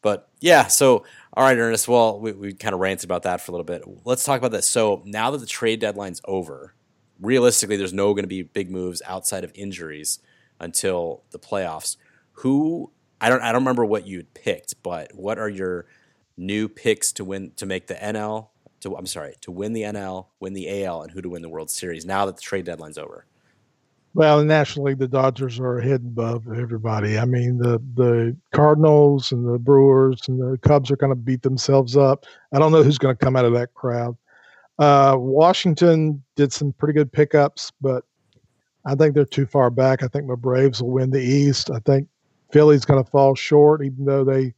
But 0.01 0.27
yeah, 0.39 0.65
so 0.65 1.05
all 1.33 1.43
right, 1.43 1.55
Ernest. 1.55 1.87
Well, 1.87 2.19
we, 2.19 2.31
we 2.31 2.53
kind 2.53 2.73
of 2.73 2.79
ranted 2.79 3.05
about 3.05 3.21
that 3.21 3.39
for 3.39 3.51
a 3.51 3.53
little 3.53 3.65
bit. 3.65 3.83
Let's 4.03 4.23
talk 4.23 4.39
about 4.39 4.49
this. 4.49 4.67
So 4.67 5.03
now 5.05 5.29
that 5.29 5.37
the 5.37 5.45
trade 5.45 5.79
deadline's 5.79 6.21
over, 6.25 6.73
realistically, 7.21 7.77
there's 7.77 7.93
no 7.93 8.15
going 8.15 8.23
to 8.23 8.27
be 8.27 8.41
big 8.41 8.71
moves 8.71 9.03
outside 9.05 9.43
of 9.43 9.51
injuries 9.53 10.17
until 10.59 11.21
the 11.29 11.37
playoffs. 11.37 11.97
Who 12.39 12.89
I 13.21 13.29
don't 13.29 13.43
I 13.43 13.51
don't 13.51 13.61
remember 13.61 13.85
what 13.85 14.07
you 14.07 14.23
picked, 14.33 14.81
but 14.81 15.13
what 15.13 15.37
are 15.37 15.49
your 15.49 15.85
new 16.35 16.67
picks 16.67 17.11
to 17.11 17.23
win 17.23 17.51
to 17.57 17.67
make 17.67 17.85
the 17.85 17.93
NL? 17.93 18.47
To 18.79 18.97
I'm 18.97 19.05
sorry, 19.05 19.35
to 19.41 19.51
win 19.51 19.73
the 19.73 19.83
NL, 19.83 20.29
win 20.39 20.53
the 20.53 20.83
AL, 20.83 21.03
and 21.03 21.11
who 21.11 21.21
to 21.21 21.29
win 21.29 21.43
the 21.43 21.49
World 21.49 21.69
Series 21.69 22.07
now 22.07 22.25
that 22.25 22.37
the 22.37 22.41
trade 22.41 22.65
deadline's 22.65 22.97
over. 22.97 23.27
Well, 24.15 24.45
nationally, 24.45 24.93
the 24.93 25.09
Dodgers 25.09 25.59
are 25.59 25.77
ahead 25.77 25.99
and 25.99 26.17
above 26.17 26.47
everybody. 26.47 27.19
I 27.19 27.25
mean, 27.25 27.57
the 27.57 27.81
the 27.95 28.35
Cardinals 28.53 29.33
and 29.33 29.45
the 29.45 29.59
Brewers 29.59 30.21
and 30.29 30.39
the 30.39 30.57
Cubs 30.59 30.89
are 30.89 30.95
going 30.95 31.11
to 31.11 31.17
beat 31.17 31.41
themselves 31.41 31.97
up. 31.97 32.25
I 32.53 32.59
don't 32.59 32.71
know 32.71 32.81
who's 32.81 32.97
going 32.97 33.13
to 33.13 33.23
come 33.23 33.35
out 33.35 33.43
of 33.43 33.51
that 33.53 33.73
crowd. 33.73 34.15
Uh, 34.79 35.17
Washington 35.19 36.23
did 36.37 36.53
some 36.53 36.71
pretty 36.71 36.93
good 36.93 37.11
pickups, 37.11 37.73
but 37.81 38.05
I 38.85 38.95
think 38.95 39.15
they're 39.15 39.25
too 39.25 39.45
far 39.45 39.69
back. 39.69 40.01
I 40.01 40.07
think 40.07 40.29
the 40.29 40.37
Braves 40.37 40.81
will 40.81 40.91
win 40.91 41.11
the 41.11 41.21
East. 41.21 41.69
I 41.69 41.79
think 41.79 42.07
Philly's 42.53 42.85
going 42.85 43.03
to 43.03 43.09
fall 43.09 43.35
short, 43.35 43.83
even 43.83 44.05
though 44.05 44.23
they 44.23 44.53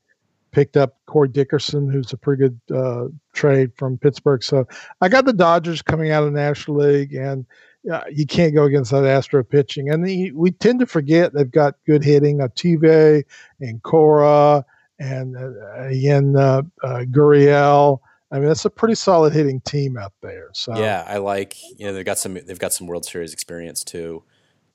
picked 0.52 0.78
up 0.78 0.98
Corey 1.08 1.30
Dickerson, 1.30 1.90
who's 1.90 2.14
a 2.14 2.18
pretty 2.18 2.42
good 2.42 2.60
uh, 2.76 3.08
trade 3.34 3.72
from 3.76 3.98
Pittsburgh. 3.98 4.44
So 4.44 4.68
I 5.02 5.10
got 5.10 5.26
the 5.26 5.34
Dodgers 5.34 5.82
coming 5.82 6.12
out 6.12 6.22
of 6.24 6.32
the 6.32 6.40
National 6.40 6.78
League, 6.78 7.16
and 7.16 7.46
uh, 7.92 8.04
you 8.12 8.26
can't 8.26 8.54
go 8.54 8.64
against 8.64 8.92
that 8.92 9.06
Astro 9.06 9.44
pitching. 9.44 9.90
And 9.90 10.06
the, 10.06 10.32
we 10.32 10.52
tend 10.52 10.80
to 10.80 10.86
forget 10.86 11.34
they've 11.34 11.50
got 11.50 11.76
good 11.86 12.04
hitting, 12.04 12.40
Altuve 12.40 13.24
and 13.60 13.82
Correa 13.84 14.66
and 15.00 15.38
uh, 15.38 15.88
again 15.88 16.36
uh, 16.36 16.64
uh, 16.84 17.04
Gurriel. 17.10 18.00
I 18.32 18.40
mean, 18.40 18.48
that's 18.48 18.66
a 18.66 18.70
pretty 18.70 18.96
solid 18.96 19.32
hitting 19.32 19.62
team 19.62 19.98
out 19.98 20.14
there. 20.22 20.50
So 20.54 20.78
Yeah, 20.78 21.04
I 21.08 21.18
like 21.18 21.56
you 21.78 21.86
know 21.86 21.94
they've 21.94 22.06
got 22.06 22.18
some 22.18 22.34
they've 22.34 22.60
got 22.60 22.74
some 22.74 22.88
World 22.88 23.06
Series 23.06 23.34
experience 23.34 23.84
too. 23.84 24.24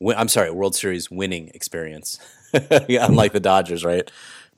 Win, 0.01 0.17
I'm 0.17 0.29
sorry, 0.29 0.51
World 0.51 0.75
Series 0.75 1.11
winning 1.11 1.51
experience, 1.55 2.19
yeah, 2.89 3.07
unlike 3.07 3.33
the 3.33 3.41
Dodgers, 3.41 3.85
right? 3.85 4.11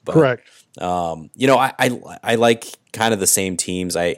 But, 0.04 0.12
correct. 0.12 0.48
Um, 0.78 1.30
you 1.35 1.46
know, 1.46 1.57
I, 1.59 1.72
I 1.78 2.00
I 2.22 2.35
like 2.37 2.66
kind 2.92 3.14
of 3.14 3.20
the 3.20 3.26
same 3.26 3.57
teams. 3.57 3.96
I 3.96 4.16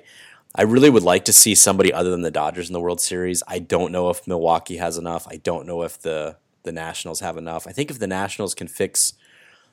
I 0.57 0.63
really 0.63 0.89
would 0.91 1.03
like 1.03 1.27
to 1.27 1.33
see 1.33 1.55
somebody 1.55 1.93
other 1.93 2.11
than 2.11 2.23
the 2.23 2.31
Dodgers 2.31 2.69
in 2.69 2.73
the 2.73 2.81
World 2.81 3.01
Series. 3.01 3.43
I 3.47 3.59
don't 3.59 3.93
know 3.93 4.09
if 4.09 4.27
Milwaukee 4.27 4.79
has 4.79 4.97
enough. 4.97 5.27
I 5.29 5.37
don't 5.37 5.67
know 5.67 5.83
if 5.83 6.01
the 6.01 6.37
the 6.63 6.73
Nationals 6.73 7.21
have 7.21 7.37
enough. 7.37 7.67
I 7.69 7.73
think 7.73 7.91
if 7.91 7.99
the 8.01 8.09
Nationals 8.09 8.55
can 8.55 8.67
fix 8.67 9.13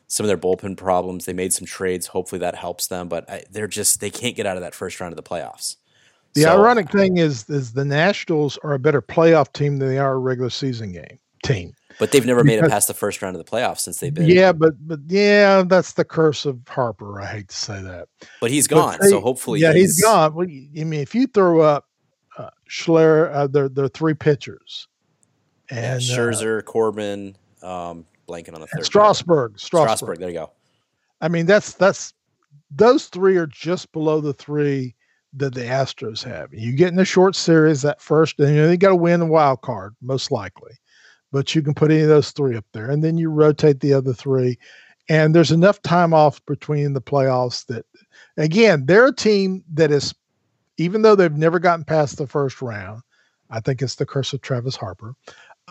some 0.08 0.26
of 0.26 0.28
their 0.28 0.38
bullpen 0.38 0.78
problems, 0.78 1.26
they 1.26 1.34
made 1.34 1.54
some 1.54 1.66
trades. 1.66 2.08
Hopefully 2.08 2.40
that 2.40 2.56
helps 2.56 2.88
them, 2.88 3.08
but 3.08 3.28
I, 3.30 3.44
they're 3.50 3.68
just 3.68 4.00
they 4.00 4.10
can't 4.10 4.36
get 4.36 4.46
out 4.46 4.58
of 4.58 4.62
that 4.62 4.76
first 4.76 5.00
round 5.00 5.12
of 5.12 5.18
the 5.18 5.24
playoffs. 5.24 5.78
The 6.34 6.42
So, 6.42 6.60
ironic 6.60 6.92
thing 6.92 7.18
is, 7.18 7.50
is 7.50 7.74
the 7.74 7.86
Nationals 7.86 8.58
are 8.64 8.74
a 8.74 8.80
better 8.80 9.02
playoff 9.02 9.54
team 9.54 9.78
than 9.78 9.90
they 9.90 10.00
are 10.00 10.14
a 10.14 10.18
regular 10.18 10.50
season 10.50 10.92
game 10.92 11.20
team. 11.44 11.74
But 12.00 12.12
they've 12.12 12.26
never 12.26 12.44
made 12.44 12.60
it 12.60 12.70
past 12.70 12.88
the 12.88 12.94
first 12.94 13.22
round 13.22 13.36
of 13.36 13.44
the 13.46 13.50
playoffs 13.50 13.80
since 13.80 14.00
they've 14.00 14.14
been. 14.14 14.28
Yeah, 14.28 14.52
but 14.52 14.74
but 14.88 15.00
yeah, 15.08 15.64
that's 15.64 15.94
the 15.94 16.06
curse 16.06 16.46
of 16.46 16.60
Harper. 16.68 17.22
I 17.22 17.26
hate 17.28 17.50
to 17.50 17.56
say 17.56 17.82
that. 17.82 18.08
but 18.42 18.52
he's 18.52 18.68
gone. 18.68 18.98
they- 19.02 19.10
so 19.10 19.20
hopefully, 19.22 19.60
yeah, 19.60 19.74
he's 19.74 20.02
gone. 20.02 20.34
Well, 20.34 20.46
I 20.48 20.84
mean, 20.84 21.02
if 21.02 21.14
you 21.16 21.28
throw 21.28 21.62
up 21.62 21.88
uh, 22.38 22.50
Schler, 22.70 23.34
uh, 23.34 23.48
they're 23.48 23.70
they're 23.70 23.88
three 23.88 24.14
pitchers, 24.14 24.88
Yeah, 25.72 25.78
and 25.96 25.98
uh, 25.98 26.00
Scherzer, 26.00 26.64
Corbin, 26.66 27.36
um, 27.62 28.06
blanking 28.28 28.54
on 28.56 28.62
the 28.62 28.68
third. 28.68 28.86
Strasburg, 28.86 29.60
Strasburg. 29.60 29.98
Strasburg. 29.98 30.20
There 30.20 30.30
you 30.30 30.36
go. 30.36 30.52
I 31.22 31.28
mean, 31.28 31.46
that's 31.46 31.74
that's 31.74 32.14
those 32.72 33.06
three 33.08 33.38
are 33.38 33.48
just 33.48 33.92
below 33.92 34.20
the 34.20 34.34
three 34.34 34.96
that 35.36 35.54
the 35.56 35.62
Astros 35.62 36.24
have. 36.24 36.54
You 36.54 36.74
get 36.74 36.90
in 36.90 36.96
the 36.96 37.06
short 37.06 37.36
series 37.36 37.82
that 37.84 38.02
first, 38.02 38.40
and 38.40 38.50
you 38.56 38.62
know, 38.62 38.70
you 38.72 38.78
got 38.78 38.90
to 38.90 38.96
win 38.96 39.20
the 39.20 39.26
wild 39.26 39.62
card 39.62 39.96
most 40.02 40.32
likely, 40.32 40.74
but 41.34 41.56
you 41.56 41.64
can 41.64 41.74
put 41.74 41.92
any 41.92 42.02
of 42.02 42.08
those 42.08 42.32
three 42.32 42.56
up 42.56 42.66
there, 42.74 42.90
and 42.90 43.04
then 43.04 43.18
you 43.18 43.30
rotate 43.30 43.80
the 43.80 43.92
other 43.92 44.14
three, 44.14 44.58
and 45.10 45.36
there's 45.36 45.52
enough 45.52 45.82
time 45.82 46.14
off 46.14 46.46
between 46.46 46.94
the 46.94 47.02
playoffs 47.02 47.66
that, 47.66 47.86
again, 48.38 48.86
they're 48.86 49.08
a 49.08 49.16
team 49.16 49.64
that 49.74 49.92
is, 49.92 50.14
even 50.78 51.02
though 51.02 51.16
they've 51.16 51.36
never 51.36 51.58
gotten 51.58 51.84
past 51.84 52.20
the 52.20 52.28
first 52.28 52.62
round, 52.62 53.02
I 53.50 53.60
think 53.60 53.82
it's 53.82 53.96
the 53.96 54.06
curse 54.06 54.32
of 54.32 54.42
Travis 54.42 54.76
Harper. 54.76 55.16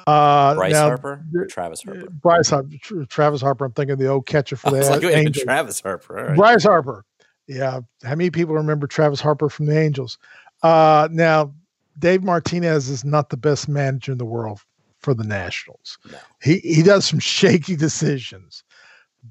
Uh, 0.09 0.55
Bryce 0.57 0.73
now, 0.73 0.89
Harper, 0.89 1.25
Travis 1.49 1.83
Harper. 1.83 2.11
Bryce 2.11 2.51
Harper, 2.51 3.07
Travis 3.09 3.41
Harper. 3.41 3.65
I'm 3.65 3.73
thinking 3.73 3.97
the 3.97 4.09
old 4.09 4.27
catcher 4.27 4.57
for 4.57 4.71
the 4.73 4.81
like, 4.91 5.03
wait. 5.03 5.33
Travis 5.33 5.81
Harper. 5.81 6.15
Right. 6.15 6.37
Bryce 6.37 6.65
Harper. 6.65 7.05
Yeah. 7.47 7.81
How 8.03 8.15
many 8.17 8.31
people 8.31 8.55
remember 8.55 8.89
Travis 8.89 9.21
Harper 9.21 9.49
from 9.49 9.67
the 9.67 9.79
Angels? 9.79 10.19
Uh, 10.63 11.09
now, 11.13 11.55
Dave 11.99 12.25
Martinez 12.25 12.89
is 12.89 13.05
not 13.05 13.31
the 13.31 13.37
best 13.37 13.69
manager 13.69 14.13
in 14.13 14.19
the 14.19 14.25
world 14.25 14.61
for 15.03 15.15
the 15.15 15.25
Nationals. 15.25 15.99
No. 16.11 16.19
He 16.43 16.59
he 16.59 16.83
does 16.83 17.05
some 17.05 17.19
shaky 17.19 17.77
decisions, 17.77 18.65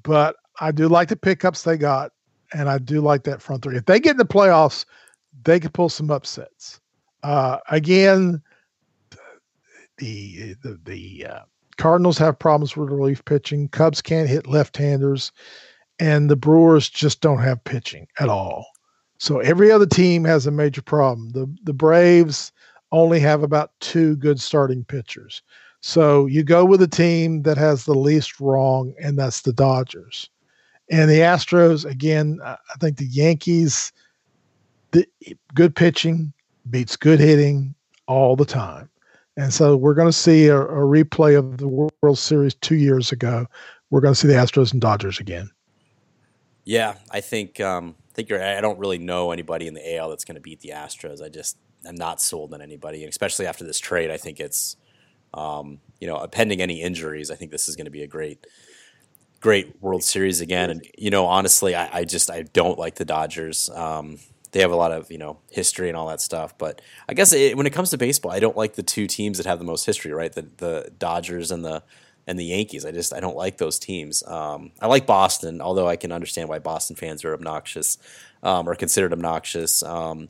but 0.02 0.36
I 0.60 0.72
do 0.72 0.88
like 0.88 1.08
the 1.08 1.16
pickups 1.16 1.62
they 1.62 1.76
got, 1.76 2.12
and 2.52 2.68
I 2.68 2.78
do 2.78 3.00
like 3.00 3.24
that 3.24 3.42
front 3.42 3.62
three. 3.62 3.76
If 3.76 3.86
they 3.86 4.00
get 4.00 4.12
in 4.12 4.16
the 4.18 4.24
playoffs, 4.24 4.84
they 5.44 5.58
could 5.58 5.74
pull 5.74 5.88
some 5.88 6.10
upsets. 6.10 6.80
Uh, 7.22 7.58
again, 7.70 8.42
the 9.98 10.54
the 10.62 10.80
the 10.84 11.26
uh, 11.26 11.40
Cardinals 11.76 12.18
have 12.18 12.38
problems 12.38 12.76
with 12.76 12.90
relief 12.90 13.24
pitching. 13.24 13.68
Cubs 13.68 14.02
can't 14.02 14.28
hit 14.28 14.46
left-handers 14.46 15.32
and 16.02 16.28
the 16.28 16.36
Brewers 16.36 16.88
just 16.88 17.20
don't 17.20 17.38
have 17.38 17.62
pitching 17.62 18.08
at 18.18 18.28
all. 18.28 18.66
So 19.18 19.38
every 19.38 19.70
other 19.70 19.86
team 19.86 20.24
has 20.24 20.46
a 20.46 20.50
major 20.50 20.82
problem. 20.82 21.30
The 21.30 21.46
the 21.62 21.72
Braves 21.72 22.52
only 22.92 23.18
have 23.20 23.42
about 23.42 23.72
two 23.80 24.16
good 24.16 24.40
starting 24.40 24.84
pitchers. 24.84 25.42
So 25.80 26.26
you 26.26 26.44
go 26.44 26.64
with 26.64 26.80
a 26.80 26.88
team 26.88 27.42
that 27.42 27.58
has 27.58 27.84
the 27.84 27.94
least 27.94 28.38
wrong, 28.38 28.94
and 29.02 29.18
that's 29.18 29.40
the 29.40 29.52
Dodgers. 29.52 30.30
And 30.90 31.10
the 31.10 31.20
Astros, 31.20 31.84
again, 31.84 32.38
I 32.44 32.56
think 32.78 32.98
the 32.98 33.06
Yankees, 33.06 33.92
the 34.92 35.06
good 35.54 35.74
pitching 35.74 36.32
beats 36.70 36.96
good 36.96 37.18
hitting 37.18 37.74
all 38.06 38.36
the 38.36 38.44
time. 38.44 38.88
And 39.36 39.52
so 39.52 39.76
we're 39.76 39.94
going 39.94 40.08
to 40.08 40.12
see 40.12 40.46
a, 40.48 40.60
a 40.60 40.82
replay 40.86 41.36
of 41.36 41.56
the 41.56 41.68
World 41.68 42.18
Series 42.18 42.54
two 42.54 42.76
years 42.76 43.10
ago. 43.10 43.46
We're 43.90 44.02
going 44.02 44.14
to 44.14 44.20
see 44.20 44.28
the 44.28 44.34
Astros 44.34 44.72
and 44.72 44.80
Dodgers 44.80 45.18
again. 45.18 45.50
Yeah, 46.64 46.94
I 47.10 47.20
think 47.20 47.58
um, 47.60 47.96
I 48.10 48.14
think 48.14 48.28
you're. 48.28 48.42
I 48.42 48.60
don't 48.60 48.78
really 48.78 48.98
know 48.98 49.32
anybody 49.32 49.66
in 49.66 49.74
the 49.74 49.96
AL 49.96 50.10
that's 50.10 50.24
going 50.24 50.36
to 50.36 50.40
beat 50.40 50.60
the 50.60 50.68
Astros. 50.68 51.22
I 51.22 51.28
just 51.28 51.56
I'm 51.86 51.94
not 51.94 52.20
sold 52.20 52.54
on 52.54 52.62
anybody, 52.62 53.02
and 53.02 53.10
especially 53.10 53.46
after 53.46 53.64
this 53.64 53.78
trade. 53.78 54.10
I 54.10 54.16
think 54.16 54.40
it's 54.40 54.76
um, 55.34 55.80
you 56.00 56.06
know 56.06 56.26
pending 56.28 56.60
any 56.60 56.82
injuries. 56.82 57.30
I 57.30 57.34
think 57.34 57.50
this 57.50 57.68
is 57.68 57.76
going 57.76 57.86
to 57.86 57.90
be 57.90 58.02
a 58.02 58.06
great 58.06 58.46
great 59.40 59.82
World 59.82 60.04
Series 60.04 60.40
again. 60.40 60.70
And 60.70 60.86
you 60.96 61.10
know, 61.10 61.26
honestly, 61.26 61.74
I, 61.74 61.98
I 61.98 62.04
just 62.04 62.30
I 62.30 62.42
don't 62.42 62.78
like 62.78 62.94
the 62.94 63.04
Dodgers. 63.04 63.68
Um, 63.70 64.18
they 64.52 64.60
have 64.60 64.70
a 64.70 64.76
lot 64.76 64.92
of 64.92 65.10
you 65.10 65.18
know 65.18 65.38
history 65.50 65.88
and 65.88 65.96
all 65.96 66.08
that 66.08 66.20
stuff, 66.20 66.56
but 66.56 66.80
I 67.08 67.14
guess 67.14 67.32
it, 67.32 67.56
when 67.56 67.66
it 67.66 67.72
comes 67.72 67.90
to 67.90 67.98
baseball, 67.98 68.32
I 68.32 68.40
don't 68.40 68.56
like 68.56 68.74
the 68.74 68.82
two 68.82 69.06
teams 69.06 69.38
that 69.38 69.46
have 69.46 69.58
the 69.58 69.64
most 69.64 69.84
history. 69.84 70.12
Right, 70.12 70.32
the 70.32 70.48
the 70.56 70.92
Dodgers 70.98 71.50
and 71.50 71.64
the 71.64 71.82
and 72.26 72.38
the 72.38 72.44
Yankees. 72.44 72.86
I 72.86 72.92
just 72.92 73.12
I 73.12 73.20
don't 73.20 73.36
like 73.36 73.58
those 73.58 73.78
teams. 73.78 74.22
Um, 74.26 74.72
I 74.80 74.86
like 74.86 75.06
Boston, 75.06 75.60
although 75.60 75.88
I 75.88 75.96
can 75.96 76.12
understand 76.12 76.48
why 76.48 76.58
Boston 76.58 76.96
fans 76.96 77.24
are 77.24 77.34
obnoxious 77.34 77.98
um, 78.42 78.68
or 78.68 78.74
considered 78.74 79.12
obnoxious. 79.12 79.82
Um, 79.82 80.28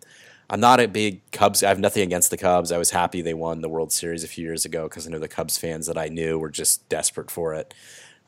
I'm 0.50 0.60
not 0.60 0.80
a 0.80 0.88
big 0.88 1.30
Cubs. 1.30 1.62
I 1.62 1.68
have 1.68 1.78
nothing 1.78 2.02
against 2.02 2.30
the 2.30 2.36
Cubs. 2.36 2.72
I 2.72 2.78
was 2.78 2.90
happy 2.90 3.22
they 3.22 3.34
won 3.34 3.62
the 3.62 3.68
World 3.68 3.92
Series 3.92 4.24
a 4.24 4.28
few 4.28 4.44
years 4.44 4.64
ago 4.64 4.88
because 4.88 5.06
I 5.06 5.10
know 5.10 5.18
the 5.18 5.28
Cubs 5.28 5.56
fans 5.56 5.86
that 5.86 5.96
I 5.96 6.08
knew 6.08 6.38
were 6.38 6.50
just 6.50 6.88
desperate 6.88 7.30
for 7.30 7.54
it. 7.54 7.72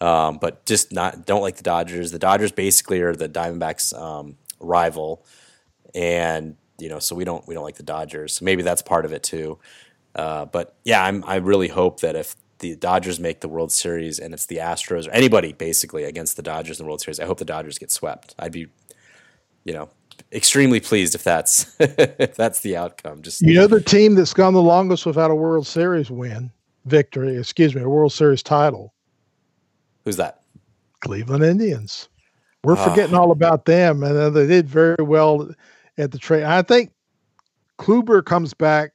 Um, 0.01 0.39
but 0.39 0.65
just 0.67 0.93
not 0.93 1.27
don't 1.27 1.43
like 1.43 1.57
the 1.57 1.63
Dodgers. 1.63 2.11
The 2.11 2.19
Dodgers 2.19 2.53
basically 2.53 3.01
are 3.01 3.15
the 3.15 3.29
Diamondbacks' 3.29 3.97
um, 3.99 4.37
rival, 4.59 5.25
and 5.95 6.57
you 6.79 6.89
know, 6.89 6.99
so 6.99 7.15
we 7.15 7.25
don't 7.25 7.47
we 7.47 7.55
don't 7.55 7.65
like 7.65 7.77
the 7.77 7.85
Dodgers. 7.85 8.43
Maybe 8.43 8.63
that's 8.63 8.83
part 8.83 9.05
of 9.05 9.13
it 9.13 9.23
too. 9.23 9.59
Uh, 10.15 10.47
but 10.47 10.77
yeah, 10.85 11.05
I'm 11.05 11.25
I 11.27 11.37
really 11.37 11.69
hope 11.69 12.01
that 12.01 12.17
if 12.17 12.35
the 12.59 12.77
Dodgers 12.77 13.21
make 13.21 13.41
the 13.41 13.49
World 13.49 13.73
Series 13.73 14.19
and 14.19 14.33
it's 14.33 14.47
the 14.47 14.57
Astros 14.57 15.07
or 15.07 15.11
anybody 15.11 15.53
basically 15.53 16.05
against 16.05 16.37
the 16.37 16.43
Dodgers 16.43 16.81
in 16.81 16.85
the 16.85 16.89
World 16.89 17.01
Series, 17.01 17.21
I 17.21 17.27
hope 17.27 17.39
the 17.39 17.45
Dodgers 17.45 17.79
get 17.79 17.91
swept. 17.91 18.35
I'd 18.39 18.53
be, 18.53 18.69
you 19.65 19.73
know, 19.73 19.91
extremely 20.33 20.81
pleased 20.81 21.15
if 21.15 21.25
that's 21.25 21.75
if 21.81 22.37
that's 22.37 22.61
the 22.61 22.77
outcome. 22.77 23.23
Just 23.23 23.43
you 23.43 23.55
know, 23.55 23.67
the 23.67 23.81
team 23.81 24.15
that's 24.15 24.35
gone 24.35 24.55
the 24.55 24.63
longest 24.63 25.07
without 25.07 25.31
a 25.31 25.35
World 25.35 25.67
Series 25.67 26.11
win 26.11 26.51
victory, 26.85 27.37
excuse 27.37 27.75
me, 27.75 27.83
a 27.83 27.89
World 27.89 28.13
Series 28.13 28.43
title 28.43 28.95
Who's 30.05 30.17
that? 30.17 30.43
Cleveland 31.01 31.45
Indians. 31.45 32.09
We're 32.63 32.79
oh. 32.79 32.89
forgetting 32.89 33.15
all 33.15 33.31
about 33.31 33.65
them, 33.65 34.03
and 34.03 34.17
uh, 34.17 34.31
they 34.31 34.47
did 34.47 34.69
very 34.69 35.03
well 35.03 35.51
at 35.99 36.13
the 36.13 36.19
trade. 36.19 36.45
I 36.45 36.63
think 36.63 36.93
Kluber 37.79 38.25
comes 38.25 38.55
back. 38.55 38.93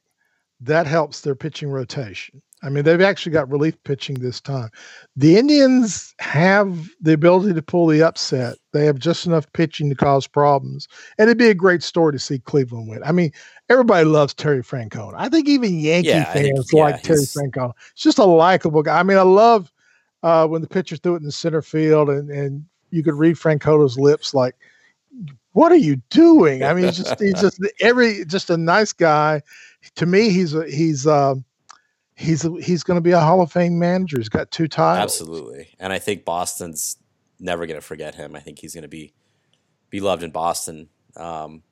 That 0.60 0.86
helps 0.86 1.22
their 1.22 1.34
pitching 1.34 1.70
rotation. 1.70 2.42
I 2.62 2.68
mean, 2.68 2.84
they've 2.84 3.00
actually 3.00 3.32
got 3.32 3.50
relief 3.50 3.82
pitching 3.84 4.16
this 4.16 4.40
time. 4.40 4.68
The 5.16 5.38
Indians 5.38 6.14
have 6.18 6.90
the 7.00 7.14
ability 7.14 7.54
to 7.54 7.62
pull 7.62 7.86
the 7.86 8.02
upset. 8.02 8.58
They 8.72 8.84
have 8.84 8.98
just 8.98 9.24
enough 9.24 9.50
pitching 9.54 9.88
to 9.88 9.94
cause 9.94 10.26
problems. 10.26 10.86
And 11.18 11.28
it'd 11.28 11.38
be 11.38 11.48
a 11.48 11.54
great 11.54 11.82
story 11.82 12.12
to 12.12 12.18
see 12.18 12.38
Cleveland 12.38 12.88
win. 12.88 13.02
I 13.02 13.12
mean, 13.12 13.32
everybody 13.70 14.04
loves 14.04 14.34
Terry 14.34 14.62
Francona. 14.62 15.14
I 15.16 15.30
think 15.30 15.48
even 15.48 15.78
Yankee 15.78 16.08
yeah, 16.08 16.30
fans 16.32 16.44
think, 16.44 16.72
yeah, 16.72 16.80
like 16.80 17.02
Terry 17.02 17.20
Francona. 17.20 17.72
It's 17.92 18.02
just 18.02 18.18
a 18.18 18.24
likable 18.24 18.82
guy. 18.82 19.00
I 19.00 19.02
mean, 19.04 19.16
I 19.16 19.22
love 19.22 19.72
uh, 20.22 20.46
when 20.46 20.60
the 20.60 20.68
pitcher 20.68 20.96
threw 20.96 21.14
it 21.14 21.18
in 21.18 21.24
the 21.24 21.32
center 21.32 21.62
field, 21.62 22.10
and 22.10 22.30
and 22.30 22.64
you 22.90 23.02
could 23.02 23.14
read 23.14 23.36
Francona's 23.36 23.98
lips 23.98 24.34
like, 24.34 24.54
"What 25.52 25.72
are 25.72 25.76
you 25.76 25.96
doing?" 26.10 26.62
I 26.62 26.74
mean, 26.74 26.84
he's 26.84 26.98
just 26.98 27.18
he's 27.18 27.32
just 27.40 27.58
every 27.80 28.24
just 28.26 28.50
a 28.50 28.56
nice 28.56 28.92
guy. 28.92 29.40
To 29.96 30.04
me, 30.04 30.28
he's 30.28 30.54
a, 30.54 30.68
he's 30.68 31.06
um, 31.06 31.44
he's 32.20 32.42
he's 32.62 32.82
going 32.82 32.96
to 32.96 33.00
be 33.00 33.12
a 33.12 33.20
Hall 33.20 33.40
of 33.40 33.50
Fame 33.50 33.78
manager. 33.78 34.18
He's 34.18 34.28
got 34.28 34.50
two 34.50 34.68
titles. 34.68 35.02
Absolutely, 35.02 35.68
and 35.78 35.92
I 35.92 35.98
think 35.98 36.24
Boston's 36.24 36.96
never 37.38 37.66
going 37.66 37.80
to 37.80 37.86
forget 37.86 38.14
him. 38.14 38.36
I 38.36 38.40
think 38.40 38.58
he's 38.58 38.74
going 38.74 38.82
to 38.82 38.88
be 38.88 39.12
be 39.88 40.00
loved 40.00 40.22
in 40.22 40.30
Boston. 40.30 40.88
Um, 41.16 41.62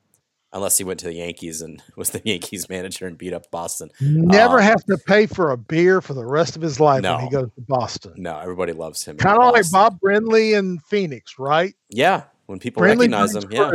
unless 0.51 0.77
he 0.79 0.83
went 0.83 0.99
to 0.99 1.05
the 1.05 1.13
Yankees 1.13 1.61
and 1.61 1.81
was 1.95 2.09
the 2.09 2.21
Yankees 2.25 2.67
manager 2.69 3.05
and 3.05 3.17
beat 3.17 3.33
up 3.33 3.49
Boston. 3.51 3.91
Never 4.01 4.57
um, 4.57 4.63
have 4.63 4.83
to 4.85 4.97
pay 4.97 5.27
for 5.27 5.51
a 5.51 5.57
beer 5.57 6.01
for 6.01 6.13
the 6.13 6.25
rest 6.25 6.55
of 6.55 6.61
his 6.61 6.79
life 6.79 7.03
no, 7.03 7.15
when 7.15 7.25
he 7.25 7.29
goes 7.29 7.49
to 7.53 7.61
Boston. 7.61 8.13
No, 8.17 8.37
everybody 8.39 8.73
loves 8.73 9.05
him. 9.05 9.17
Kind 9.17 9.39
of 9.39 9.53
like 9.53 9.69
Bob 9.71 9.99
Brenly 9.99 10.57
in 10.57 10.79
Phoenix, 10.79 11.37
right? 11.37 11.75
Yeah, 11.89 12.23
when 12.47 12.59
people 12.59 12.81
Brenly 12.81 13.11
recognize 13.11 13.35
him, 13.35 13.51
yeah. 13.51 13.71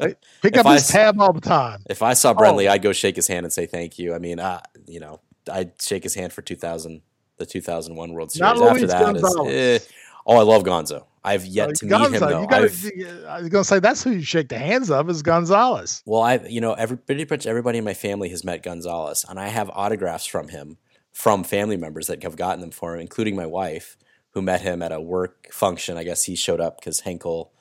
Pick 0.42 0.56
up 0.56 0.66
his 0.66 0.88
tab 0.88 1.20
all 1.20 1.34
the 1.34 1.40
time. 1.40 1.82
If 1.88 2.02
I 2.02 2.14
saw 2.14 2.32
Brenly, 2.34 2.68
oh. 2.68 2.72
I'd 2.72 2.82
go 2.82 2.92
shake 2.92 3.16
his 3.16 3.28
hand 3.28 3.44
and 3.44 3.52
say 3.52 3.66
thank 3.66 3.98
you. 3.98 4.14
I 4.14 4.18
mean, 4.18 4.40
uh, 4.40 4.60
you 4.86 5.00
know, 5.00 5.20
I'd 5.50 5.72
shake 5.80 6.02
his 6.02 6.14
hand 6.14 6.32
for 6.32 6.42
2000, 6.42 7.02
the 7.36 7.46
2001 7.46 8.12
World 8.12 8.32
Series. 8.32 8.40
Not 8.40 8.70
After 8.70 8.86
that, 8.86 9.16
is, 9.16 9.86
eh, 9.86 9.92
oh, 10.26 10.38
I 10.38 10.42
love 10.42 10.62
Gonzo. 10.62 11.04
I've 11.22 11.44
yet 11.44 11.74
to 11.76 11.86
Gonzo, 11.86 12.12
meet 12.12 12.14
him 12.14 12.20
though. 12.20 12.46
Gotta, 12.46 13.28
I 13.28 13.40
was 13.40 13.48
going 13.50 13.62
to 13.62 13.64
say 13.64 13.78
that's 13.78 14.02
who 14.02 14.12
you 14.12 14.22
shake 14.22 14.48
the 14.48 14.58
hands 14.58 14.90
of 14.90 15.10
is 15.10 15.22
Gonzalez. 15.22 16.02
Well, 16.06 16.22
I 16.22 16.36
you 16.48 16.60
know 16.60 16.72
every 16.72 16.96
pretty 16.96 17.26
much 17.28 17.46
everybody 17.46 17.78
in 17.78 17.84
my 17.84 17.94
family 17.94 18.30
has 18.30 18.44
met 18.44 18.62
Gonzalez, 18.62 19.24
and 19.28 19.38
I 19.38 19.48
have 19.48 19.70
autographs 19.70 20.26
from 20.26 20.48
him 20.48 20.78
from 21.12 21.44
family 21.44 21.76
members 21.76 22.06
that 22.06 22.22
have 22.22 22.36
gotten 22.36 22.60
them 22.60 22.70
for 22.70 22.94
him, 22.94 23.00
including 23.00 23.36
my 23.36 23.46
wife, 23.46 23.96
who 24.30 24.40
met 24.40 24.62
him 24.62 24.80
at 24.80 24.92
a 24.92 25.00
work 25.00 25.48
function. 25.52 25.96
I 25.96 26.04
guess 26.04 26.24
he 26.24 26.36
showed 26.36 26.60
up 26.60 26.80
because 26.80 27.00
Henkel 27.00 27.52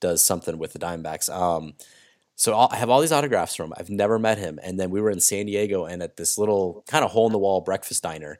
does 0.00 0.24
something 0.24 0.58
with 0.58 0.72
the 0.72 0.78
Dimebacks. 0.78 1.32
Um, 1.32 1.74
so 2.36 2.56
I 2.70 2.76
have 2.76 2.90
all 2.90 3.00
these 3.00 3.12
autographs 3.12 3.54
from 3.54 3.66
him. 3.66 3.74
I've 3.76 3.90
never 3.90 4.18
met 4.18 4.38
him, 4.38 4.58
and 4.62 4.78
then 4.78 4.90
we 4.90 5.00
were 5.00 5.10
in 5.10 5.20
San 5.20 5.46
Diego 5.46 5.84
and 5.84 6.02
at 6.02 6.16
this 6.16 6.36
little 6.38 6.84
kind 6.88 7.04
of 7.04 7.10
hole 7.10 7.26
in 7.26 7.32
the 7.32 7.38
wall 7.38 7.60
breakfast 7.60 8.02
diner 8.02 8.38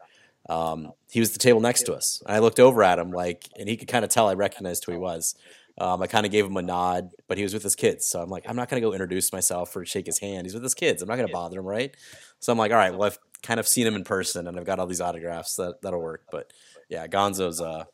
um, 0.48 0.92
he 1.10 1.20
was 1.20 1.32
the 1.32 1.38
table 1.38 1.60
next 1.60 1.84
to 1.84 1.94
us. 1.94 2.22
And 2.26 2.36
I 2.36 2.40
looked 2.40 2.60
over 2.60 2.82
at 2.82 2.98
him 2.98 3.10
like, 3.10 3.48
and 3.58 3.68
he 3.68 3.76
could 3.76 3.88
kind 3.88 4.04
of 4.04 4.10
tell 4.10 4.28
I 4.28 4.34
recognized 4.34 4.84
who 4.84 4.92
he 4.92 4.98
was. 4.98 5.34
Um, 5.78 6.02
I 6.02 6.06
kind 6.06 6.24
of 6.24 6.30
gave 6.30 6.44
him 6.44 6.56
a 6.56 6.62
nod, 6.62 7.10
but 7.26 7.36
he 7.36 7.42
was 7.42 7.54
with 7.54 7.62
his 7.62 7.74
kids. 7.74 8.06
So 8.06 8.20
I'm 8.20 8.28
like, 8.28 8.44
I'm 8.48 8.54
not 8.54 8.68
going 8.68 8.80
to 8.80 8.86
go 8.86 8.92
introduce 8.92 9.32
myself 9.32 9.74
or 9.74 9.84
shake 9.84 10.06
his 10.06 10.18
hand. 10.18 10.46
He's 10.46 10.54
with 10.54 10.62
his 10.62 10.74
kids. 10.74 11.02
I'm 11.02 11.08
not 11.08 11.16
going 11.16 11.26
to 11.26 11.32
bother 11.32 11.58
him, 11.58 11.66
right? 11.66 11.96
So 12.38 12.52
I'm 12.52 12.58
like, 12.58 12.70
all 12.70 12.78
right, 12.78 12.92
well, 12.92 13.04
I've 13.04 13.18
kind 13.42 13.58
of 13.58 13.66
seen 13.66 13.86
him 13.86 13.96
in 13.96 14.04
person 14.04 14.46
and 14.46 14.58
I've 14.58 14.66
got 14.66 14.78
all 14.78 14.86
these 14.86 15.00
autographs. 15.00 15.56
That, 15.56 15.80
that'll 15.82 16.00
work. 16.00 16.26
But 16.30 16.52
yeah, 16.88 17.06
Gonzo's, 17.08 17.60
uh, 17.60 17.84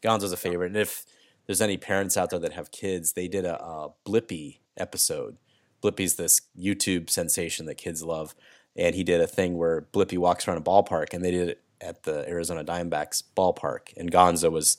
Gonzo's 0.00 0.32
a 0.32 0.38
favorite. 0.38 0.68
And 0.68 0.76
if 0.76 1.04
there's 1.46 1.60
any 1.60 1.76
parents 1.76 2.16
out 2.16 2.30
there 2.30 2.38
that 2.38 2.52
have 2.52 2.70
kids, 2.70 3.12
they 3.12 3.28
did 3.28 3.44
a, 3.44 3.62
a 3.62 3.88
Blippi 4.06 4.60
episode. 4.78 5.36
Blippi's 5.82 6.16
this 6.16 6.40
YouTube 6.58 7.10
sensation 7.10 7.66
that 7.66 7.76
kids 7.76 8.02
love. 8.02 8.34
And 8.76 8.94
he 8.94 9.04
did 9.04 9.20
a 9.20 9.26
thing 9.26 9.56
where 9.56 9.82
Blippi 9.92 10.18
walks 10.18 10.46
around 10.46 10.58
a 10.58 10.62
ballpark 10.62 11.12
and 11.12 11.24
they 11.24 11.30
did 11.30 11.48
it 11.48 11.62
at 11.80 12.04
the 12.04 12.28
Arizona 12.28 12.64
Diamondbacks 12.64 13.22
ballpark, 13.36 13.96
and 13.96 14.10
Gonzo 14.10 14.50
was 14.50 14.78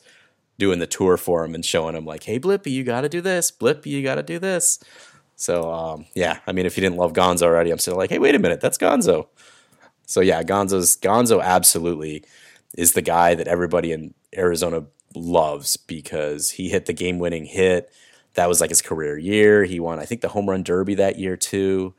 doing 0.58 0.80
the 0.80 0.88
tour 0.88 1.18
for 1.18 1.46
him 1.46 1.56
and 1.56 1.64
showing 1.64 1.96
him 1.96 2.06
like, 2.06 2.24
"Hey, 2.24 2.40
Blippi, 2.40 2.72
you 2.72 2.84
got 2.84 3.02
to 3.02 3.10
do 3.10 3.22
this. 3.22 3.52
Blippi, 3.52 3.88
you 3.88 4.04
got 4.04 4.16
to 4.16 4.24
do 4.24 4.40
this." 4.40 4.80
So 5.36 5.72
um, 5.72 6.06
yeah, 6.16 6.40
I 6.46 6.52
mean, 6.52 6.66
if 6.66 6.78
you 6.78 6.82
didn't 6.82 6.98
love 6.98 7.14
Gonzo 7.14 7.44
already, 7.44 7.72
I'm 7.72 7.80
still 7.80 7.96
like, 7.96 8.10
"Hey, 8.10 8.20
wait 8.20 8.36
a 8.36 8.40
minute, 8.40 8.62
that's 8.62 8.78
Gonzo." 8.78 9.28
So 10.06 10.22
yeah, 10.22 10.44
Gonzo's 10.44 10.98
Gonzo 10.98 11.42
absolutely 11.42 12.24
is 12.78 12.94
the 12.94 13.02
guy 13.02 13.36
that 13.36 13.48
everybody 13.48 13.92
in 13.92 14.14
Arizona 14.36 14.86
loves 15.16 15.78
because 15.78 16.52
he 16.52 16.70
hit 16.70 16.86
the 16.86 16.94
game-winning 16.94 17.46
hit. 17.46 17.92
That 18.36 18.48
was 18.48 18.62
like 18.62 18.70
his 18.70 18.82
career 18.82 19.18
year. 19.18 19.64
He 19.64 19.80
won, 19.80 20.00
I 20.00 20.06
think, 20.06 20.22
the 20.22 20.30
home 20.30 20.50
run 20.50 20.64
derby 20.64 20.96
that 20.96 21.20
year 21.20 21.36
too. 21.36 21.94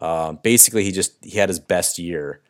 Um, 0.00 0.38
basically, 0.42 0.84
he 0.84 0.92
just 0.92 1.12
he 1.22 1.38
had 1.38 1.48
his 1.48 1.60
best 1.60 1.98
year 1.98 2.40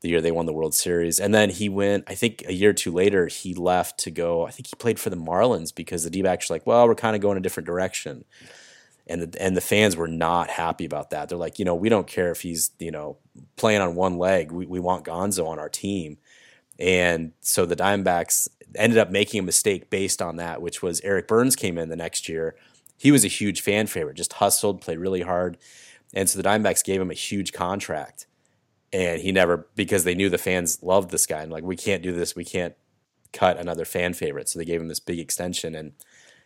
the 0.00 0.08
year 0.08 0.20
they 0.20 0.30
won 0.30 0.46
the 0.46 0.52
World 0.52 0.74
Series. 0.74 1.18
And 1.18 1.34
then 1.34 1.50
he 1.50 1.68
went, 1.68 2.04
I 2.06 2.14
think 2.14 2.44
a 2.46 2.52
year 2.52 2.70
or 2.70 2.74
two 2.74 2.92
later, 2.92 3.26
he 3.26 3.54
left 3.54 3.98
to 4.00 4.10
go, 4.10 4.46
I 4.46 4.50
think 4.50 4.68
he 4.68 4.76
played 4.76 5.00
for 5.00 5.10
the 5.10 5.16
Marlins 5.16 5.74
because 5.74 6.04
the 6.04 6.10
D 6.10 6.22
backs 6.22 6.48
were 6.48 6.54
like, 6.54 6.66
well, 6.66 6.86
we're 6.86 6.94
kind 6.94 7.16
of 7.16 7.22
going 7.22 7.36
a 7.36 7.40
different 7.40 7.66
direction. 7.66 8.24
And 9.08 9.22
the, 9.22 9.42
and 9.42 9.56
the 9.56 9.60
fans 9.60 9.96
were 9.96 10.08
not 10.08 10.50
happy 10.50 10.84
about 10.84 11.10
that. 11.10 11.28
They're 11.28 11.38
like, 11.38 11.58
you 11.58 11.64
know, 11.64 11.74
we 11.74 11.88
don't 11.88 12.06
care 12.06 12.30
if 12.30 12.42
he's, 12.42 12.70
you 12.78 12.90
know, 12.90 13.16
playing 13.56 13.80
on 13.80 13.96
one 13.96 14.18
leg. 14.18 14.52
We, 14.52 14.66
we 14.66 14.80
want 14.80 15.04
Gonzo 15.04 15.46
on 15.48 15.58
our 15.58 15.70
team. 15.70 16.18
And 16.78 17.32
so 17.40 17.66
the 17.66 17.74
Diamondbacks 17.74 18.48
ended 18.74 18.98
up 18.98 19.10
making 19.10 19.40
a 19.40 19.42
mistake 19.42 19.90
based 19.90 20.20
on 20.20 20.36
that, 20.36 20.60
which 20.60 20.82
was 20.82 21.00
Eric 21.00 21.28
Byrnes 21.28 21.56
came 21.56 21.78
in 21.78 21.88
the 21.88 21.96
next 21.96 22.28
year. 22.28 22.56
He 22.96 23.10
was 23.12 23.24
a 23.24 23.28
huge 23.28 23.60
fan 23.60 23.86
favorite, 23.86 24.16
just 24.16 24.34
hustled, 24.34 24.80
played 24.80 24.98
really 24.98 25.22
hard. 25.22 25.58
And 26.14 26.28
so 26.28 26.40
the 26.40 26.48
Diamondbacks 26.48 26.84
gave 26.84 27.00
him 27.00 27.10
a 27.10 27.14
huge 27.14 27.52
contract. 27.52 28.26
And 28.92 29.20
he 29.20 29.32
never 29.32 29.68
because 29.74 30.04
they 30.04 30.14
knew 30.14 30.30
the 30.30 30.38
fans 30.38 30.82
loved 30.82 31.10
this 31.10 31.26
guy. 31.26 31.42
And 31.42 31.52
like 31.52 31.64
we 31.64 31.76
can't 31.76 32.02
do 32.02 32.12
this. 32.12 32.34
We 32.34 32.44
can't 32.44 32.74
cut 33.32 33.58
another 33.58 33.84
fan 33.84 34.14
favorite. 34.14 34.48
So 34.48 34.58
they 34.58 34.64
gave 34.64 34.80
him 34.80 34.88
this 34.88 35.00
big 35.00 35.18
extension 35.18 35.74
and 35.74 35.92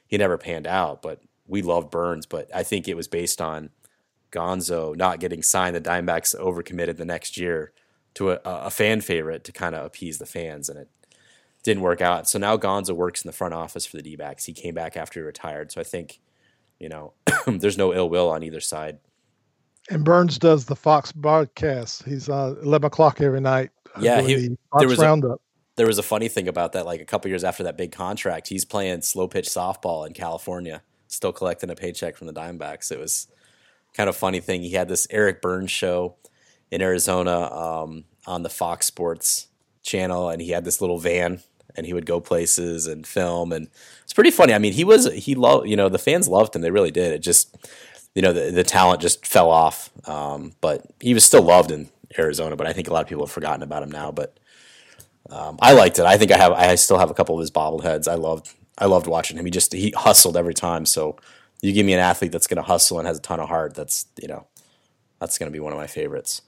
he 0.06 0.18
never 0.18 0.36
panned 0.36 0.66
out. 0.66 1.02
But 1.02 1.22
we 1.46 1.62
love 1.62 1.90
Byrnes. 1.90 2.26
but 2.26 2.54
I 2.54 2.62
think 2.62 2.88
it 2.88 2.96
was 2.96 3.08
based 3.08 3.40
on 3.40 3.70
Gonzo 4.32 4.96
not 4.96 5.20
getting 5.20 5.42
signed. 5.42 5.76
The 5.76 5.80
Dimebacks 5.80 6.38
overcommitted 6.38 6.96
the 6.96 7.04
next 7.04 7.36
year 7.36 7.72
to 8.14 8.32
a, 8.32 8.40
a 8.44 8.70
fan 8.70 9.00
favorite 9.00 9.44
to 9.44 9.52
kind 9.52 9.74
of 9.74 9.84
appease 9.84 10.18
the 10.18 10.26
fans. 10.26 10.68
And 10.68 10.78
it 10.78 10.88
didn't 11.62 11.82
work 11.82 12.00
out 12.00 12.28
so 12.28 12.38
now 12.38 12.56
Gonzo 12.56 12.94
works 12.94 13.22
in 13.24 13.28
the 13.28 13.32
front 13.32 13.54
office 13.54 13.86
for 13.86 13.96
the 13.96 14.02
D-backs 14.02 14.44
he 14.44 14.52
came 14.52 14.74
back 14.74 14.96
after 14.96 15.20
he 15.20 15.24
retired 15.24 15.70
so 15.72 15.80
I 15.80 15.84
think 15.84 16.20
you 16.78 16.88
know 16.88 17.12
there's 17.46 17.78
no 17.78 17.94
ill 17.94 18.08
will 18.08 18.30
on 18.30 18.42
either 18.42 18.60
side 18.60 18.98
and 19.90 20.04
Byrnes 20.04 20.38
does 20.38 20.66
the 20.66 20.76
Fox 20.76 21.12
broadcast. 21.12 22.04
He's 22.04 22.28
uh, 22.28 22.54
eleven 22.62 22.86
o'clock 22.86 23.20
every 23.20 23.40
night. 23.40 23.70
Yeah, 24.00 24.22
he, 24.22 24.56
there 24.78 24.88
was 24.88 24.98
roundup. 24.98 25.38
A, 25.38 25.42
there 25.76 25.86
was 25.86 25.98
a 25.98 26.02
funny 26.02 26.28
thing 26.28 26.48
about 26.48 26.72
that. 26.72 26.86
Like 26.86 27.00
a 27.00 27.04
couple 27.04 27.28
years 27.28 27.44
after 27.44 27.64
that 27.64 27.76
big 27.76 27.92
contract, 27.92 28.48
he's 28.48 28.64
playing 28.64 29.02
slow 29.02 29.28
pitch 29.28 29.48
softball 29.48 30.06
in 30.06 30.12
California, 30.12 30.82
still 31.08 31.32
collecting 31.32 31.70
a 31.70 31.74
paycheck 31.74 32.16
from 32.16 32.26
the 32.26 32.32
Diamondbacks. 32.32 32.92
It 32.92 32.98
was 32.98 33.28
kind 33.94 34.08
of 34.08 34.16
funny 34.16 34.40
thing. 34.40 34.62
He 34.62 34.70
had 34.70 34.88
this 34.88 35.06
Eric 35.10 35.42
Byrnes 35.42 35.70
show 35.70 36.16
in 36.70 36.80
Arizona 36.80 37.52
um, 37.52 38.04
on 38.26 38.42
the 38.42 38.50
Fox 38.50 38.86
Sports 38.86 39.48
channel, 39.82 40.28
and 40.28 40.40
he 40.40 40.50
had 40.50 40.64
this 40.64 40.80
little 40.80 40.98
van, 40.98 41.42
and 41.76 41.86
he 41.86 41.92
would 41.92 42.06
go 42.06 42.20
places 42.20 42.86
and 42.86 43.06
film, 43.06 43.52
and 43.52 43.68
it's 44.04 44.12
pretty 44.12 44.30
funny. 44.30 44.52
I 44.54 44.58
mean, 44.58 44.72
he 44.72 44.84
was 44.84 45.12
he 45.12 45.34
loved 45.34 45.68
you 45.68 45.76
know 45.76 45.88
the 45.88 45.98
fans 45.98 46.28
loved 46.28 46.54
him. 46.54 46.62
They 46.62 46.70
really 46.70 46.90
did. 46.90 47.12
It 47.12 47.20
just 47.20 47.56
you 48.14 48.22
know 48.22 48.32
the 48.32 48.50
the 48.50 48.64
talent 48.64 49.00
just 49.00 49.26
fell 49.26 49.50
off, 49.50 49.90
um, 50.08 50.52
but 50.60 50.84
he 51.00 51.14
was 51.14 51.24
still 51.24 51.42
loved 51.42 51.70
in 51.70 51.88
Arizona. 52.18 52.56
But 52.56 52.66
I 52.66 52.72
think 52.72 52.88
a 52.88 52.92
lot 52.92 53.02
of 53.02 53.08
people 53.08 53.24
have 53.24 53.32
forgotten 53.32 53.62
about 53.62 53.82
him 53.82 53.90
now. 53.90 54.12
But 54.12 54.38
um, 55.30 55.58
I 55.60 55.72
liked 55.72 55.98
it. 55.98 56.04
I 56.04 56.16
think 56.18 56.30
I 56.32 56.36
have. 56.36 56.52
I 56.52 56.74
still 56.74 56.98
have 56.98 57.10
a 57.10 57.14
couple 57.14 57.34
of 57.34 57.40
his 57.40 57.50
bobbleheads. 57.50 58.08
I 58.08 58.14
loved. 58.14 58.52
I 58.78 58.86
loved 58.86 59.06
watching 59.06 59.36
him. 59.36 59.44
He 59.44 59.50
just 59.50 59.72
he 59.72 59.92
hustled 59.96 60.36
every 60.36 60.54
time. 60.54 60.86
So 60.86 61.16
you 61.62 61.72
give 61.72 61.86
me 61.86 61.94
an 61.94 62.00
athlete 62.00 62.32
that's 62.32 62.46
going 62.46 62.56
to 62.56 62.62
hustle 62.62 62.98
and 62.98 63.06
has 63.06 63.18
a 63.18 63.22
ton 63.22 63.40
of 63.40 63.48
heart. 63.48 63.74
That's 63.74 64.06
you 64.20 64.28
know, 64.28 64.46
that's 65.20 65.38
going 65.38 65.50
to 65.50 65.52
be 65.52 65.60
one 65.60 65.72
of 65.72 65.78
my 65.78 65.86
favorites. 65.86 66.42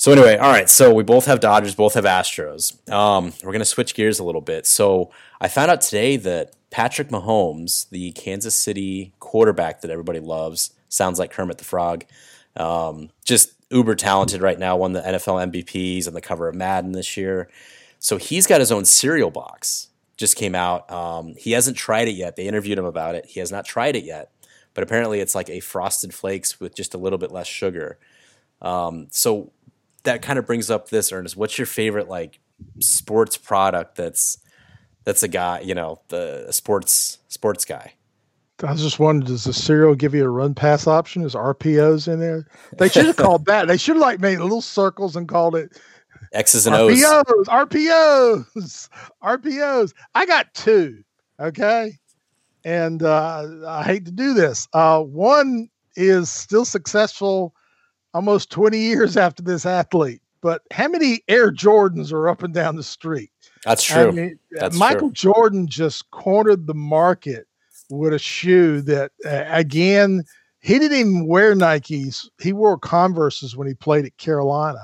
So 0.00 0.12
anyway, 0.12 0.38
all 0.38 0.50
right. 0.50 0.70
So 0.70 0.94
we 0.94 1.02
both 1.02 1.26
have 1.26 1.40
Dodgers, 1.40 1.74
both 1.74 1.92
have 1.92 2.04
Astros. 2.04 2.90
Um, 2.90 3.34
we're 3.44 3.52
to 3.52 3.66
switch 3.66 3.94
gears 3.94 4.18
a 4.18 4.24
little 4.24 4.40
bit. 4.40 4.66
So 4.66 5.10
I 5.42 5.48
found 5.48 5.70
out 5.70 5.82
today 5.82 6.16
that 6.16 6.56
Patrick 6.70 7.08
Mahomes, 7.08 7.86
the 7.90 8.12
Kansas 8.12 8.54
City 8.54 9.12
quarterback 9.20 9.82
that 9.82 9.90
everybody 9.90 10.18
loves, 10.18 10.70
sounds 10.88 11.18
like 11.18 11.30
Kermit 11.30 11.58
the 11.58 11.64
Frog. 11.64 12.06
Um, 12.56 13.10
just 13.26 13.52
uber 13.68 13.94
talented 13.94 14.40
right 14.40 14.58
now. 14.58 14.74
Won 14.74 14.94
the 14.94 15.02
NFL 15.02 15.52
MVPs 15.52 16.08
on 16.08 16.14
the 16.14 16.22
cover 16.22 16.48
of 16.48 16.54
Madden 16.54 16.92
this 16.92 17.18
year. 17.18 17.50
So 17.98 18.16
he's 18.16 18.46
got 18.46 18.60
his 18.60 18.72
own 18.72 18.86
cereal 18.86 19.30
box. 19.30 19.90
Just 20.16 20.34
came 20.34 20.54
out. 20.54 20.90
Um, 20.90 21.34
he 21.36 21.52
hasn't 21.52 21.76
tried 21.76 22.08
it 22.08 22.12
yet. 22.12 22.36
They 22.36 22.46
interviewed 22.46 22.78
him 22.78 22.86
about 22.86 23.16
it. 23.16 23.26
He 23.26 23.38
has 23.40 23.52
not 23.52 23.66
tried 23.66 23.96
it 23.96 24.04
yet, 24.04 24.32
but 24.72 24.82
apparently 24.82 25.20
it's 25.20 25.34
like 25.34 25.50
a 25.50 25.60
frosted 25.60 26.14
flakes 26.14 26.58
with 26.58 26.74
just 26.74 26.94
a 26.94 26.98
little 26.98 27.18
bit 27.18 27.30
less 27.30 27.46
sugar. 27.46 27.98
Um, 28.62 29.08
so 29.10 29.52
that 30.04 30.22
kind 30.22 30.38
of 30.38 30.46
brings 30.46 30.70
up 30.70 30.88
this, 30.88 31.12
Ernest. 31.12 31.36
What's 31.36 31.58
your 31.58 31.66
favorite 31.66 32.08
like 32.08 32.40
sports 32.78 33.36
product 33.36 33.96
that's 33.96 34.38
that's 35.04 35.22
a 35.22 35.28
guy, 35.28 35.60
you 35.60 35.74
know, 35.74 36.00
the 36.08 36.48
sports 36.50 37.18
sports 37.28 37.64
guy? 37.64 37.94
I 38.62 38.72
was 38.72 38.82
just 38.82 38.98
wondering, 38.98 39.26
does 39.26 39.44
the 39.44 39.54
cereal 39.54 39.94
give 39.94 40.14
you 40.14 40.24
a 40.24 40.28
run 40.28 40.54
pass 40.54 40.86
option? 40.86 41.22
Is 41.22 41.34
RPOs 41.34 42.12
in 42.12 42.20
there? 42.20 42.46
They 42.76 42.88
should 42.88 43.06
have 43.06 43.16
called 43.16 43.46
that. 43.46 43.68
They 43.68 43.78
should 43.78 43.96
have 43.96 44.02
like 44.02 44.20
made 44.20 44.38
little 44.38 44.60
circles 44.60 45.16
and 45.16 45.26
called 45.26 45.56
it 45.56 45.80
X's 46.32 46.66
and 46.66 46.76
O's. 46.76 47.02
RPOs, 47.02 47.44
RPOs, 47.46 48.88
RPOs. 49.22 49.94
I 50.14 50.26
got 50.26 50.52
two. 50.54 51.02
Okay. 51.38 51.92
And 52.64 53.02
uh, 53.02 53.46
I 53.66 53.82
hate 53.82 54.04
to 54.04 54.10
do 54.10 54.34
this. 54.34 54.68
Uh, 54.72 55.00
one 55.00 55.68
is 55.96 56.30
still 56.30 56.64
successful 56.64 57.54
almost 58.14 58.50
20 58.50 58.78
years 58.78 59.16
after 59.16 59.42
this 59.42 59.66
athlete. 59.66 60.20
But 60.42 60.62
how 60.70 60.88
many 60.88 61.20
Air 61.28 61.52
Jordans 61.52 62.12
are 62.12 62.28
up 62.28 62.42
and 62.42 62.54
down 62.54 62.76
the 62.76 62.82
street? 62.82 63.30
That's 63.64 63.84
true. 63.84 64.08
I 64.08 64.10
mean, 64.10 64.38
That's 64.52 64.76
Michael 64.76 65.10
true. 65.10 65.32
Jordan 65.32 65.66
just 65.66 66.10
cornered 66.10 66.66
the 66.66 66.74
market 66.74 67.46
with 67.90 68.14
a 68.14 68.18
shoe 68.18 68.80
that, 68.82 69.12
uh, 69.26 69.44
again, 69.48 70.24
he 70.60 70.78
didn't 70.78 70.98
even 70.98 71.26
wear 71.26 71.54
Nikes. 71.54 72.28
He 72.40 72.52
wore 72.52 72.78
Converses 72.78 73.56
when 73.56 73.68
he 73.68 73.74
played 73.74 74.06
at 74.06 74.16
Carolina 74.16 74.80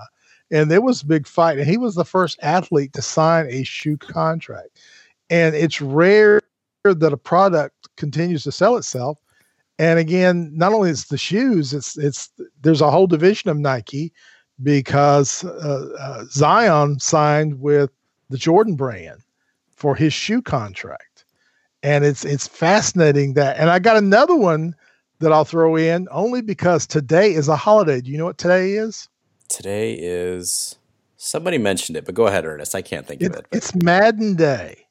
and 0.51 0.71
there 0.71 0.81
was 0.81 1.03
a 1.03 1.07
big 1.07 1.27
fight. 1.27 1.59
And 1.59 1.69
he 1.69 1.77
was 1.77 1.95
the 1.95 2.05
first 2.05 2.39
athlete 2.43 2.93
to 2.95 3.03
sign 3.03 3.47
a 3.49 3.65
shoe 3.65 3.97
contract. 3.97 4.81
And 5.31 5.55
it's 5.55 5.81
rare 5.81 6.41
that 6.85 7.13
a 7.13 7.17
product 7.17 7.89
continues 7.97 8.45
to 8.45 8.53
sell 8.53 8.77
itself. 8.77 9.19
And 9.79 9.99
again, 9.99 10.51
not 10.55 10.73
only 10.73 10.91
is 10.91 11.07
the 11.07 11.19
shoes, 11.19 11.75
it's 11.75 11.99
it's 11.99 12.31
there's 12.63 12.81
a 12.81 12.91
whole 12.91 13.07
division 13.07 13.51
of 13.51 13.59
Nike 13.59 14.13
because 14.63 15.45
uh, 15.45 15.89
uh, 15.99 16.25
Zion 16.31 16.99
signed 16.99 17.61
with 17.61 17.91
the 18.31 18.39
Jordan 18.39 18.75
brand 18.75 19.21
for 19.75 19.95
his 19.95 20.15
shoe 20.15 20.41
contract, 20.41 21.25
and 21.83 22.05
it's 22.05 22.25
it's 22.25 22.49
fascinating 22.49 23.35
that. 23.35 23.59
And 23.59 23.69
I 23.69 23.79
got 23.79 23.99
another 23.99 24.35
one 24.35 24.75
that 25.19 25.33
I'll 25.33 25.45
throw 25.45 25.77
in 25.77 26.09
only 26.11 26.41
because 26.41 26.87
today 26.87 27.35
is 27.35 27.49
a 27.49 27.57
holiday. 27.57 28.01
Do 28.01 28.11
you 28.11 28.19
know 28.19 28.27
what 28.27 28.39
today 28.39 28.73
is? 28.73 29.09
Today 29.49 29.95
is 29.95 30.77
somebody 31.17 31.59
mentioned 31.59 31.97
it, 31.97 32.07
but 32.07 32.15
go 32.15 32.27
ahead, 32.27 32.47
Ernest. 32.47 32.75
I 32.75 32.83
can't 32.83 33.07
think 33.07 33.21
it, 33.21 33.27
of 33.27 33.37
it. 33.37 33.47
But. 33.51 33.57
It's 33.57 33.75
Madden 33.75 34.37
Day. 34.37 34.86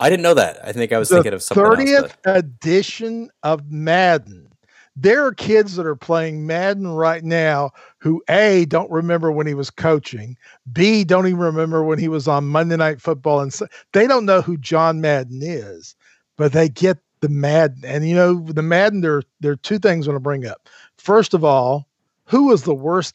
I 0.00 0.10
didn't 0.10 0.22
know 0.22 0.34
that. 0.34 0.64
I 0.64 0.72
think 0.72 0.92
I 0.92 0.98
was 0.98 1.08
the 1.08 1.16
thinking 1.16 1.32
of 1.32 1.42
something 1.42 1.64
30th 1.64 2.02
else, 2.02 2.12
but... 2.22 2.36
edition 2.36 3.30
of 3.42 3.70
Madden. 3.70 4.48
There 4.94 5.24
are 5.24 5.32
kids 5.32 5.76
that 5.76 5.86
are 5.86 5.96
playing 5.96 6.46
Madden 6.46 6.88
right 6.88 7.22
now 7.22 7.70
who 7.98 8.22
A 8.28 8.64
don't 8.64 8.90
remember 8.90 9.30
when 9.30 9.46
he 9.46 9.54
was 9.54 9.70
coaching, 9.70 10.36
B 10.72 11.04
don't 11.04 11.26
even 11.28 11.38
remember 11.38 11.84
when 11.84 12.00
he 12.00 12.08
was 12.08 12.26
on 12.26 12.48
Monday 12.48 12.76
Night 12.76 13.00
Football, 13.00 13.40
and 13.40 13.52
so, 13.52 13.68
they 13.92 14.08
don't 14.08 14.24
know 14.24 14.40
who 14.40 14.56
John 14.56 15.00
Madden 15.00 15.40
is, 15.42 15.94
but 16.36 16.52
they 16.52 16.68
get 16.68 16.98
the 17.20 17.28
Madden. 17.28 17.84
And 17.84 18.08
you 18.08 18.14
know, 18.14 18.40
the 18.40 18.62
Madden, 18.62 19.00
there 19.00 19.22
there 19.40 19.52
are 19.52 19.56
two 19.56 19.78
things 19.78 20.06
I 20.06 20.10
want 20.10 20.16
to 20.16 20.20
bring 20.20 20.46
up. 20.46 20.68
First 20.96 21.32
of 21.32 21.44
all, 21.44 21.86
who 22.24 22.46
was 22.46 22.64
the 22.64 22.74
worst 22.74 23.14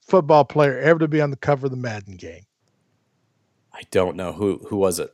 football 0.00 0.44
player 0.44 0.78
ever 0.78 1.00
to 1.00 1.08
be 1.08 1.20
on 1.20 1.30
the 1.30 1.36
cover 1.36 1.66
of 1.66 1.72
the 1.72 1.76
Madden 1.76 2.16
game? 2.16 2.44
I 3.72 3.82
don't 3.90 4.16
know 4.16 4.32
who 4.32 4.64
who 4.68 4.76
was 4.76 5.00
it. 5.00 5.12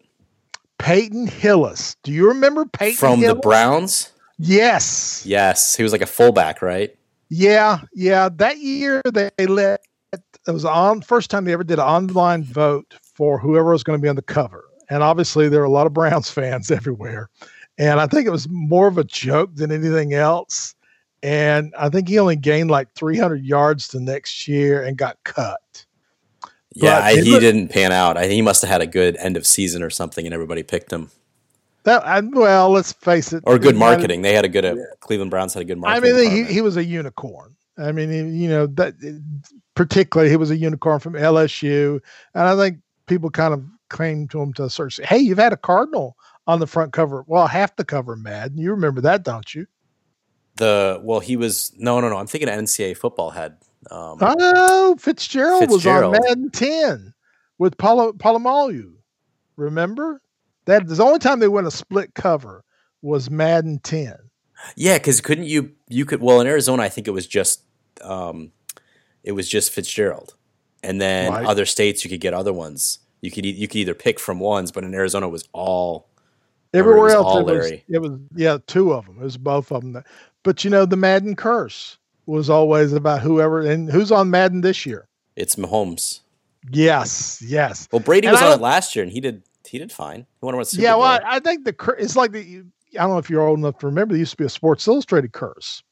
Peyton 0.82 1.26
Hillis. 1.26 1.96
Do 2.02 2.12
you 2.12 2.28
remember 2.28 2.66
Peyton 2.66 2.96
from 2.96 3.20
Hillis? 3.20 3.34
the 3.34 3.40
Browns? 3.40 4.12
Yes. 4.38 5.24
Yes, 5.24 5.76
he 5.76 5.82
was 5.82 5.92
like 5.92 6.02
a 6.02 6.06
fullback, 6.06 6.60
right? 6.60 6.96
Yeah, 7.28 7.80
yeah. 7.94 8.28
That 8.28 8.58
year 8.58 9.00
they 9.04 9.46
let 9.46 9.80
it 10.12 10.50
was 10.50 10.64
on 10.64 11.00
first 11.00 11.30
time 11.30 11.44
they 11.44 11.52
ever 11.52 11.64
did 11.64 11.78
an 11.78 11.84
online 11.86 12.42
vote 12.42 12.94
for 13.02 13.38
whoever 13.38 13.70
was 13.70 13.84
going 13.84 13.98
to 13.98 14.02
be 14.02 14.08
on 14.08 14.16
the 14.16 14.22
cover, 14.22 14.64
and 14.90 15.02
obviously 15.02 15.48
there 15.48 15.60
were 15.60 15.66
a 15.66 15.70
lot 15.70 15.86
of 15.86 15.92
Browns 15.92 16.30
fans 16.32 16.70
everywhere, 16.70 17.30
and 17.78 18.00
I 18.00 18.06
think 18.06 18.26
it 18.26 18.30
was 18.30 18.48
more 18.50 18.88
of 18.88 18.98
a 18.98 19.04
joke 19.04 19.54
than 19.54 19.70
anything 19.70 20.14
else 20.14 20.74
and 21.22 21.72
I 21.78 21.88
think 21.88 22.08
he 22.08 22.18
only 22.18 22.36
gained 22.36 22.70
like 22.70 22.92
300 22.94 23.44
yards 23.44 23.88
the 23.88 24.00
next 24.00 24.48
year 24.48 24.82
and 24.82 24.96
got 24.96 25.22
cut. 25.24 25.86
Yeah, 26.74 26.98
I, 26.98 27.20
he 27.20 27.38
didn't 27.38 27.68
pan 27.68 27.92
out. 27.92 28.16
I 28.16 28.22
think 28.22 28.32
he 28.32 28.42
must 28.42 28.62
have 28.62 28.70
had 28.70 28.80
a 28.80 28.86
good 28.86 29.16
end 29.16 29.36
of 29.36 29.46
season 29.46 29.82
or 29.82 29.90
something, 29.90 30.24
and 30.24 30.34
everybody 30.34 30.62
picked 30.62 30.92
him. 30.92 31.10
That 31.84 32.06
I, 32.06 32.20
well, 32.20 32.70
let's 32.70 32.92
face 32.92 33.32
it, 33.32 33.42
or 33.46 33.58
good 33.58 33.76
marketing. 33.76 34.22
They 34.22 34.34
had 34.34 34.44
a 34.44 34.48
good. 34.48 34.64
Uh, 34.64 34.76
Cleveland 35.00 35.30
Browns 35.30 35.54
had 35.54 35.62
a 35.62 35.64
good 35.64 35.78
marketing. 35.78 36.14
I 36.14 36.16
mean, 36.16 36.46
he, 36.46 36.52
he 36.52 36.60
was 36.60 36.76
a 36.76 36.84
unicorn. 36.84 37.56
I 37.76 37.92
mean, 37.92 38.10
he, 38.10 38.42
you 38.42 38.48
know 38.48 38.66
that 38.66 38.94
particularly 39.74 40.30
he 40.30 40.36
was 40.36 40.50
a 40.50 40.56
unicorn 40.56 41.00
from 41.00 41.14
LSU, 41.14 42.00
and 42.34 42.44
I 42.44 42.56
think 42.56 42.78
people 43.06 43.30
kind 43.30 43.52
of 43.52 43.64
claimed 43.88 44.30
to 44.30 44.40
him 44.40 44.52
to 44.54 44.70
search. 44.70 45.00
Hey, 45.02 45.18
you've 45.18 45.38
had 45.38 45.52
a 45.52 45.56
Cardinal 45.56 46.16
on 46.46 46.60
the 46.60 46.66
front 46.66 46.92
cover. 46.92 47.24
Well, 47.26 47.48
half 47.48 47.74
the 47.76 47.84
cover, 47.84 48.16
Madden. 48.16 48.58
You 48.58 48.70
remember 48.70 49.00
that, 49.00 49.24
don't 49.24 49.54
you? 49.54 49.66
the 50.56 51.00
well, 51.02 51.20
he 51.20 51.36
was 51.36 51.72
no, 51.78 52.00
no, 52.00 52.08
no. 52.08 52.16
I'm 52.16 52.26
thinking 52.26 52.48
NCAA 52.48 52.96
football 52.96 53.30
had. 53.30 53.56
Um, 53.90 54.18
oh, 54.20 54.96
Fitzgerald, 54.98 55.68
Fitzgerald, 55.68 56.12
was 56.14 56.20
on 56.20 56.22
Madden 56.22 56.50
10 56.50 57.14
with 57.58 57.76
Palo, 57.78 58.12
Polamalu. 58.12 58.92
Remember 59.56 60.22
that? 60.66 60.86
The 60.86 61.02
only 61.02 61.18
time 61.18 61.40
they 61.40 61.48
went 61.48 61.66
a 61.66 61.70
split 61.70 62.14
cover 62.14 62.64
was 63.02 63.30
Madden 63.30 63.80
10. 63.80 64.16
Yeah, 64.76 64.98
because 64.98 65.20
couldn't 65.20 65.44
you? 65.44 65.72
You 65.88 66.04
could. 66.04 66.20
Well, 66.22 66.40
in 66.40 66.46
Arizona, 66.46 66.82
I 66.82 66.88
think 66.88 67.08
it 67.08 67.12
was 67.12 67.26
just. 67.26 67.62
Um, 68.00 68.52
it 69.24 69.32
was 69.32 69.48
just 69.48 69.72
Fitzgerald, 69.72 70.34
and 70.82 71.00
then 71.00 71.32
right. 71.32 71.46
other 71.46 71.66
states 71.66 72.04
you 72.04 72.10
could 72.10 72.20
get 72.20 72.34
other 72.34 72.52
ones. 72.52 73.00
You 73.20 73.30
could 73.30 73.44
you 73.44 73.66
could 73.66 73.78
either 73.78 73.94
pick 73.94 74.20
from 74.20 74.38
ones, 74.38 74.70
but 74.70 74.84
in 74.84 74.94
Arizona 74.94 75.26
it 75.26 75.30
was 75.30 75.48
all 75.52 76.08
Everywhere 76.74 77.10
else, 77.10 77.38
it 77.38 77.44
was, 77.44 77.72
it 77.88 77.98
was, 77.98 78.12
yeah, 78.34 78.56
two 78.66 78.94
of 78.94 79.04
them. 79.04 79.18
It 79.20 79.24
was 79.24 79.36
both 79.36 79.70
of 79.72 79.82
them. 79.82 80.02
But 80.42 80.64
you 80.64 80.70
know, 80.70 80.86
the 80.86 80.96
Madden 80.96 81.36
curse 81.36 81.98
was 82.26 82.50
always 82.50 82.92
about 82.92 83.20
whoever 83.20 83.60
and 83.60 83.90
who's 83.90 84.12
on 84.12 84.30
Madden 84.30 84.60
this 84.60 84.86
year. 84.86 85.08
It's 85.36 85.56
Mahomes. 85.56 86.20
Yes, 86.70 87.42
yes. 87.44 87.88
Well, 87.90 88.00
Brady 88.00 88.28
and 88.28 88.34
was 88.34 88.42
on 88.42 88.52
it 88.52 88.60
last 88.60 88.94
year, 88.94 89.02
and 89.02 89.12
he 89.12 89.20
did 89.20 89.42
he 89.66 89.78
did 89.78 89.90
fine. 89.90 90.26
He 90.40 90.44
won 90.46 90.54
a 90.54 90.64
Super 90.64 90.82
Yeah, 90.82 90.94
well, 90.96 91.04
I, 91.06 91.20
I, 91.24 91.40
think 91.40 91.64
the 91.64 91.94
it's 91.98 92.16
like 92.16 92.32
the 92.32 92.62
I 92.94 93.02
don't 93.02 93.10
know 93.10 93.18
if 93.18 93.30
you're 93.30 93.46
old 93.46 93.58
enough 93.58 93.78
to 93.78 93.86
remember. 93.86 94.12
There 94.14 94.18
used 94.18 94.32
to 94.32 94.36
be 94.36 94.44
a 94.44 94.50
Sports 94.50 94.86
Illustrated 94.86 95.32
curse, 95.32 95.82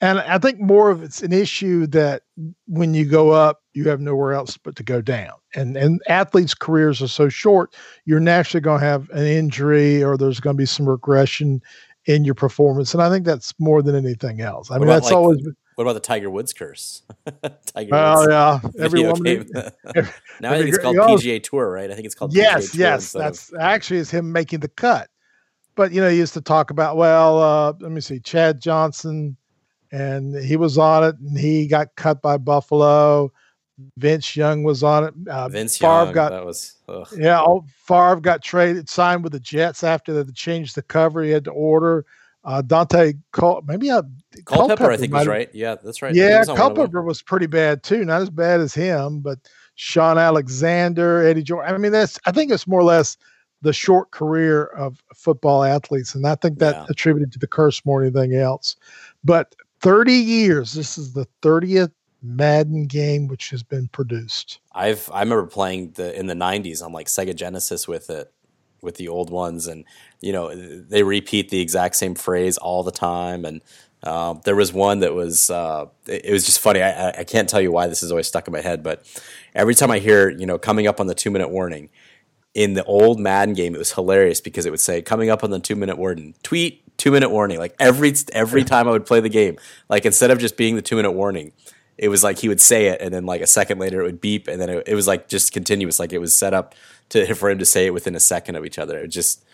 and 0.00 0.20
I 0.20 0.38
think 0.38 0.60
more 0.60 0.90
of 0.90 1.02
it's 1.02 1.22
an 1.22 1.32
issue 1.32 1.86
that 1.88 2.22
when 2.66 2.92
you 2.92 3.06
go 3.06 3.30
up, 3.30 3.62
you 3.72 3.88
have 3.88 4.00
nowhere 4.00 4.32
else 4.32 4.56
but 4.56 4.76
to 4.76 4.82
go 4.82 5.00
down. 5.00 5.32
And 5.54 5.76
and 5.76 6.02
athletes' 6.08 6.54
careers 6.54 7.00
are 7.00 7.08
so 7.08 7.28
short, 7.28 7.74
you're 8.04 8.20
naturally 8.20 8.60
going 8.60 8.80
to 8.80 8.86
have 8.86 9.08
an 9.10 9.26
injury 9.26 10.02
or 10.02 10.16
there's 10.16 10.40
going 10.40 10.56
to 10.56 10.60
be 10.60 10.66
some 10.66 10.88
regression 10.88 11.62
in 12.06 12.24
your 12.24 12.34
performance. 12.34 12.94
And 12.94 13.02
I 13.02 13.10
think 13.10 13.24
that's 13.24 13.54
more 13.58 13.82
than 13.82 13.94
anything 13.94 14.40
else. 14.40 14.70
I 14.70 14.74
what 14.74 14.80
mean, 14.80 14.88
that's 14.88 15.06
like, 15.06 15.14
always 15.14 15.46
What 15.74 15.84
about 15.84 15.94
the 15.94 16.00
Tiger 16.00 16.30
Woods 16.30 16.52
curse? 16.52 17.02
Tiger 17.66 17.94
oh 17.94 18.18
Woods 18.18 18.26
Oh 18.26 18.30
yeah, 18.30 18.60
everyone. 18.84 19.22
now 20.40 20.52
I 20.52 20.58
think 20.58 20.68
it's 20.68 20.78
called 20.78 20.96
PGA 20.96 21.42
Tour, 21.42 21.70
right? 21.70 21.90
I 21.90 21.94
think 21.94 22.06
it's 22.06 22.14
called. 22.14 22.34
Yes, 22.34 22.74
yes, 22.74 23.12
that's 23.12 23.52
of... 23.52 23.60
actually 23.60 23.98
is 23.98 24.10
him 24.10 24.32
making 24.32 24.60
the 24.60 24.68
cut. 24.68 25.08
But 25.76 25.92
you 25.92 26.00
know, 26.00 26.08
he 26.08 26.16
used 26.16 26.34
to 26.34 26.40
talk 26.40 26.70
about 26.70 26.96
well, 26.96 27.40
uh, 27.40 27.72
let 27.80 27.90
me 27.90 28.00
see, 28.00 28.20
Chad 28.20 28.60
Johnson, 28.60 29.36
and 29.90 30.34
he 30.36 30.56
was 30.56 30.78
on 30.78 31.04
it, 31.04 31.16
and 31.18 31.36
he 31.38 31.66
got 31.66 31.96
cut 31.96 32.22
by 32.22 32.36
Buffalo. 32.36 33.32
Vince 33.98 34.36
Young 34.36 34.62
was 34.62 34.82
on 34.82 35.04
it. 35.04 35.14
Uh, 35.28 35.48
Vince 35.48 35.78
Favre 35.78 36.04
Young, 36.04 36.12
got 36.12 36.30
that 36.30 36.46
was 36.46 36.76
ugh. 36.88 37.08
yeah. 37.16 37.40
Oh, 37.40 37.64
Favre 37.76 38.20
got 38.20 38.42
traded, 38.42 38.88
signed 38.88 39.22
with 39.22 39.32
the 39.32 39.40
Jets 39.40 39.82
after 39.82 40.22
they 40.22 40.32
changed 40.32 40.76
the 40.76 40.82
cover. 40.82 41.22
He 41.22 41.30
had 41.30 41.44
to 41.44 41.50
order. 41.50 42.04
Uh, 42.44 42.60
Daunte 42.60 43.18
Col- 43.32 43.62
maybe 43.66 43.90
uh, 43.90 44.02
Culpepper, 44.44 44.76
Culpepper 44.76 44.90
I 44.90 44.96
think 44.98 45.14
was 45.14 45.26
right. 45.26 45.48
Yeah, 45.54 45.76
that's 45.82 46.02
right. 46.02 46.14
Yeah, 46.14 46.44
Culpepper 46.44 47.02
was 47.02 47.22
pretty 47.22 47.46
bad 47.46 47.82
too. 47.82 48.04
Not 48.04 48.22
as 48.22 48.30
bad 48.30 48.60
as 48.60 48.74
him, 48.74 49.20
but 49.20 49.38
Shaun 49.76 50.18
Alexander, 50.18 51.26
Eddie 51.26 51.42
George. 51.42 51.68
I 51.68 51.76
mean, 51.78 51.92
that's 51.92 52.18
I 52.26 52.32
think 52.32 52.52
it's 52.52 52.66
more 52.66 52.80
or 52.80 52.84
less 52.84 53.16
the 53.62 53.72
short 53.72 54.10
career 54.10 54.66
of 54.66 55.02
football 55.14 55.64
athletes, 55.64 56.14
and 56.14 56.26
I 56.26 56.34
think 56.34 56.58
that 56.58 56.74
yeah. 56.74 56.86
attributed 56.90 57.32
to 57.32 57.38
the 57.38 57.46
curse 57.46 57.84
more 57.86 58.04
than 58.04 58.14
anything 58.14 58.38
else. 58.38 58.76
But 59.24 59.54
30 59.84 60.14
years. 60.14 60.72
This 60.72 60.96
is 60.96 61.12
the 61.12 61.26
30th 61.42 61.92
Madden 62.24 62.86
game 62.86 63.28
which 63.28 63.50
has 63.50 63.62
been 63.62 63.88
produced. 63.88 64.60
I've 64.72 65.10
I 65.12 65.20
remember 65.20 65.46
playing 65.46 65.92
the 65.92 66.18
in 66.18 66.26
the 66.26 66.34
90s 66.34 66.82
on 66.82 66.92
like 66.92 67.06
Sega 67.06 67.34
Genesis 67.36 67.86
with 67.86 68.08
it 68.10 68.32
with 68.84 68.96
the 68.96 69.08
old 69.08 69.30
ones, 69.30 69.66
and 69.66 69.84
you 70.20 70.32
know 70.32 70.54
they 70.54 71.02
repeat 71.02 71.48
the 71.48 71.60
exact 71.60 71.96
same 71.96 72.14
phrase 72.14 72.56
all 72.56 72.84
the 72.84 72.92
time. 72.92 73.44
And 73.44 73.62
uh, 74.02 74.34
there 74.44 74.54
was 74.54 74.72
one 74.72 75.00
that 75.00 75.14
was 75.14 75.50
uh, 75.50 75.86
it, 76.06 76.26
it, 76.26 76.32
was 76.32 76.44
just 76.44 76.60
funny. 76.60 76.82
I, 76.82 77.10
I 77.10 77.24
can't 77.24 77.48
tell 77.48 77.60
you 77.60 77.72
why 77.72 77.88
this 77.88 78.02
is 78.02 78.10
always 78.10 78.28
stuck 78.28 78.46
in 78.46 78.52
my 78.52 78.60
head, 78.60 78.82
but 78.82 79.04
every 79.54 79.74
time 79.74 79.90
I 79.90 79.98
hear 79.98 80.28
you 80.28 80.46
know 80.46 80.58
coming 80.58 80.86
up 80.86 81.00
on 81.00 81.08
the 81.08 81.14
two 81.14 81.30
minute 81.30 81.48
warning 81.48 81.88
in 82.54 82.74
the 82.74 82.84
old 82.84 83.18
Madden 83.18 83.54
game, 83.54 83.74
it 83.74 83.78
was 83.78 83.92
hilarious 83.92 84.40
because 84.40 84.66
it 84.66 84.70
would 84.70 84.80
say 84.80 85.02
coming 85.02 85.30
up 85.30 85.42
on 85.42 85.50
the 85.50 85.58
two 85.58 85.74
minute 85.74 85.98
warning 85.98 86.34
tweet 86.42 86.82
two 86.96 87.10
minute 87.10 87.30
warning 87.30 87.58
like 87.58 87.74
every 87.80 88.14
every 88.32 88.62
time 88.72 88.86
I 88.86 88.92
would 88.92 89.06
play 89.06 89.20
the 89.20 89.28
game. 89.28 89.56
Like 89.88 90.04
instead 90.04 90.30
of 90.30 90.38
just 90.38 90.56
being 90.56 90.76
the 90.76 90.82
two 90.82 90.96
minute 90.96 91.12
warning, 91.12 91.52
it 91.96 92.08
was 92.08 92.24
like 92.24 92.38
he 92.38 92.48
would 92.48 92.60
say 92.60 92.86
it 92.86 93.00
and 93.00 93.14
then 93.14 93.24
like 93.24 93.40
a 93.40 93.46
second 93.46 93.78
later 93.78 94.00
it 94.00 94.04
would 94.04 94.20
beep 94.20 94.48
and 94.48 94.60
then 94.60 94.68
it, 94.68 94.88
it 94.88 94.94
was 94.94 95.06
like 95.06 95.28
just 95.28 95.52
continuous. 95.52 95.98
Like 95.98 96.12
it 96.12 96.18
was 96.18 96.34
set 96.34 96.54
up 96.54 96.74
to 97.10 97.34
for 97.34 97.50
him 97.50 97.58
to 97.58 97.64
say 97.64 97.86
it 97.86 97.94
within 97.94 98.14
a 98.14 98.20
second 98.20 98.56
of 98.56 98.64
each 98.64 98.78
other. 98.78 98.98
It 98.98 99.08
just 99.08 99.44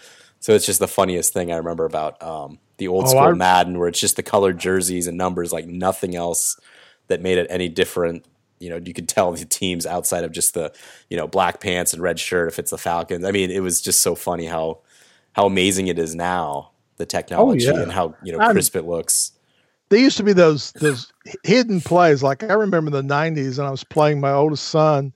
so 0.41 0.55
it's 0.55 0.67
just 0.67 0.81
the 0.81 0.89
funniest 0.89 1.33
thing 1.33 1.53
I 1.53 1.57
remember 1.57 1.85
about 1.85 2.21
um, 2.23 2.59
the 2.79 2.89
old 2.89 3.05
oh, 3.05 3.09
school 3.09 3.21
I, 3.21 3.33
Madden, 3.33 3.79
where 3.79 3.89
it's 3.89 4.01
just 4.01 4.17
the 4.17 4.23
colored 4.23 4.59
jerseys 4.59 5.07
and 5.07 5.19
numbers, 5.19 5.53
like 5.53 5.67
nothing 5.67 6.17
else 6.17 6.59
that 7.09 7.21
made 7.21 7.37
it 7.37 7.47
any 7.51 7.69
different. 7.69 8.25
You 8.59 8.71
know, 8.71 8.81
you 8.83 8.95
could 8.95 9.09
tell 9.09 9.33
the 9.33 9.45
teams 9.45 9.87
outside 9.87 10.25
of 10.25 10.33
just 10.33 10.55
the 10.55 10.73
you 11.11 11.17
know 11.17 11.29
black 11.29 11.61
pants 11.61 11.93
and 11.93 12.03
red 12.03 12.19
shirt 12.19 12.49
if 12.49 12.59
it's 12.59 12.71
the 12.71 12.79
Falcons. 12.79 13.25
I 13.25 13.33
mean, 13.33 13.51
it 13.51 13.61
was 13.61 13.83
just 13.83 14.01
so 14.01 14.15
funny 14.15 14.47
how 14.47 14.79
how 15.33 15.45
amazing 15.45 15.89
it 15.89 15.99
is 15.99 16.15
now 16.15 16.71
the 16.97 17.07
technology 17.07 17.69
oh, 17.69 17.77
yeah. 17.77 17.83
and 17.83 17.93
how 17.93 18.15
you 18.23 18.37
know 18.37 18.51
crisp 18.51 18.77
it 18.77 18.87
looks. 18.87 19.33
There 19.91 19.99
used 19.99 20.17
to 20.17 20.23
be 20.23 20.33
those 20.33 20.73
those 20.73 21.13
hidden 21.45 21.81
plays. 21.81 22.23
Like 22.23 22.43
I 22.43 22.55
remember 22.55 22.97
in 22.97 23.09
the 23.09 23.15
'90s, 23.15 23.59
and 23.59 23.67
I 23.67 23.71
was 23.71 23.85
playing 23.85 24.21
my 24.21 24.33
oldest 24.33 24.69
son 24.69 25.13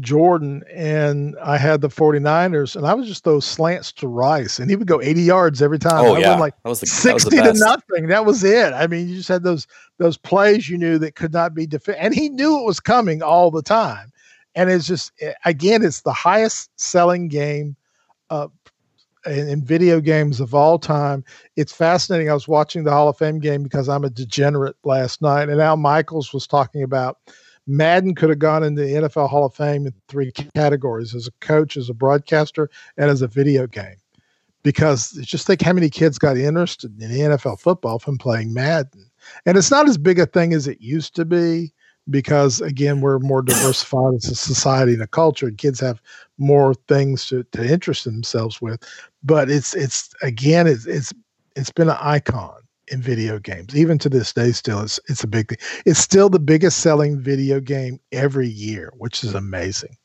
Jordan 0.00 0.62
and 0.74 1.36
I 1.42 1.56
had 1.56 1.80
the 1.80 1.88
49ers 1.88 2.76
and 2.76 2.86
I 2.86 2.92
was 2.92 3.08
just 3.08 3.24
those 3.24 3.46
slants 3.46 3.92
to 3.92 4.08
Rice 4.08 4.58
and 4.58 4.68
he 4.68 4.76
would 4.76 4.86
go 4.86 5.00
80 5.00 5.22
yards 5.22 5.62
every 5.62 5.78
time. 5.78 6.04
Oh, 6.04 6.14
I 6.14 6.18
yeah. 6.18 6.38
like 6.38 6.54
that 6.62 6.68
was 6.68 6.80
the, 6.80 6.86
60 6.86 7.36
that 7.36 7.50
was 7.50 7.58
to 7.58 7.64
nothing. 7.64 8.08
That 8.08 8.26
was 8.26 8.44
it. 8.44 8.74
I 8.74 8.86
mean, 8.86 9.08
you 9.08 9.16
just 9.16 9.28
had 9.28 9.42
those 9.42 9.66
those 9.96 10.18
plays 10.18 10.68
you 10.68 10.76
knew 10.76 10.98
that 10.98 11.14
could 11.14 11.32
not 11.32 11.54
be 11.54 11.66
defended 11.66 12.04
and 12.04 12.14
he 12.14 12.28
knew 12.28 12.60
it 12.60 12.64
was 12.64 12.78
coming 12.78 13.22
all 13.22 13.50
the 13.50 13.62
time. 13.62 14.12
And 14.54 14.70
it's 14.70 14.86
just 14.86 15.12
eh, 15.22 15.32
again, 15.46 15.82
it's 15.82 16.02
the 16.02 16.12
highest 16.12 16.70
selling 16.78 17.28
game 17.28 17.74
uh, 18.28 18.48
in, 19.26 19.48
in 19.48 19.64
video 19.64 20.00
games 20.00 20.40
of 20.40 20.54
all 20.54 20.78
time. 20.78 21.24
It's 21.56 21.72
fascinating. 21.72 22.30
I 22.30 22.34
was 22.34 22.48
watching 22.48 22.84
the 22.84 22.90
Hall 22.90 23.08
of 23.08 23.18
Fame 23.18 23.38
game 23.38 23.62
because 23.62 23.88
I'm 23.88 24.04
a 24.04 24.10
degenerate 24.10 24.76
last 24.84 25.22
night 25.22 25.48
and 25.48 25.60
Al 25.60 25.76
Michaels 25.76 26.32
was 26.32 26.46
talking 26.46 26.82
about 26.82 27.18
Madden 27.66 28.14
could 28.14 28.30
have 28.30 28.38
gone 28.38 28.62
into 28.62 28.82
the 28.82 28.92
NFL 28.92 29.28
Hall 29.28 29.46
of 29.46 29.54
Fame 29.54 29.86
in 29.86 29.92
three 30.08 30.30
categories 30.54 31.14
as 31.14 31.26
a 31.26 31.32
coach, 31.40 31.76
as 31.76 31.90
a 31.90 31.94
broadcaster, 31.94 32.70
and 32.96 33.10
as 33.10 33.22
a 33.22 33.26
video 33.26 33.66
game. 33.66 33.96
Because 34.62 35.12
just 35.22 35.46
think 35.46 35.62
how 35.62 35.72
many 35.72 35.90
kids 35.90 36.18
got 36.18 36.36
interested 36.36 37.00
in 37.00 37.10
NFL 37.10 37.60
football 37.60 37.98
from 37.98 38.18
playing 38.18 38.52
Madden. 38.52 39.10
And 39.44 39.56
it's 39.56 39.70
not 39.70 39.88
as 39.88 39.98
big 39.98 40.18
a 40.18 40.26
thing 40.26 40.52
as 40.52 40.66
it 40.68 40.80
used 40.80 41.14
to 41.16 41.24
be 41.24 41.72
because, 42.08 42.60
again, 42.60 43.00
we're 43.00 43.18
more 43.18 43.42
diversified 43.42 44.14
as 44.14 44.28
a 44.28 44.34
society 44.34 44.94
and 44.94 45.02
a 45.02 45.08
culture, 45.08 45.48
and 45.48 45.58
kids 45.58 45.80
have 45.80 46.00
more 46.38 46.74
things 46.88 47.26
to, 47.26 47.44
to 47.52 47.66
interest 47.66 48.04
themselves 48.04 48.60
with. 48.60 48.82
But 49.22 49.50
it's, 49.50 49.74
it's 49.74 50.14
again, 50.22 50.66
it's, 50.66 50.86
it's, 50.86 51.12
it's 51.56 51.70
been 51.70 51.88
an 51.88 51.96
icon 52.00 52.60
in 52.88 53.00
video 53.00 53.38
games. 53.38 53.74
Even 53.74 53.98
to 53.98 54.08
this 54.08 54.32
day, 54.32 54.52
still 54.52 54.80
it's 54.80 55.00
it's 55.08 55.24
a 55.24 55.26
big 55.26 55.48
thing. 55.48 55.58
It's 55.84 55.98
still 55.98 56.28
the 56.28 56.38
biggest 56.38 56.78
selling 56.78 57.20
video 57.20 57.60
game 57.60 58.00
every 58.12 58.48
year, 58.48 58.92
which 58.96 59.24
is 59.24 59.34
amazing. 59.34 59.96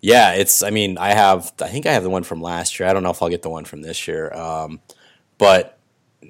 Yeah, 0.00 0.32
it's. 0.32 0.62
I 0.62 0.70
mean, 0.70 0.98
I 0.98 1.14
have. 1.14 1.52
I 1.60 1.68
think 1.68 1.86
I 1.86 1.92
have 1.92 2.02
the 2.02 2.10
one 2.10 2.24
from 2.24 2.40
last 2.40 2.78
year. 2.78 2.88
I 2.88 2.92
don't 2.92 3.02
know 3.02 3.10
if 3.10 3.22
I'll 3.22 3.28
get 3.28 3.42
the 3.42 3.50
one 3.50 3.64
from 3.64 3.82
this 3.82 4.06
year. 4.06 4.32
Um, 4.34 4.80
but 5.38 5.78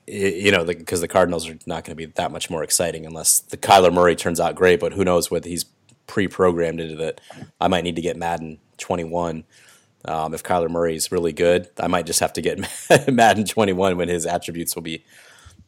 you 0.07 0.51
know, 0.51 0.65
because 0.65 1.01
the, 1.01 1.07
the, 1.07 1.13
Cardinals 1.13 1.49
are 1.49 1.59
not 1.67 1.85
going 1.85 1.93
to 1.93 1.95
be 1.95 2.07
that 2.07 2.33
much 2.33 2.51
more 2.51 2.63
exciting 2.63 3.07
unless 3.07 3.39
the 3.41 3.57
Kyler 3.57 3.93
Murray 3.93 4.17
turns 4.17 4.41
out 4.41 4.55
great. 4.55 4.81
But 4.81 4.93
who 4.93 5.05
knows 5.05 5.31
what 5.31 5.45
he's 5.45 5.65
pre-programmed 6.07 6.81
into 6.81 6.97
that? 6.97 7.21
I 7.61 7.69
might 7.69 7.85
need 7.85 7.97
to 7.97 8.03
get 8.03 8.17
Madden 8.17 8.59
21. 8.79 9.45
Um, 10.07 10.35
if 10.35 10.43
Kyler 10.43 10.71
Murray 10.71 10.97
is 10.97 11.11
really 11.11 11.33
good, 11.33 11.69
I 11.79 11.87
might 11.87 12.07
just 12.07 12.21
have 12.21 12.33
to 12.35 12.43
get 12.43 12.59
Madden 13.13 13.47
21 13.47 13.97
when 13.97 14.09
his 14.09 14.27
attributes 14.27 14.75
will 14.75 14.83
be 14.83 15.05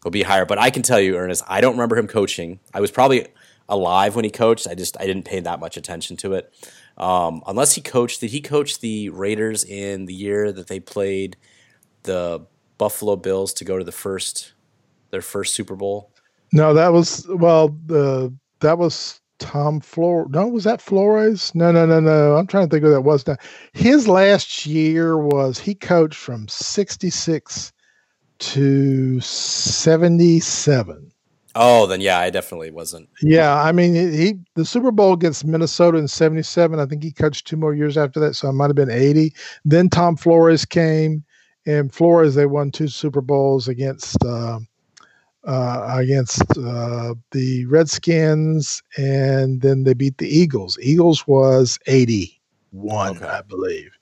will 0.04 0.10
be 0.10 0.22
higher. 0.22 0.44
But 0.44 0.58
I 0.58 0.70
can 0.70 0.82
tell 0.82 1.00
you, 1.00 1.16
Ernest, 1.16 1.42
I 1.48 1.60
don't 1.60 1.72
remember 1.72 1.96
him 1.96 2.06
coaching. 2.06 2.60
I 2.72 2.80
was 2.80 2.90
probably 2.90 3.26
alive 3.68 4.14
when 4.14 4.24
he 4.24 4.30
coached. 4.30 4.66
I 4.68 4.74
just 4.74 4.96
I 5.00 5.06
didn't 5.06 5.24
pay 5.24 5.40
that 5.40 5.60
much 5.60 5.76
attention 5.76 6.16
to 6.18 6.34
it. 6.34 6.52
Um, 6.96 7.42
unless 7.46 7.74
he 7.74 7.80
coached, 7.80 8.20
did 8.20 8.30
he 8.30 8.40
coach 8.40 8.80
the 8.80 9.10
Raiders 9.10 9.64
in 9.64 10.06
the 10.06 10.14
year 10.14 10.52
that 10.52 10.68
they 10.68 10.80
played 10.80 11.36
the 12.04 12.46
Buffalo 12.78 13.16
Bills 13.16 13.52
to 13.54 13.64
go 13.64 13.78
to 13.78 13.84
the 13.84 13.92
first 13.92 14.52
their 15.10 15.22
first 15.22 15.54
Super 15.54 15.76
Bowl? 15.76 16.12
No, 16.52 16.74
that 16.74 16.92
was 16.92 17.26
well 17.28 17.68
the 17.86 18.34
that 18.60 18.78
was 18.78 19.20
Tom 19.38 19.80
Flores. 19.80 20.28
No, 20.30 20.46
was 20.48 20.64
that 20.64 20.80
Flores? 20.80 21.54
No, 21.54 21.72
no, 21.72 21.86
no, 21.86 22.00
no. 22.00 22.36
I'm 22.36 22.46
trying 22.46 22.68
to 22.68 22.70
think 22.70 22.84
who 22.84 22.90
that 22.90 23.02
was 23.02 23.26
now. 23.26 23.36
His 23.72 24.08
last 24.08 24.66
year 24.66 25.18
was 25.18 25.58
he 25.58 25.74
coached 25.74 26.18
from 26.18 26.48
'66 26.48 27.72
to 28.38 29.20
77. 29.20 31.12
Oh, 31.58 31.86
then 31.86 32.02
yeah, 32.02 32.18
I 32.18 32.28
definitely 32.28 32.70
wasn't. 32.70 33.08
Yeah, 33.22 33.62
I 33.62 33.72
mean, 33.72 33.94
he 33.94 34.34
the 34.54 34.66
Super 34.66 34.90
Bowl 34.90 35.14
against 35.14 35.44
Minnesota 35.46 35.96
in 35.96 36.06
'77. 36.06 36.78
I 36.78 36.84
think 36.84 37.02
he 37.02 37.10
coached 37.10 37.46
two 37.46 37.56
more 37.56 37.74
years 37.74 37.96
after 37.96 38.20
that, 38.20 38.34
so 38.34 38.48
I 38.48 38.50
might 38.50 38.66
have 38.66 38.76
been 38.76 38.90
80. 38.90 39.32
Then 39.64 39.88
Tom 39.88 40.16
Flores 40.16 40.66
came, 40.66 41.24
and 41.64 41.92
Flores 41.94 42.34
they 42.34 42.44
won 42.44 42.70
two 42.70 42.88
Super 42.88 43.22
Bowls 43.22 43.68
against 43.68 44.22
uh, 44.22 44.58
uh, 45.46 45.96
against 45.98 46.42
uh, 46.58 47.14
the 47.32 47.64
Redskins, 47.66 48.82
and 48.96 49.62
then 49.62 49.84
they 49.84 49.94
beat 49.94 50.18
the 50.18 50.28
Eagles. 50.28 50.78
Eagles 50.82 51.26
was 51.26 51.78
81, 51.86 53.16
okay. 53.16 53.26
I 53.26 53.42
believe. 53.42 53.96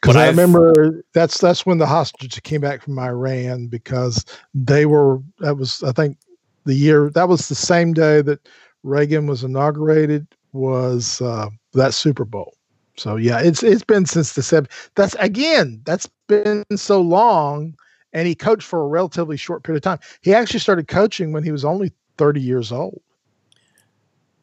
Because 0.00 0.16
I 0.16 0.28
remember 0.28 1.04
that's 1.12 1.38
that's 1.38 1.66
when 1.66 1.76
the 1.78 1.86
hostages 1.86 2.40
came 2.40 2.62
back 2.62 2.82
from 2.82 2.98
Iran 2.98 3.66
because 3.66 4.24
they 4.54 4.86
were 4.86 5.20
that 5.40 5.58
was 5.58 5.82
I 5.82 5.92
think 5.92 6.16
the 6.64 6.74
year 6.74 7.10
that 7.10 7.28
was 7.28 7.48
the 7.48 7.54
same 7.54 7.92
day 7.92 8.22
that 8.22 8.48
Reagan 8.82 9.26
was 9.26 9.44
inaugurated 9.44 10.26
was 10.52 11.20
uh, 11.20 11.48
that 11.74 11.92
Super 11.92 12.24
Bowl. 12.24 12.56
So 12.96 13.16
yeah, 13.16 13.40
it's 13.40 13.62
it's 13.62 13.84
been 13.84 14.06
since 14.06 14.32
the 14.32 14.42
seven. 14.42 14.68
That's 14.94 15.14
again, 15.18 15.82
that's 15.84 16.08
been 16.28 16.64
so 16.76 17.00
long, 17.00 17.74
and 18.12 18.26
he 18.26 18.34
coached 18.34 18.66
for 18.66 18.82
a 18.82 18.86
relatively 18.86 19.36
short 19.36 19.62
period 19.62 19.78
of 19.78 19.82
time. 19.82 20.08
He 20.20 20.34
actually 20.34 20.60
started 20.60 20.88
coaching 20.88 21.32
when 21.32 21.42
he 21.42 21.52
was 21.52 21.64
only 21.64 21.92
thirty 22.16 22.40
years 22.40 22.72
old. 22.72 23.00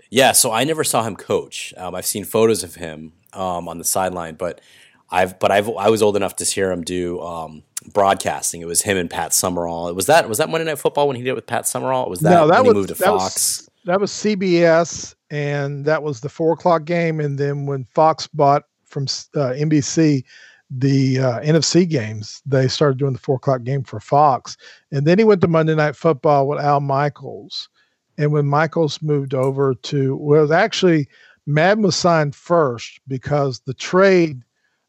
Yeah, 0.10 0.32
so 0.32 0.52
I 0.52 0.64
never 0.64 0.84
saw 0.84 1.04
him 1.04 1.16
coach. 1.16 1.74
Um, 1.78 1.94
I've 1.94 2.06
seen 2.06 2.24
photos 2.24 2.64
of 2.64 2.76
him 2.76 3.14
um, 3.34 3.68
on 3.68 3.78
the 3.78 3.84
sideline, 3.84 4.36
but 4.36 4.62
I've 5.10 5.40
but 5.40 5.52
I've 5.52 5.70
I 5.70 5.90
was 5.90 6.02
old 6.02 6.16
enough 6.16 6.36
to 6.38 6.46
hear 6.46 6.72
him 6.72 6.84
do 6.84 7.22
um, 7.22 7.64
broadcasting. 7.94 8.62
It 8.62 8.68
was 8.68 8.82
him 8.82 8.98
and 8.98 9.10
Pat 9.10 9.34
Summerall. 9.34 9.90
It 9.90 9.96
was 9.96 10.06
that 10.08 10.28
was 10.28 10.38
that 10.38 10.50
Monday 10.50 10.66
Night 10.66 10.80
Football 10.80 11.08
when 11.08 11.16
he 11.16 11.24
did 11.24 11.30
it 11.30 11.36
with 11.36 11.48
Pat 11.48 11.68
Summerall. 11.68 12.10
Was 12.10 12.20
that 12.22 12.30
no, 12.30 12.48
that 12.48 12.64
when 12.64 12.68
was, 12.68 12.74
he 12.74 12.78
moved 12.78 12.90
to 12.90 12.96
Fox? 12.96 13.34
Was, 13.34 13.70
that 13.86 14.02
was 14.02 14.12
CBS, 14.12 15.16
and 15.30 15.86
that 15.86 16.04
was 16.04 16.22
the 16.22 16.30
four 16.30 16.54
o'clock 16.54 16.86
game. 16.86 17.20
And 17.20 17.38
then 17.38 17.66
when 17.66 17.86
Fox 17.86 18.28
bought 18.28 18.64
from 18.86 19.04
uh, 19.36 19.54
NBC 19.54 20.24
the 20.70 21.20
uh, 21.20 21.40
NFC 21.42 21.88
games, 21.88 22.42
they 22.46 22.68
started 22.68 22.98
doing 22.98 23.14
the 23.14 23.20
four 23.20 23.36
o'clock 23.36 23.64
game 23.64 23.84
for 23.84 24.00
Fox. 24.00 24.58
And 24.92 25.06
then 25.06 25.18
he 25.18 25.24
went 25.24 25.42
to 25.42 25.48
Monday 25.48 25.76
Night 25.76 25.96
Football 25.96 26.48
with 26.48 26.60
Al 26.60 26.82
Michaels. 26.82 27.70
And 28.18 28.32
when 28.32 28.48
Michaels 28.48 29.02
moved 29.02 29.34
over 29.34 29.76
to, 29.76 30.16
well, 30.18 30.52
actually, 30.52 31.08
Madden 31.46 31.84
was 31.84 31.96
signed 31.96 32.36
first 32.36 33.00
because 33.08 33.60
the 33.62 33.74
trade, 33.74 34.42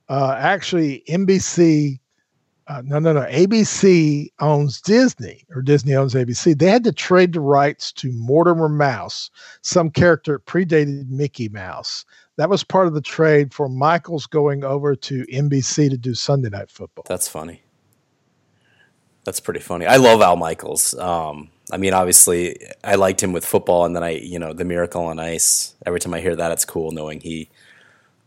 uh, 0.09 0.35
actually, 0.39 1.05
NBC, 1.09 2.01
uh, 2.67 2.83
no, 2.85 2.99
no, 2.99 3.13
no, 3.13 3.21
ABC 3.21 4.31
owns 4.41 4.81
Disney 4.81 5.45
or 5.55 5.63
Disney 5.63 5.95
owns 5.95 6.15
ABC. 6.15 6.59
They 6.59 6.67
had 6.67 6.85
to 6.85 6.93
trade 6.93 7.33
the 7.33 7.41
rights 7.41 7.93
to 7.93 8.13
Mortimer 8.13 8.69
Mouse, 8.69 9.31
some 9.63 9.91
character 9.91 10.39
predated 10.41 11.09
Mickey 11.09 11.49
Mouse. 11.49 12.05
That 12.39 12.49
was 12.49 12.63
part 12.63 12.87
of 12.87 12.95
the 12.95 13.01
trade 13.01 13.53
for 13.53 13.69
Michaels 13.69 14.27
going 14.27 14.63
over 14.63 14.95
to 14.95 15.25
NBC 15.27 15.91
to 15.91 15.97
do 15.97 16.15
Sunday 16.15 16.49
Night 16.49 16.71
Football. 16.71 17.05
That's 17.09 17.27
funny. 17.27 17.63
That's 19.25 19.41
pretty 19.41 19.59
funny. 19.59 19.87
I 19.87 19.97
love 19.97 20.23
Al 20.23 20.37
Michaels. 20.37 20.97
Um, 20.97 21.51
I 21.73 21.79
mean, 21.79 21.95
obviously, 21.95 22.57
I 22.85 22.95
liked 22.95 23.21
him 23.21 23.33
with 23.33 23.45
football, 23.45 23.85
and 23.85 23.95
then 23.95 24.05
I, 24.05 24.11
you 24.11 24.39
know, 24.39 24.53
the 24.53 24.65
Miracle 24.65 25.03
on 25.03 25.19
Ice. 25.19 25.75
Every 25.85 25.99
time 25.99 26.15
I 26.15 26.21
hear 26.21 26.37
that, 26.37 26.53
it's 26.53 26.65
cool 26.65 26.93
knowing 26.93 27.21
he 27.21 27.51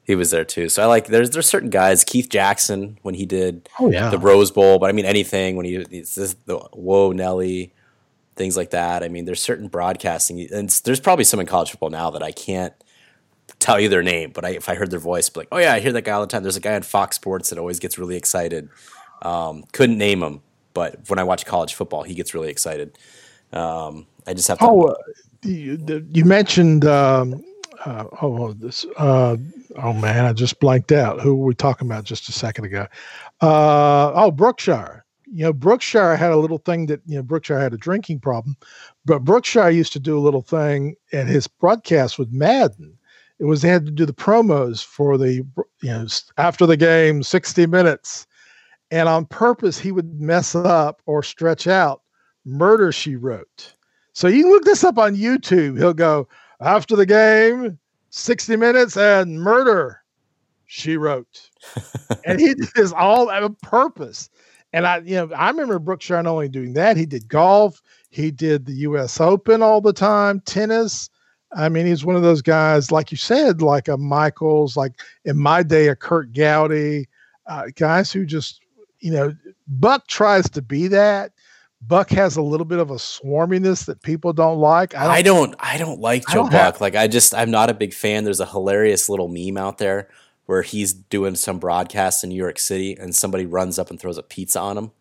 he 0.03 0.13
was 0.13 0.29
there 0.29 0.43
too. 0.43 0.67
So 0.67 0.83
I 0.83 0.87
like 0.87 1.07
there's 1.07 1.29
there's 1.29 1.47
certain 1.47 1.69
guys. 1.69 2.03
Keith 2.03 2.27
Jackson 2.27 2.97
when 3.03 3.15
he 3.15 3.25
did 3.25 3.69
oh, 3.79 3.89
yeah. 3.89 4.09
the 4.09 4.19
Rose 4.19 4.51
Bowl, 4.51 4.77
but 4.77 4.89
I 4.89 4.91
mean 4.91 5.05
anything 5.05 5.55
when 5.55 5.65
he 5.65 5.75
it's 5.75 6.15
this, 6.15 6.35
the 6.45 6.57
Whoa 6.57 7.13
Nelly, 7.13 7.71
things 8.35 8.57
like 8.57 8.71
that. 8.71 9.03
I 9.03 9.07
mean, 9.07 9.23
there's 9.23 9.41
certain 9.41 9.69
broadcasting, 9.69 10.51
and 10.51 10.69
there's 10.83 10.99
probably 10.99 11.23
some 11.23 11.39
in 11.39 11.45
college 11.45 11.71
football 11.71 11.91
now 11.91 12.09
that 12.09 12.21
I 12.21 12.33
can't 12.33 12.73
tell 13.61 13.79
you 13.79 13.87
their 13.87 14.03
name, 14.03 14.31
but 14.31 14.43
I, 14.43 14.49
if 14.49 14.67
I 14.67 14.75
heard 14.75 14.91
their 14.91 14.99
voice, 14.99 15.29
be 15.29 15.41
like, 15.41 15.47
oh 15.51 15.57
yeah, 15.57 15.73
I 15.73 15.79
hear 15.79 15.93
that 15.93 16.01
guy 16.01 16.11
all 16.11 16.21
the 16.21 16.27
time. 16.27 16.43
There's 16.43 16.57
a 16.57 16.61
guy 16.61 16.75
on 16.75 16.81
Fox 16.81 17.15
Sports 17.15 17.49
that 17.49 17.59
always 17.59 17.79
gets 17.79 17.97
really 17.97 18.17
excited. 18.17 18.69
Um, 19.21 19.63
couldn't 19.71 19.97
name 19.97 20.21
him, 20.21 20.41
but 20.73 21.09
when 21.09 21.19
I 21.19 21.23
watch 21.23 21.45
college 21.45 21.73
football, 21.73 22.03
he 22.03 22.15
gets 22.15 22.33
really 22.33 22.49
excited. 22.49 22.97
Um, 23.53 24.07
I 24.27 24.33
just 24.33 24.47
have 24.47 24.59
to. 24.59 24.65
Oh, 24.65 24.81
uh, 24.83 24.95
you, 25.43 26.07
you, 26.11 26.25
mentioned. 26.25 26.85
Um, 26.85 27.43
uh, 27.85 28.05
oh, 28.21 28.53
this. 28.53 28.85
Uh, 28.97 29.37
oh 29.77 29.93
man, 29.93 30.25
I 30.25 30.33
just 30.33 30.59
blanked 30.59 30.91
out. 30.91 31.21
Who 31.21 31.35
were 31.35 31.47
we 31.47 31.55
talking 31.55 31.87
about 31.87 32.03
just 32.03 32.29
a 32.29 32.31
second 32.31 32.65
ago? 32.65 32.87
Uh, 33.41 34.11
oh, 34.13 34.31
Brookshier. 34.31 35.01
You 35.33 35.45
know, 35.45 35.53
Brookshier 35.53 36.17
had 36.17 36.31
a 36.31 36.37
little 36.37 36.57
thing 36.57 36.87
that 36.87 37.01
you 37.05 37.15
know 37.15 37.23
Brookshier 37.23 37.61
had 37.61 37.73
a 37.73 37.77
drinking 37.77 38.19
problem, 38.19 38.57
but 39.05 39.23
Brookshier 39.23 39.73
used 39.73 39.93
to 39.93 39.99
do 39.99 40.17
a 40.17 40.19
little 40.19 40.41
thing 40.41 40.95
and 41.11 41.29
his 41.29 41.47
broadcast 41.47 42.19
with 42.19 42.31
Madden. 42.31 42.97
It 43.41 43.45
was 43.45 43.61
they 43.63 43.69
had 43.69 43.85
to 43.87 43.91
do 43.91 44.05
the 44.05 44.13
promos 44.13 44.85
for 44.85 45.17
the 45.17 45.33
you 45.33 45.45
know 45.83 46.05
after 46.37 46.65
the 46.65 46.77
game, 46.77 47.23
sixty 47.23 47.65
minutes, 47.65 48.27
and 48.91 49.09
on 49.09 49.25
purpose 49.25 49.79
he 49.79 49.91
would 49.91 50.21
mess 50.21 50.55
up 50.55 51.01
or 51.07 51.23
stretch 51.23 51.67
out 51.67 52.03
Murder 52.45 52.91
She 52.91 53.15
Wrote. 53.15 53.73
So 54.13 54.27
you 54.27 54.43
can 54.43 54.51
look 54.51 54.63
this 54.63 54.83
up 54.83 54.97
on 54.97 55.15
YouTube. 55.15 55.77
He'll 55.77 55.93
go 55.93 56.27
after 56.59 56.95
the 56.95 57.05
game, 57.05 57.79
60 58.09 58.55
minutes, 58.57 58.97
and 58.97 59.41
murder 59.41 60.01
she 60.65 60.97
wrote. 60.97 61.49
and 62.25 62.39
he 62.39 62.53
did 62.53 62.69
this 62.75 62.91
all 62.91 63.29
on 63.29 63.55
purpose. 63.63 64.29
And 64.73 64.87
I, 64.87 64.99
you 64.99 65.15
know, 65.15 65.31
I 65.33 65.49
remember 65.49 65.79
Brookshier 65.79 66.23
not 66.23 66.27
only 66.27 66.49
doing 66.49 66.73
that, 66.73 66.97
he 66.97 67.05
did 67.05 67.27
golf, 67.27 67.81
he 68.09 68.31
did 68.31 68.65
the 68.65 68.73
US 68.73 69.19
Open 69.19 69.61
all 69.61 69.81
the 69.81 69.93
time, 69.93 70.41
tennis. 70.41 71.09
I 71.55 71.69
mean, 71.69 71.85
he's 71.85 72.05
one 72.05 72.15
of 72.15 72.21
those 72.21 72.41
guys, 72.41 72.91
like 72.91 73.11
you 73.11 73.17
said, 73.17 73.61
like 73.61 73.87
a 73.87 73.97
Michaels, 73.97 74.77
like 74.77 74.93
in 75.25 75.37
my 75.37 75.63
day, 75.63 75.87
a 75.89 75.95
Curt 75.95 76.31
Gowdy, 76.33 77.07
uh, 77.47 77.63
guys 77.75 78.11
who 78.11 78.25
just, 78.25 78.61
you 78.99 79.11
know, 79.11 79.35
Buck 79.67 80.07
tries 80.07 80.49
to 80.51 80.61
be 80.61 80.87
that, 80.87 81.33
Buck 81.81 82.09
has 82.11 82.37
a 82.37 82.41
little 82.41 82.65
bit 82.65 82.79
of 82.79 82.91
a 82.91 82.95
swarminess 82.95 83.85
that 83.85 84.01
people 84.03 84.33
don't 84.33 84.59
like. 84.59 84.95
I 84.95 85.03
don't. 85.03 85.11
I 85.11 85.21
don't, 85.21 85.55
I 85.59 85.77
don't 85.77 85.99
like 85.99 86.25
Joe 86.27 86.35
don't 86.35 86.51
Buck. 86.51 86.53
Have, 86.53 86.81
like 86.81 86.95
I 86.95 87.07
just, 87.07 87.33
I'm 87.33 87.49
not 87.51 87.69
a 87.69 87.73
big 87.73 87.93
fan. 87.93 88.23
There's 88.23 88.39
a 88.39 88.45
hilarious 88.45 89.09
little 89.09 89.27
meme 89.27 89.57
out 89.57 89.77
there 89.79 90.09
where 90.45 90.61
he's 90.61 90.93
doing 90.93 91.35
some 91.35 91.59
broadcast 91.59 92.23
in 92.23 92.29
New 92.29 92.35
York 92.35 92.59
City, 92.59 92.95
and 92.97 93.15
somebody 93.15 93.45
runs 93.45 93.79
up 93.79 93.89
and 93.89 93.99
throws 93.99 94.17
a 94.17 94.23
pizza 94.23 94.59
on 94.59 94.77
him. 94.77 94.91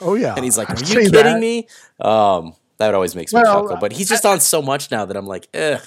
Oh 0.00 0.14
yeah, 0.14 0.34
and 0.36 0.44
he's 0.44 0.56
like, 0.56 0.70
"Are 0.70 0.76
I've 0.78 0.88
you 0.88 1.00
kidding 1.10 1.12
that. 1.12 1.40
me?" 1.40 1.68
Um, 2.00 2.54
that 2.80 2.94
always 2.94 3.14
makes 3.14 3.32
me 3.32 3.40
well, 3.42 3.62
chuckle. 3.62 3.76
But 3.78 3.92
he's 3.92 4.08
just 4.08 4.26
I, 4.26 4.32
on 4.32 4.40
so 4.40 4.60
much 4.60 4.90
now 4.90 5.04
that 5.04 5.16
I'm 5.16 5.26
like, 5.26 5.48
ugh. 5.54 5.80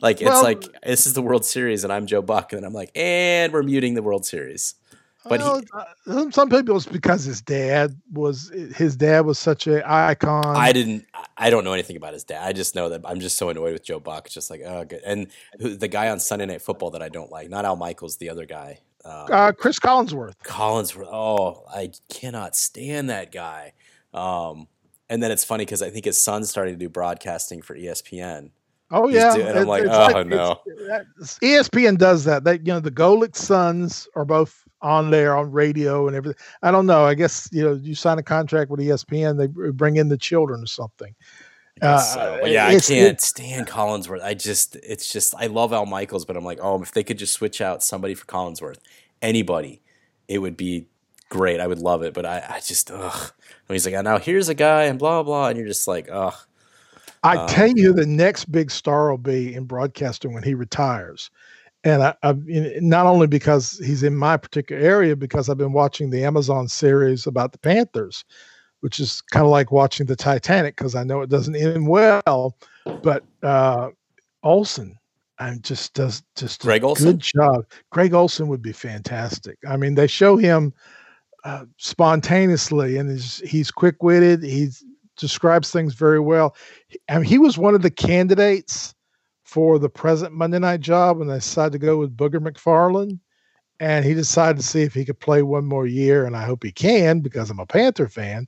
Like 0.00 0.20
it's 0.20 0.28
well, 0.28 0.42
like 0.42 0.64
this 0.82 1.06
is 1.06 1.14
the 1.14 1.22
World 1.22 1.44
Series, 1.44 1.84
and 1.84 1.92
I'm 1.92 2.06
Joe 2.06 2.20
Buck, 2.20 2.52
and 2.52 2.66
I'm 2.66 2.74
like, 2.74 2.90
and 2.94 3.52
we're 3.52 3.62
muting 3.62 3.94
the 3.94 4.02
World 4.02 4.26
Series. 4.26 4.74
But 5.26 5.40
well, 5.40 5.60
he, 5.60 5.66
uh, 6.12 6.30
some 6.30 6.50
people 6.50 6.76
it's 6.76 6.84
because 6.84 7.24
his 7.24 7.40
dad 7.40 7.98
was 8.12 8.50
his 8.76 8.96
dad 8.96 9.24
was 9.24 9.38
such 9.38 9.66
an 9.66 9.82
icon. 9.86 10.44
I 10.44 10.72
didn't. 10.72 11.06
I 11.38 11.48
don't 11.48 11.64
know 11.64 11.72
anything 11.72 11.96
about 11.96 12.12
his 12.12 12.24
dad. 12.24 12.46
I 12.46 12.52
just 12.52 12.74
know 12.74 12.90
that 12.90 13.00
I'm 13.06 13.20
just 13.20 13.38
so 13.38 13.48
annoyed 13.48 13.72
with 13.72 13.84
Joe 13.84 14.00
Buck. 14.00 14.28
Just 14.28 14.50
like 14.50 14.60
oh, 14.66 14.84
good. 14.84 15.00
And 15.06 15.28
the 15.58 15.88
guy 15.88 16.10
on 16.10 16.20
Sunday 16.20 16.44
Night 16.44 16.60
Football 16.60 16.90
that 16.90 17.02
I 17.02 17.08
don't 17.08 17.30
like, 17.30 17.48
not 17.48 17.64
Al 17.64 17.76
Michaels, 17.76 18.16
the 18.16 18.28
other 18.28 18.44
guy, 18.44 18.80
um, 19.06 19.28
uh, 19.32 19.52
Cris 19.52 19.78
Collinsworth. 19.78 20.34
Collinsworth. 20.44 21.08
Oh, 21.10 21.64
I 21.72 21.92
cannot 22.10 22.56
stand 22.56 23.08
that 23.08 23.32
guy. 23.32 23.72
Um, 24.12 24.68
and 25.08 25.22
then 25.22 25.30
it's 25.30 25.44
funny 25.44 25.64
because 25.64 25.82
I 25.82 25.90
think 25.90 26.04
his 26.04 26.20
son's 26.20 26.50
starting 26.50 26.74
to 26.74 26.78
do 26.78 26.88
broadcasting 26.88 27.62
for 27.62 27.76
ESPN. 27.76 28.50
Oh 28.90 29.08
yeah, 29.08 29.34
doing, 29.34 29.48
and 29.48 29.58
I'm 29.58 29.66
like, 29.66 29.84
oh 29.84 30.08
like, 30.12 30.26
no. 30.26 30.60
ESPN 31.40 31.98
does 31.98 32.24
that. 32.24 32.44
They, 32.44 32.54
you 32.54 32.64
know, 32.64 32.80
the 32.80 32.90
Golic 32.90 33.34
sons 33.34 34.06
are 34.14 34.24
both 34.24 34.62
on 34.82 35.10
there 35.10 35.34
on 35.36 35.50
radio 35.50 36.06
and 36.06 36.14
everything. 36.14 36.40
I 36.62 36.70
don't 36.70 36.86
know. 36.86 37.04
I 37.04 37.14
guess 37.14 37.48
you 37.50 37.64
know 37.64 37.74
you 37.74 37.94
sign 37.94 38.18
a 38.18 38.22
contract 38.22 38.70
with 38.70 38.80
ESPN, 38.80 39.38
they 39.38 39.70
bring 39.70 39.96
in 39.96 40.08
the 40.08 40.18
children 40.18 40.62
or 40.62 40.66
something. 40.66 41.14
Uh, 41.82 41.98
so, 41.98 42.44
yeah, 42.44 42.66
I 42.68 42.78
can't 42.78 43.20
stand 43.20 43.66
Collinsworth. 43.66 44.22
I 44.22 44.34
just, 44.34 44.76
it's 44.76 45.12
just, 45.12 45.34
I 45.34 45.48
love 45.48 45.72
Al 45.72 45.86
Michaels, 45.86 46.24
but 46.24 46.36
I'm 46.36 46.44
like, 46.44 46.60
oh, 46.62 46.80
if 46.80 46.92
they 46.92 47.02
could 47.02 47.18
just 47.18 47.34
switch 47.34 47.60
out 47.60 47.82
somebody 47.82 48.14
for 48.14 48.26
Collinsworth, 48.26 48.78
anybody, 49.20 49.82
it 50.28 50.38
would 50.38 50.56
be 50.56 50.86
great. 51.28 51.60
I 51.60 51.66
would 51.66 51.78
love 51.78 52.02
it, 52.02 52.14
but 52.14 52.26
I, 52.26 52.44
I 52.48 52.60
just, 52.60 52.90
ugh. 52.90 53.32
And 53.68 53.74
he's 53.74 53.86
like, 53.86 54.02
now 54.04 54.18
here's 54.18 54.48
a 54.48 54.54
guy 54.54 54.84
and 54.84 54.98
blah 54.98 55.22
blah, 55.22 55.48
and 55.48 55.58
you're 55.58 55.66
just 55.66 55.88
like, 55.88 56.08
ugh. 56.10 56.34
I 57.22 57.38
um, 57.38 57.48
tell 57.48 57.70
you, 57.70 57.92
the 57.92 58.06
next 58.06 58.52
big 58.52 58.70
star 58.70 59.10
will 59.10 59.18
be 59.18 59.54
in 59.54 59.64
broadcasting 59.64 60.34
when 60.34 60.42
he 60.42 60.54
retires 60.54 61.30
and 61.84 62.02
I, 62.02 62.14
I, 62.22 62.34
not 62.80 63.06
only 63.06 63.26
because 63.26 63.78
he's 63.84 64.02
in 64.02 64.16
my 64.16 64.36
particular 64.36 64.82
area, 64.82 65.14
because 65.14 65.48
I've 65.48 65.58
been 65.58 65.72
watching 65.72 66.10
the 66.10 66.24
Amazon 66.24 66.66
series 66.66 67.26
about 67.26 67.52
the 67.52 67.58
Panthers, 67.58 68.24
which 68.80 68.98
is 68.98 69.20
kind 69.20 69.44
of 69.44 69.50
like 69.50 69.70
watching 69.70 70.06
the 70.06 70.16
Titanic 70.16 70.76
because 70.76 70.94
I 70.94 71.04
know 71.04 71.20
it 71.20 71.28
doesn't 71.28 71.54
end 71.54 71.86
well. 71.86 72.56
But 73.02 73.22
uh, 73.42 73.90
Olsen, 74.42 74.98
I'm 75.38 75.60
just 75.60 75.92
does 75.92 76.22
just 76.36 76.62
Greg 76.62 76.84
Olsen? 76.84 77.04
good 77.04 77.20
job. 77.20 77.66
Greg 77.90 78.14
Olsen 78.14 78.48
would 78.48 78.62
be 78.62 78.72
fantastic. 78.72 79.58
I 79.68 79.76
mean, 79.76 79.94
they 79.94 80.06
show 80.06 80.38
him 80.38 80.72
uh, 81.44 81.66
spontaneously, 81.76 82.96
and 82.96 83.10
he's 83.10 83.38
he's 83.40 83.70
quick 83.70 84.02
witted. 84.02 84.42
He 84.42 84.70
describes 85.16 85.70
things 85.70 85.94
very 85.94 86.20
well. 86.20 86.56
I 87.08 87.16
mean, 87.18 87.24
he 87.24 87.38
was 87.38 87.58
one 87.58 87.74
of 87.74 87.82
the 87.82 87.90
candidates 87.90 88.94
for 89.44 89.78
the 89.78 89.90
present 89.90 90.32
Monday 90.32 90.58
night 90.58 90.80
job 90.80 91.18
when 91.18 91.28
they 91.28 91.34
decided 91.34 91.72
to 91.72 91.78
go 91.78 91.96
with 91.98 92.16
Booger 92.16 92.40
McFarland. 92.40 93.18
And 93.80 94.04
he 94.04 94.14
decided 94.14 94.56
to 94.56 94.66
see 94.66 94.82
if 94.82 94.94
he 94.94 95.04
could 95.04 95.18
play 95.18 95.42
one 95.42 95.64
more 95.64 95.86
year, 95.86 96.26
and 96.26 96.36
I 96.36 96.44
hope 96.44 96.62
he 96.62 96.72
can 96.72 97.20
because 97.20 97.50
I'm 97.50 97.58
a 97.58 97.66
Panther 97.66 98.08
fan. 98.08 98.46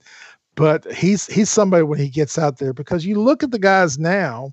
But 0.55 0.90
he's 0.92 1.26
he's 1.26 1.51
somebody 1.51 1.82
when 1.82 1.99
he 1.99 2.09
gets 2.09 2.38
out 2.38 2.59
there 2.59 2.72
because 2.72 3.05
you 3.05 3.20
look 3.20 3.42
at 3.42 3.51
the 3.51 3.59
guys 3.59 3.99
now, 3.99 4.53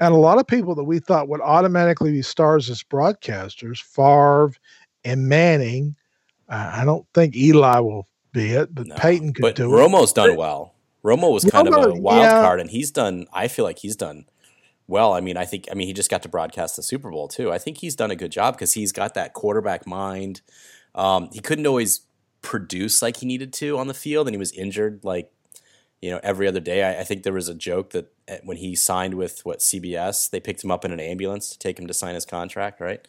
and 0.00 0.14
a 0.14 0.18
lot 0.18 0.38
of 0.38 0.46
people 0.46 0.74
that 0.74 0.84
we 0.84 0.98
thought 0.98 1.28
would 1.28 1.42
automatically 1.42 2.10
be 2.10 2.22
stars 2.22 2.68
as 2.70 2.82
broadcasters, 2.82 3.80
Favre 3.80 4.52
and 5.04 5.28
Manning. 5.28 5.94
I 6.48 6.84
don't 6.84 7.06
think 7.14 7.36
Eli 7.36 7.78
will 7.80 8.08
be 8.32 8.52
it, 8.52 8.74
but 8.74 8.86
no, 8.86 8.94
Peyton 8.96 9.32
could 9.32 9.42
but 9.42 9.56
do 9.56 9.68
Romo's 9.68 9.72
it. 9.72 9.78
Romo's 9.78 10.12
done 10.12 10.36
well. 10.36 10.74
Romo 11.04 11.32
was 11.32 11.44
kind 11.44 11.68
Romo, 11.68 11.84
of 11.84 11.98
a 11.98 12.00
wild 12.00 12.22
yeah. 12.22 12.42
card, 12.42 12.60
and 12.60 12.70
he's 12.70 12.90
done. 12.90 13.26
I 13.32 13.48
feel 13.48 13.64
like 13.64 13.78
he's 13.78 13.96
done 13.96 14.26
well. 14.86 15.12
I 15.12 15.20
mean, 15.20 15.36
I 15.36 15.44
think 15.44 15.66
I 15.70 15.74
mean 15.74 15.86
he 15.86 15.92
just 15.92 16.10
got 16.10 16.22
to 16.22 16.28
broadcast 16.28 16.76
the 16.76 16.82
Super 16.82 17.10
Bowl 17.10 17.28
too. 17.28 17.52
I 17.52 17.58
think 17.58 17.78
he's 17.78 17.94
done 17.94 18.10
a 18.10 18.16
good 18.16 18.32
job 18.32 18.54
because 18.54 18.72
he's 18.72 18.92
got 18.92 19.14
that 19.14 19.34
quarterback 19.34 19.86
mind. 19.86 20.40
Um, 20.94 21.28
he 21.32 21.40
couldn't 21.40 21.66
always 21.66 22.00
produce 22.42 23.02
like 23.02 23.18
he 23.18 23.26
needed 23.26 23.52
to 23.54 23.78
on 23.78 23.86
the 23.86 23.94
field, 23.94 24.26
and 24.26 24.34
he 24.34 24.38
was 24.38 24.52
injured 24.52 25.04
like 25.04 25.30
you 26.00 26.10
know 26.10 26.20
every 26.22 26.48
other 26.48 26.60
day. 26.60 26.82
I, 26.82 27.00
I 27.00 27.04
think 27.04 27.22
there 27.22 27.32
was 27.32 27.48
a 27.48 27.54
joke 27.54 27.90
that 27.90 28.12
eh, 28.26 28.38
when 28.42 28.56
he 28.56 28.74
signed 28.74 29.14
with 29.14 29.44
what 29.44 29.60
CBS, 29.60 30.30
they 30.30 30.40
picked 30.40 30.64
him 30.64 30.70
up 30.70 30.84
in 30.84 30.92
an 30.92 31.00
ambulance 31.00 31.50
to 31.50 31.58
take 31.58 31.78
him 31.78 31.86
to 31.86 31.94
sign 31.94 32.14
his 32.14 32.26
contract, 32.26 32.80
right? 32.80 33.06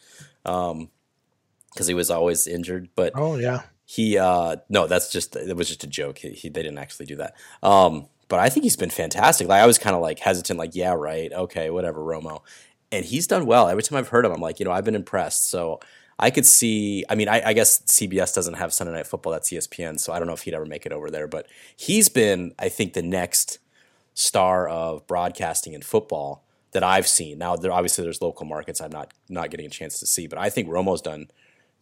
Because 1.72 1.86
he 1.86 1.94
was 1.94 2.10
always 2.10 2.46
injured. 2.46 2.88
But 2.94 3.12
oh 3.14 3.36
yeah, 3.36 3.62
he 3.84 4.18
uh, 4.18 4.56
no, 4.68 4.86
that's 4.86 5.10
just 5.10 5.36
it 5.36 5.56
was 5.56 5.68
just 5.68 5.84
a 5.84 5.86
joke. 5.86 6.18
He, 6.18 6.30
he, 6.30 6.48
they 6.48 6.62
didn't 6.62 6.78
actually 6.78 7.06
do 7.06 7.16
that. 7.16 7.34
Um, 7.62 8.06
but 8.28 8.38
I 8.38 8.48
think 8.48 8.64
he's 8.64 8.76
been 8.76 8.90
fantastic. 8.90 9.48
Like 9.48 9.62
I 9.62 9.66
was 9.66 9.78
kind 9.78 9.96
of 9.96 10.02
like 10.02 10.20
hesitant, 10.20 10.58
like 10.58 10.74
yeah, 10.74 10.92
right, 10.92 11.32
okay, 11.32 11.70
whatever, 11.70 12.00
Romo, 12.00 12.42
and 12.92 13.04
he's 13.04 13.26
done 13.26 13.46
well. 13.46 13.68
Every 13.68 13.82
time 13.82 13.98
I've 13.98 14.08
heard 14.08 14.24
him, 14.24 14.32
I'm 14.32 14.40
like, 14.40 14.58
you 14.58 14.64
know, 14.64 14.72
I've 14.72 14.84
been 14.84 14.94
impressed. 14.94 15.48
So 15.48 15.80
I 16.20 16.30
could 16.30 16.46
see. 16.46 17.04
I 17.08 17.14
mean, 17.14 17.28
I, 17.28 17.42
I, 17.46 17.52
guess 17.54 17.80
CBS 17.82 18.34
doesn't 18.34 18.54
have 18.54 18.72
Sunday 18.74 18.92
Night 18.92 19.06
Football. 19.06 19.32
That's 19.32 19.50
ESPN. 19.50 19.98
So 19.98 20.12
I 20.12 20.18
don't 20.18 20.28
know 20.28 20.34
if 20.34 20.42
he'd 20.42 20.54
ever 20.54 20.66
make 20.66 20.84
it 20.84 20.92
over 20.92 21.10
there. 21.10 21.26
But 21.26 21.46
he's 21.74 22.08
been, 22.08 22.54
I 22.58 22.68
think, 22.68 22.92
the 22.92 23.02
next 23.02 23.58
star 24.12 24.68
of 24.68 25.06
broadcasting 25.06 25.72
in 25.72 25.80
football 25.80 26.44
that 26.72 26.84
I've 26.84 27.08
seen. 27.08 27.38
Now, 27.38 27.56
there, 27.56 27.72
obviously, 27.72 28.04
there's 28.04 28.20
local 28.20 28.44
markets 28.44 28.80
I'm 28.80 28.90
not 28.90 29.14
not 29.28 29.50
getting 29.50 29.66
a 29.66 29.70
chance 29.70 29.98
to 30.00 30.06
see, 30.06 30.26
but 30.26 30.38
I 30.38 30.50
think 30.50 30.68
Romo's 30.68 31.00
done 31.00 31.30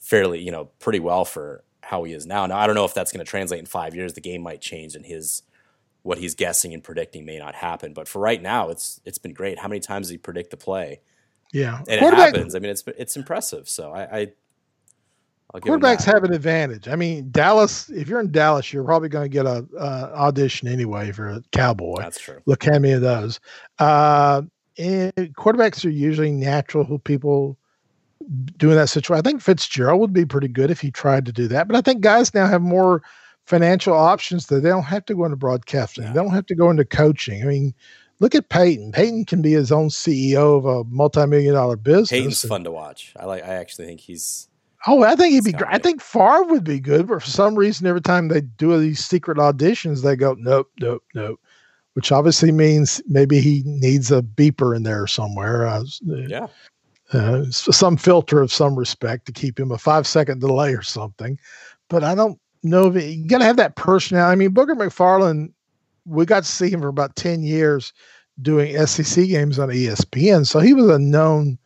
fairly, 0.00 0.40
you 0.40 0.50
know, 0.50 0.66
pretty 0.78 1.00
well 1.00 1.24
for 1.24 1.64
how 1.82 2.04
he 2.04 2.12
is 2.12 2.26
now. 2.26 2.46
Now, 2.46 2.58
I 2.58 2.66
don't 2.66 2.76
know 2.76 2.84
if 2.84 2.94
that's 2.94 3.12
going 3.12 3.24
to 3.24 3.30
translate 3.30 3.60
in 3.60 3.66
five 3.66 3.94
years. 3.94 4.12
The 4.12 4.20
game 4.20 4.42
might 4.42 4.60
change, 4.60 4.94
and 4.94 5.04
his 5.04 5.42
what 6.02 6.18
he's 6.18 6.34
guessing 6.34 6.72
and 6.72 6.82
predicting 6.82 7.24
may 7.24 7.38
not 7.38 7.54
happen. 7.54 7.92
But 7.92 8.08
for 8.08 8.20
right 8.20 8.40
now, 8.40 8.70
it's 8.70 9.00
it's 9.04 9.18
been 9.18 9.32
great. 9.34 9.58
How 9.58 9.68
many 9.68 9.80
times 9.80 10.08
did 10.08 10.14
he 10.14 10.18
predict 10.18 10.50
the 10.50 10.56
play? 10.56 11.00
Yeah, 11.52 11.78
and 11.88 12.02
it 12.02 12.14
happens. 12.14 12.54
I 12.54 12.58
mean, 12.58 12.70
it's 12.70 12.84
it's 12.96 13.16
impressive. 13.16 13.68
So 13.68 13.92
I, 13.92 14.20
I 14.20 15.60
quarterbacks 15.60 16.04
have 16.04 16.24
an 16.24 16.32
advantage. 16.32 16.88
I 16.88 16.96
mean, 16.96 17.30
Dallas. 17.30 17.88
If 17.90 18.08
you're 18.08 18.20
in 18.20 18.30
Dallas, 18.30 18.72
you're 18.72 18.84
probably 18.84 19.08
going 19.08 19.24
to 19.24 19.28
get 19.28 19.46
a, 19.46 19.66
audition 19.78 20.68
anyway 20.68 21.08
if 21.08 21.18
you're 21.18 21.28
a 21.28 21.42
Cowboy. 21.52 22.00
That's 22.00 22.20
true. 22.20 22.40
Look 22.46 22.66
at 22.66 22.80
me 22.80 22.92
of 22.92 23.00
those. 23.00 23.40
Uh, 23.78 24.42
and 24.78 25.12
quarterbacks 25.34 25.84
are 25.84 25.90
usually 25.90 26.30
natural 26.30 26.98
people 27.00 27.57
doing 28.56 28.76
that 28.76 28.88
situation. 28.88 29.18
I 29.18 29.28
think 29.28 29.42
Fitzgerald 29.42 30.00
would 30.00 30.12
be 30.12 30.24
pretty 30.24 30.48
good 30.48 30.70
if 30.70 30.80
he 30.80 30.90
tried 30.90 31.26
to 31.26 31.32
do 31.32 31.48
that. 31.48 31.68
But 31.68 31.76
I 31.76 31.80
think 31.80 32.00
guys 32.00 32.34
now 32.34 32.46
have 32.46 32.62
more 32.62 33.02
financial 33.46 33.94
options 33.94 34.46
that 34.46 34.60
they 34.60 34.68
don't 34.68 34.82
have 34.84 35.04
to 35.06 35.14
go 35.14 35.24
into 35.24 35.36
broadcasting. 35.36 36.04
Yeah. 36.04 36.12
They 36.12 36.20
don't 36.20 36.34
have 36.34 36.46
to 36.46 36.54
go 36.54 36.70
into 36.70 36.84
coaching. 36.84 37.42
I 37.42 37.46
mean, 37.46 37.74
look 38.20 38.34
at 38.34 38.48
Peyton. 38.48 38.92
Peyton 38.92 39.24
can 39.24 39.40
be 39.40 39.52
his 39.52 39.72
own 39.72 39.88
CEO 39.88 40.58
of 40.58 40.66
a 40.66 40.84
multi-million 40.84 41.54
dollar 41.54 41.76
business. 41.76 42.10
Peyton's 42.10 42.44
fun 42.44 42.64
to 42.64 42.70
watch. 42.70 43.12
I 43.16 43.24
like. 43.24 43.42
I 43.42 43.54
actually 43.54 43.86
think 43.86 44.00
he's. 44.00 44.48
Oh, 44.86 45.02
I 45.02 45.16
think 45.16 45.32
he'd 45.32 45.44
be 45.44 45.52
great. 45.52 45.72
I 45.72 45.78
think 45.78 46.00
Favre 46.00 46.44
would 46.44 46.62
be 46.62 46.78
good, 46.78 47.08
but 47.08 47.20
for 47.22 47.28
some 47.28 47.56
reason, 47.56 47.86
every 47.86 48.00
time 48.00 48.28
they 48.28 48.42
do 48.42 48.78
these 48.78 49.04
secret 49.04 49.36
auditions, 49.36 50.02
they 50.02 50.14
go, 50.14 50.36
nope, 50.38 50.70
nope, 50.78 51.02
nope 51.14 51.40
which 51.98 52.12
obviously 52.12 52.52
means 52.52 53.02
maybe 53.08 53.40
he 53.40 53.64
needs 53.66 54.12
a 54.12 54.22
beeper 54.22 54.76
in 54.76 54.84
there 54.84 55.08
somewhere. 55.08 55.66
Uh, 55.66 55.82
yeah. 56.06 56.46
Uh, 57.12 57.44
some 57.50 57.96
filter 57.96 58.40
of 58.40 58.52
some 58.52 58.78
respect 58.78 59.24
to 59.26 59.32
keep 59.32 59.58
him 59.58 59.70
a 59.70 59.78
five 59.78 60.06
second 60.06 60.40
delay 60.40 60.74
or 60.74 60.82
something. 60.82 61.38
But 61.88 62.04
I 62.04 62.14
don't 62.14 62.38
know 62.62 62.94
if 62.94 63.02
you 63.02 63.26
got 63.26 63.38
to 63.38 63.44
have 63.44 63.56
that 63.56 63.76
personality. 63.76 64.32
I 64.32 64.36
mean, 64.36 64.50
Booger 64.50 64.76
McFarland, 64.76 65.52
we 66.04 66.26
got 66.26 66.42
to 66.42 66.48
see 66.48 66.68
him 66.68 66.80
for 66.80 66.88
about 66.88 67.16
10 67.16 67.42
years 67.42 67.92
doing 68.42 68.76
SEC 68.86 69.26
games 69.26 69.58
on 69.58 69.68
ESPN. 69.68 70.46
So 70.46 70.60
he 70.60 70.74
was 70.74 70.88
a 70.88 70.98
known 70.98 71.58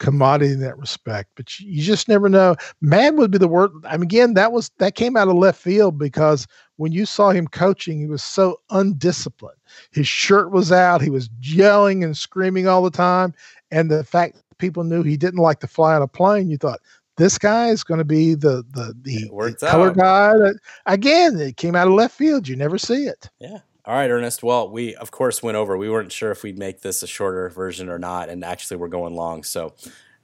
commodity 0.00 0.52
in 0.52 0.60
that 0.60 0.78
respect. 0.78 1.30
But 1.36 1.60
you 1.60 1.82
just 1.82 2.08
never 2.08 2.28
know. 2.28 2.56
Mad 2.80 3.16
would 3.16 3.30
be 3.30 3.38
the 3.38 3.48
word. 3.48 3.70
I 3.84 3.96
mean, 3.96 4.04
again, 4.04 4.34
that 4.34 4.52
was 4.52 4.70
that 4.78 4.96
came 4.96 5.16
out 5.16 5.28
of 5.28 5.34
left 5.34 5.60
field 5.60 5.98
because 5.98 6.46
when 6.76 6.92
you 6.92 7.06
saw 7.06 7.30
him 7.30 7.46
coaching, 7.46 8.00
he 8.00 8.06
was 8.06 8.22
so 8.22 8.58
undisciplined. 8.70 9.58
His 9.92 10.08
shirt 10.08 10.50
was 10.50 10.72
out. 10.72 11.02
He 11.02 11.10
was 11.10 11.30
yelling 11.40 12.02
and 12.02 12.16
screaming 12.16 12.66
all 12.66 12.82
the 12.82 12.90
time. 12.90 13.34
And 13.70 13.90
the 13.90 14.02
fact 14.02 14.42
people 14.60 14.84
knew 14.84 15.02
he 15.02 15.16
didn't 15.16 15.40
like 15.40 15.60
to 15.60 15.66
fly 15.66 15.94
on 15.94 16.02
a 16.02 16.08
plane, 16.08 16.50
you 16.50 16.58
thought 16.58 16.80
this 17.16 17.36
guy 17.36 17.68
is 17.68 17.84
going 17.84 17.98
to 17.98 18.04
be 18.04 18.34
the 18.34 18.64
the 18.70 18.94
the, 19.02 19.56
color 19.60 19.92
guy. 19.92 20.32
That, 20.32 20.58
again, 20.86 21.38
it 21.38 21.56
came 21.56 21.76
out 21.76 21.86
of 21.86 21.94
left 21.94 22.16
field. 22.16 22.48
You 22.48 22.56
never 22.56 22.78
see 22.78 23.04
it. 23.04 23.28
Yeah. 23.38 23.58
All 23.84 23.94
right, 23.94 24.10
Ernest. 24.10 24.42
Well, 24.42 24.70
we 24.70 24.94
of 24.96 25.10
course 25.10 25.42
went 25.42 25.56
over. 25.56 25.76
We 25.76 25.90
weren't 25.90 26.12
sure 26.12 26.30
if 26.30 26.42
we'd 26.42 26.58
make 26.58 26.80
this 26.80 27.02
a 27.02 27.06
shorter 27.06 27.48
version 27.50 27.88
or 27.88 27.98
not, 27.98 28.28
and 28.28 28.44
actually 28.44 28.76
we're 28.76 28.88
going 28.88 29.14
long. 29.14 29.42
So, 29.42 29.74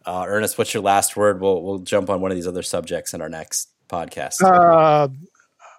uh, 0.04 0.24
Ernest, 0.26 0.56
what's 0.56 0.72
your 0.72 0.82
last 0.82 1.16
word? 1.16 1.40
We'll 1.40 1.62
we'll 1.62 1.78
jump 1.80 2.08
on 2.08 2.20
one 2.20 2.30
of 2.30 2.36
these 2.36 2.46
other 2.46 2.62
subjects 2.62 3.12
in 3.12 3.20
our 3.20 3.28
next 3.28 3.70
podcast. 3.88 4.42
Uh, 4.42 5.08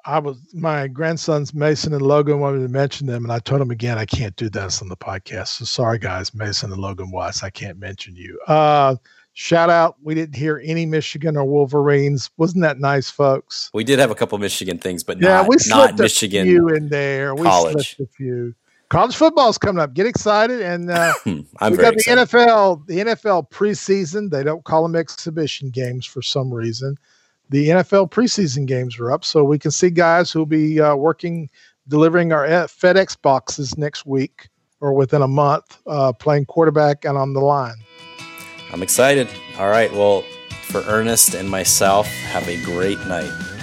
I 0.07 0.19
was 0.19 0.37
my 0.53 0.87
grandsons 0.87 1.53
Mason 1.53 1.93
and 1.93 2.01
Logan 2.01 2.39
wanted 2.39 2.61
to 2.61 2.69
mention 2.69 3.07
them, 3.07 3.25
and 3.25 3.31
I 3.31 3.39
told 3.39 3.59
them 3.59 3.71
again 3.71 3.97
I 3.97 4.05
can't 4.05 4.33
do 4.37 4.49
this 4.49 4.81
on 4.81 4.87
the 4.87 4.95
podcast. 4.95 5.47
So 5.47 5.65
sorry, 5.65 5.99
guys, 5.99 6.33
Mason 6.33 6.71
and 6.71 6.81
Logan 6.81 7.11
Watts, 7.11 7.43
I 7.43 7.49
can't 7.49 7.77
mention 7.77 8.15
you. 8.15 8.39
Uh, 8.47 8.95
shout 9.33 9.69
out, 9.69 9.97
we 10.01 10.15
didn't 10.15 10.35
hear 10.35 10.61
any 10.63 10.85
Michigan 10.85 11.35
or 11.35 11.43
Wolverines. 11.43 12.29
Wasn't 12.37 12.61
that 12.61 12.79
nice, 12.79 13.09
folks? 13.09 13.69
We 13.73 13.83
did 13.83 13.99
have 13.99 14.09
a 14.09 14.15
couple 14.15 14.37
Michigan 14.37 14.77
things, 14.77 15.03
but 15.03 15.21
yeah, 15.21 15.41
not, 15.41 15.49
we 15.49 15.57
not 15.67 15.99
Michigan. 15.99 16.47
Few 16.47 16.69
in 16.69 16.87
there, 16.87 17.35
college. 17.35 17.75
we 17.75 17.83
slipped 17.83 17.99
a 17.99 18.15
few. 18.15 18.55
College 18.87 19.17
football's 19.17 19.57
coming 19.57 19.81
up. 19.81 19.93
Get 19.93 20.05
excited, 20.05 20.61
and 20.61 20.89
uh, 20.89 21.13
we 21.25 21.43
got 21.59 21.73
the 21.73 21.89
excited. 21.89 22.29
NFL. 22.29 22.87
The 22.87 22.99
NFL 22.99 23.49
preseason. 23.49 24.29
They 24.29 24.45
don't 24.45 24.63
call 24.63 24.83
them 24.83 24.95
exhibition 24.95 25.69
games 25.69 26.05
for 26.05 26.21
some 26.21 26.53
reason 26.53 26.97
the 27.49 27.69
NFL 27.69 28.11
preseason 28.11 28.65
games 28.65 28.99
are 28.99 29.11
up, 29.11 29.23
so 29.23 29.43
we 29.43 29.59
can 29.59 29.71
see 29.71 29.89
guys 29.89 30.31
who'll 30.31 30.45
be 30.45 30.79
uh, 30.81 30.95
working, 30.95 31.49
delivering 31.87 32.33
our 32.33 32.45
FedEx 32.45 33.21
boxes 33.21 33.77
next 33.77 34.05
week 34.05 34.49
or 34.79 34.93
within 34.93 35.21
a 35.21 35.27
month, 35.27 35.77
uh, 35.87 36.13
playing 36.13 36.45
quarterback 36.45 37.05
and 37.05 37.17
on 37.17 37.33
the 37.33 37.39
line. 37.39 37.75
I'm 38.71 38.83
excited. 38.83 39.27
All 39.57 39.69
right. 39.69 39.91
Well, 39.91 40.23
for 40.63 40.83
Ernest 40.87 41.33
and 41.33 41.49
myself, 41.49 42.07
have 42.07 42.47
a 42.47 42.61
great 42.63 42.99
night. 43.07 43.56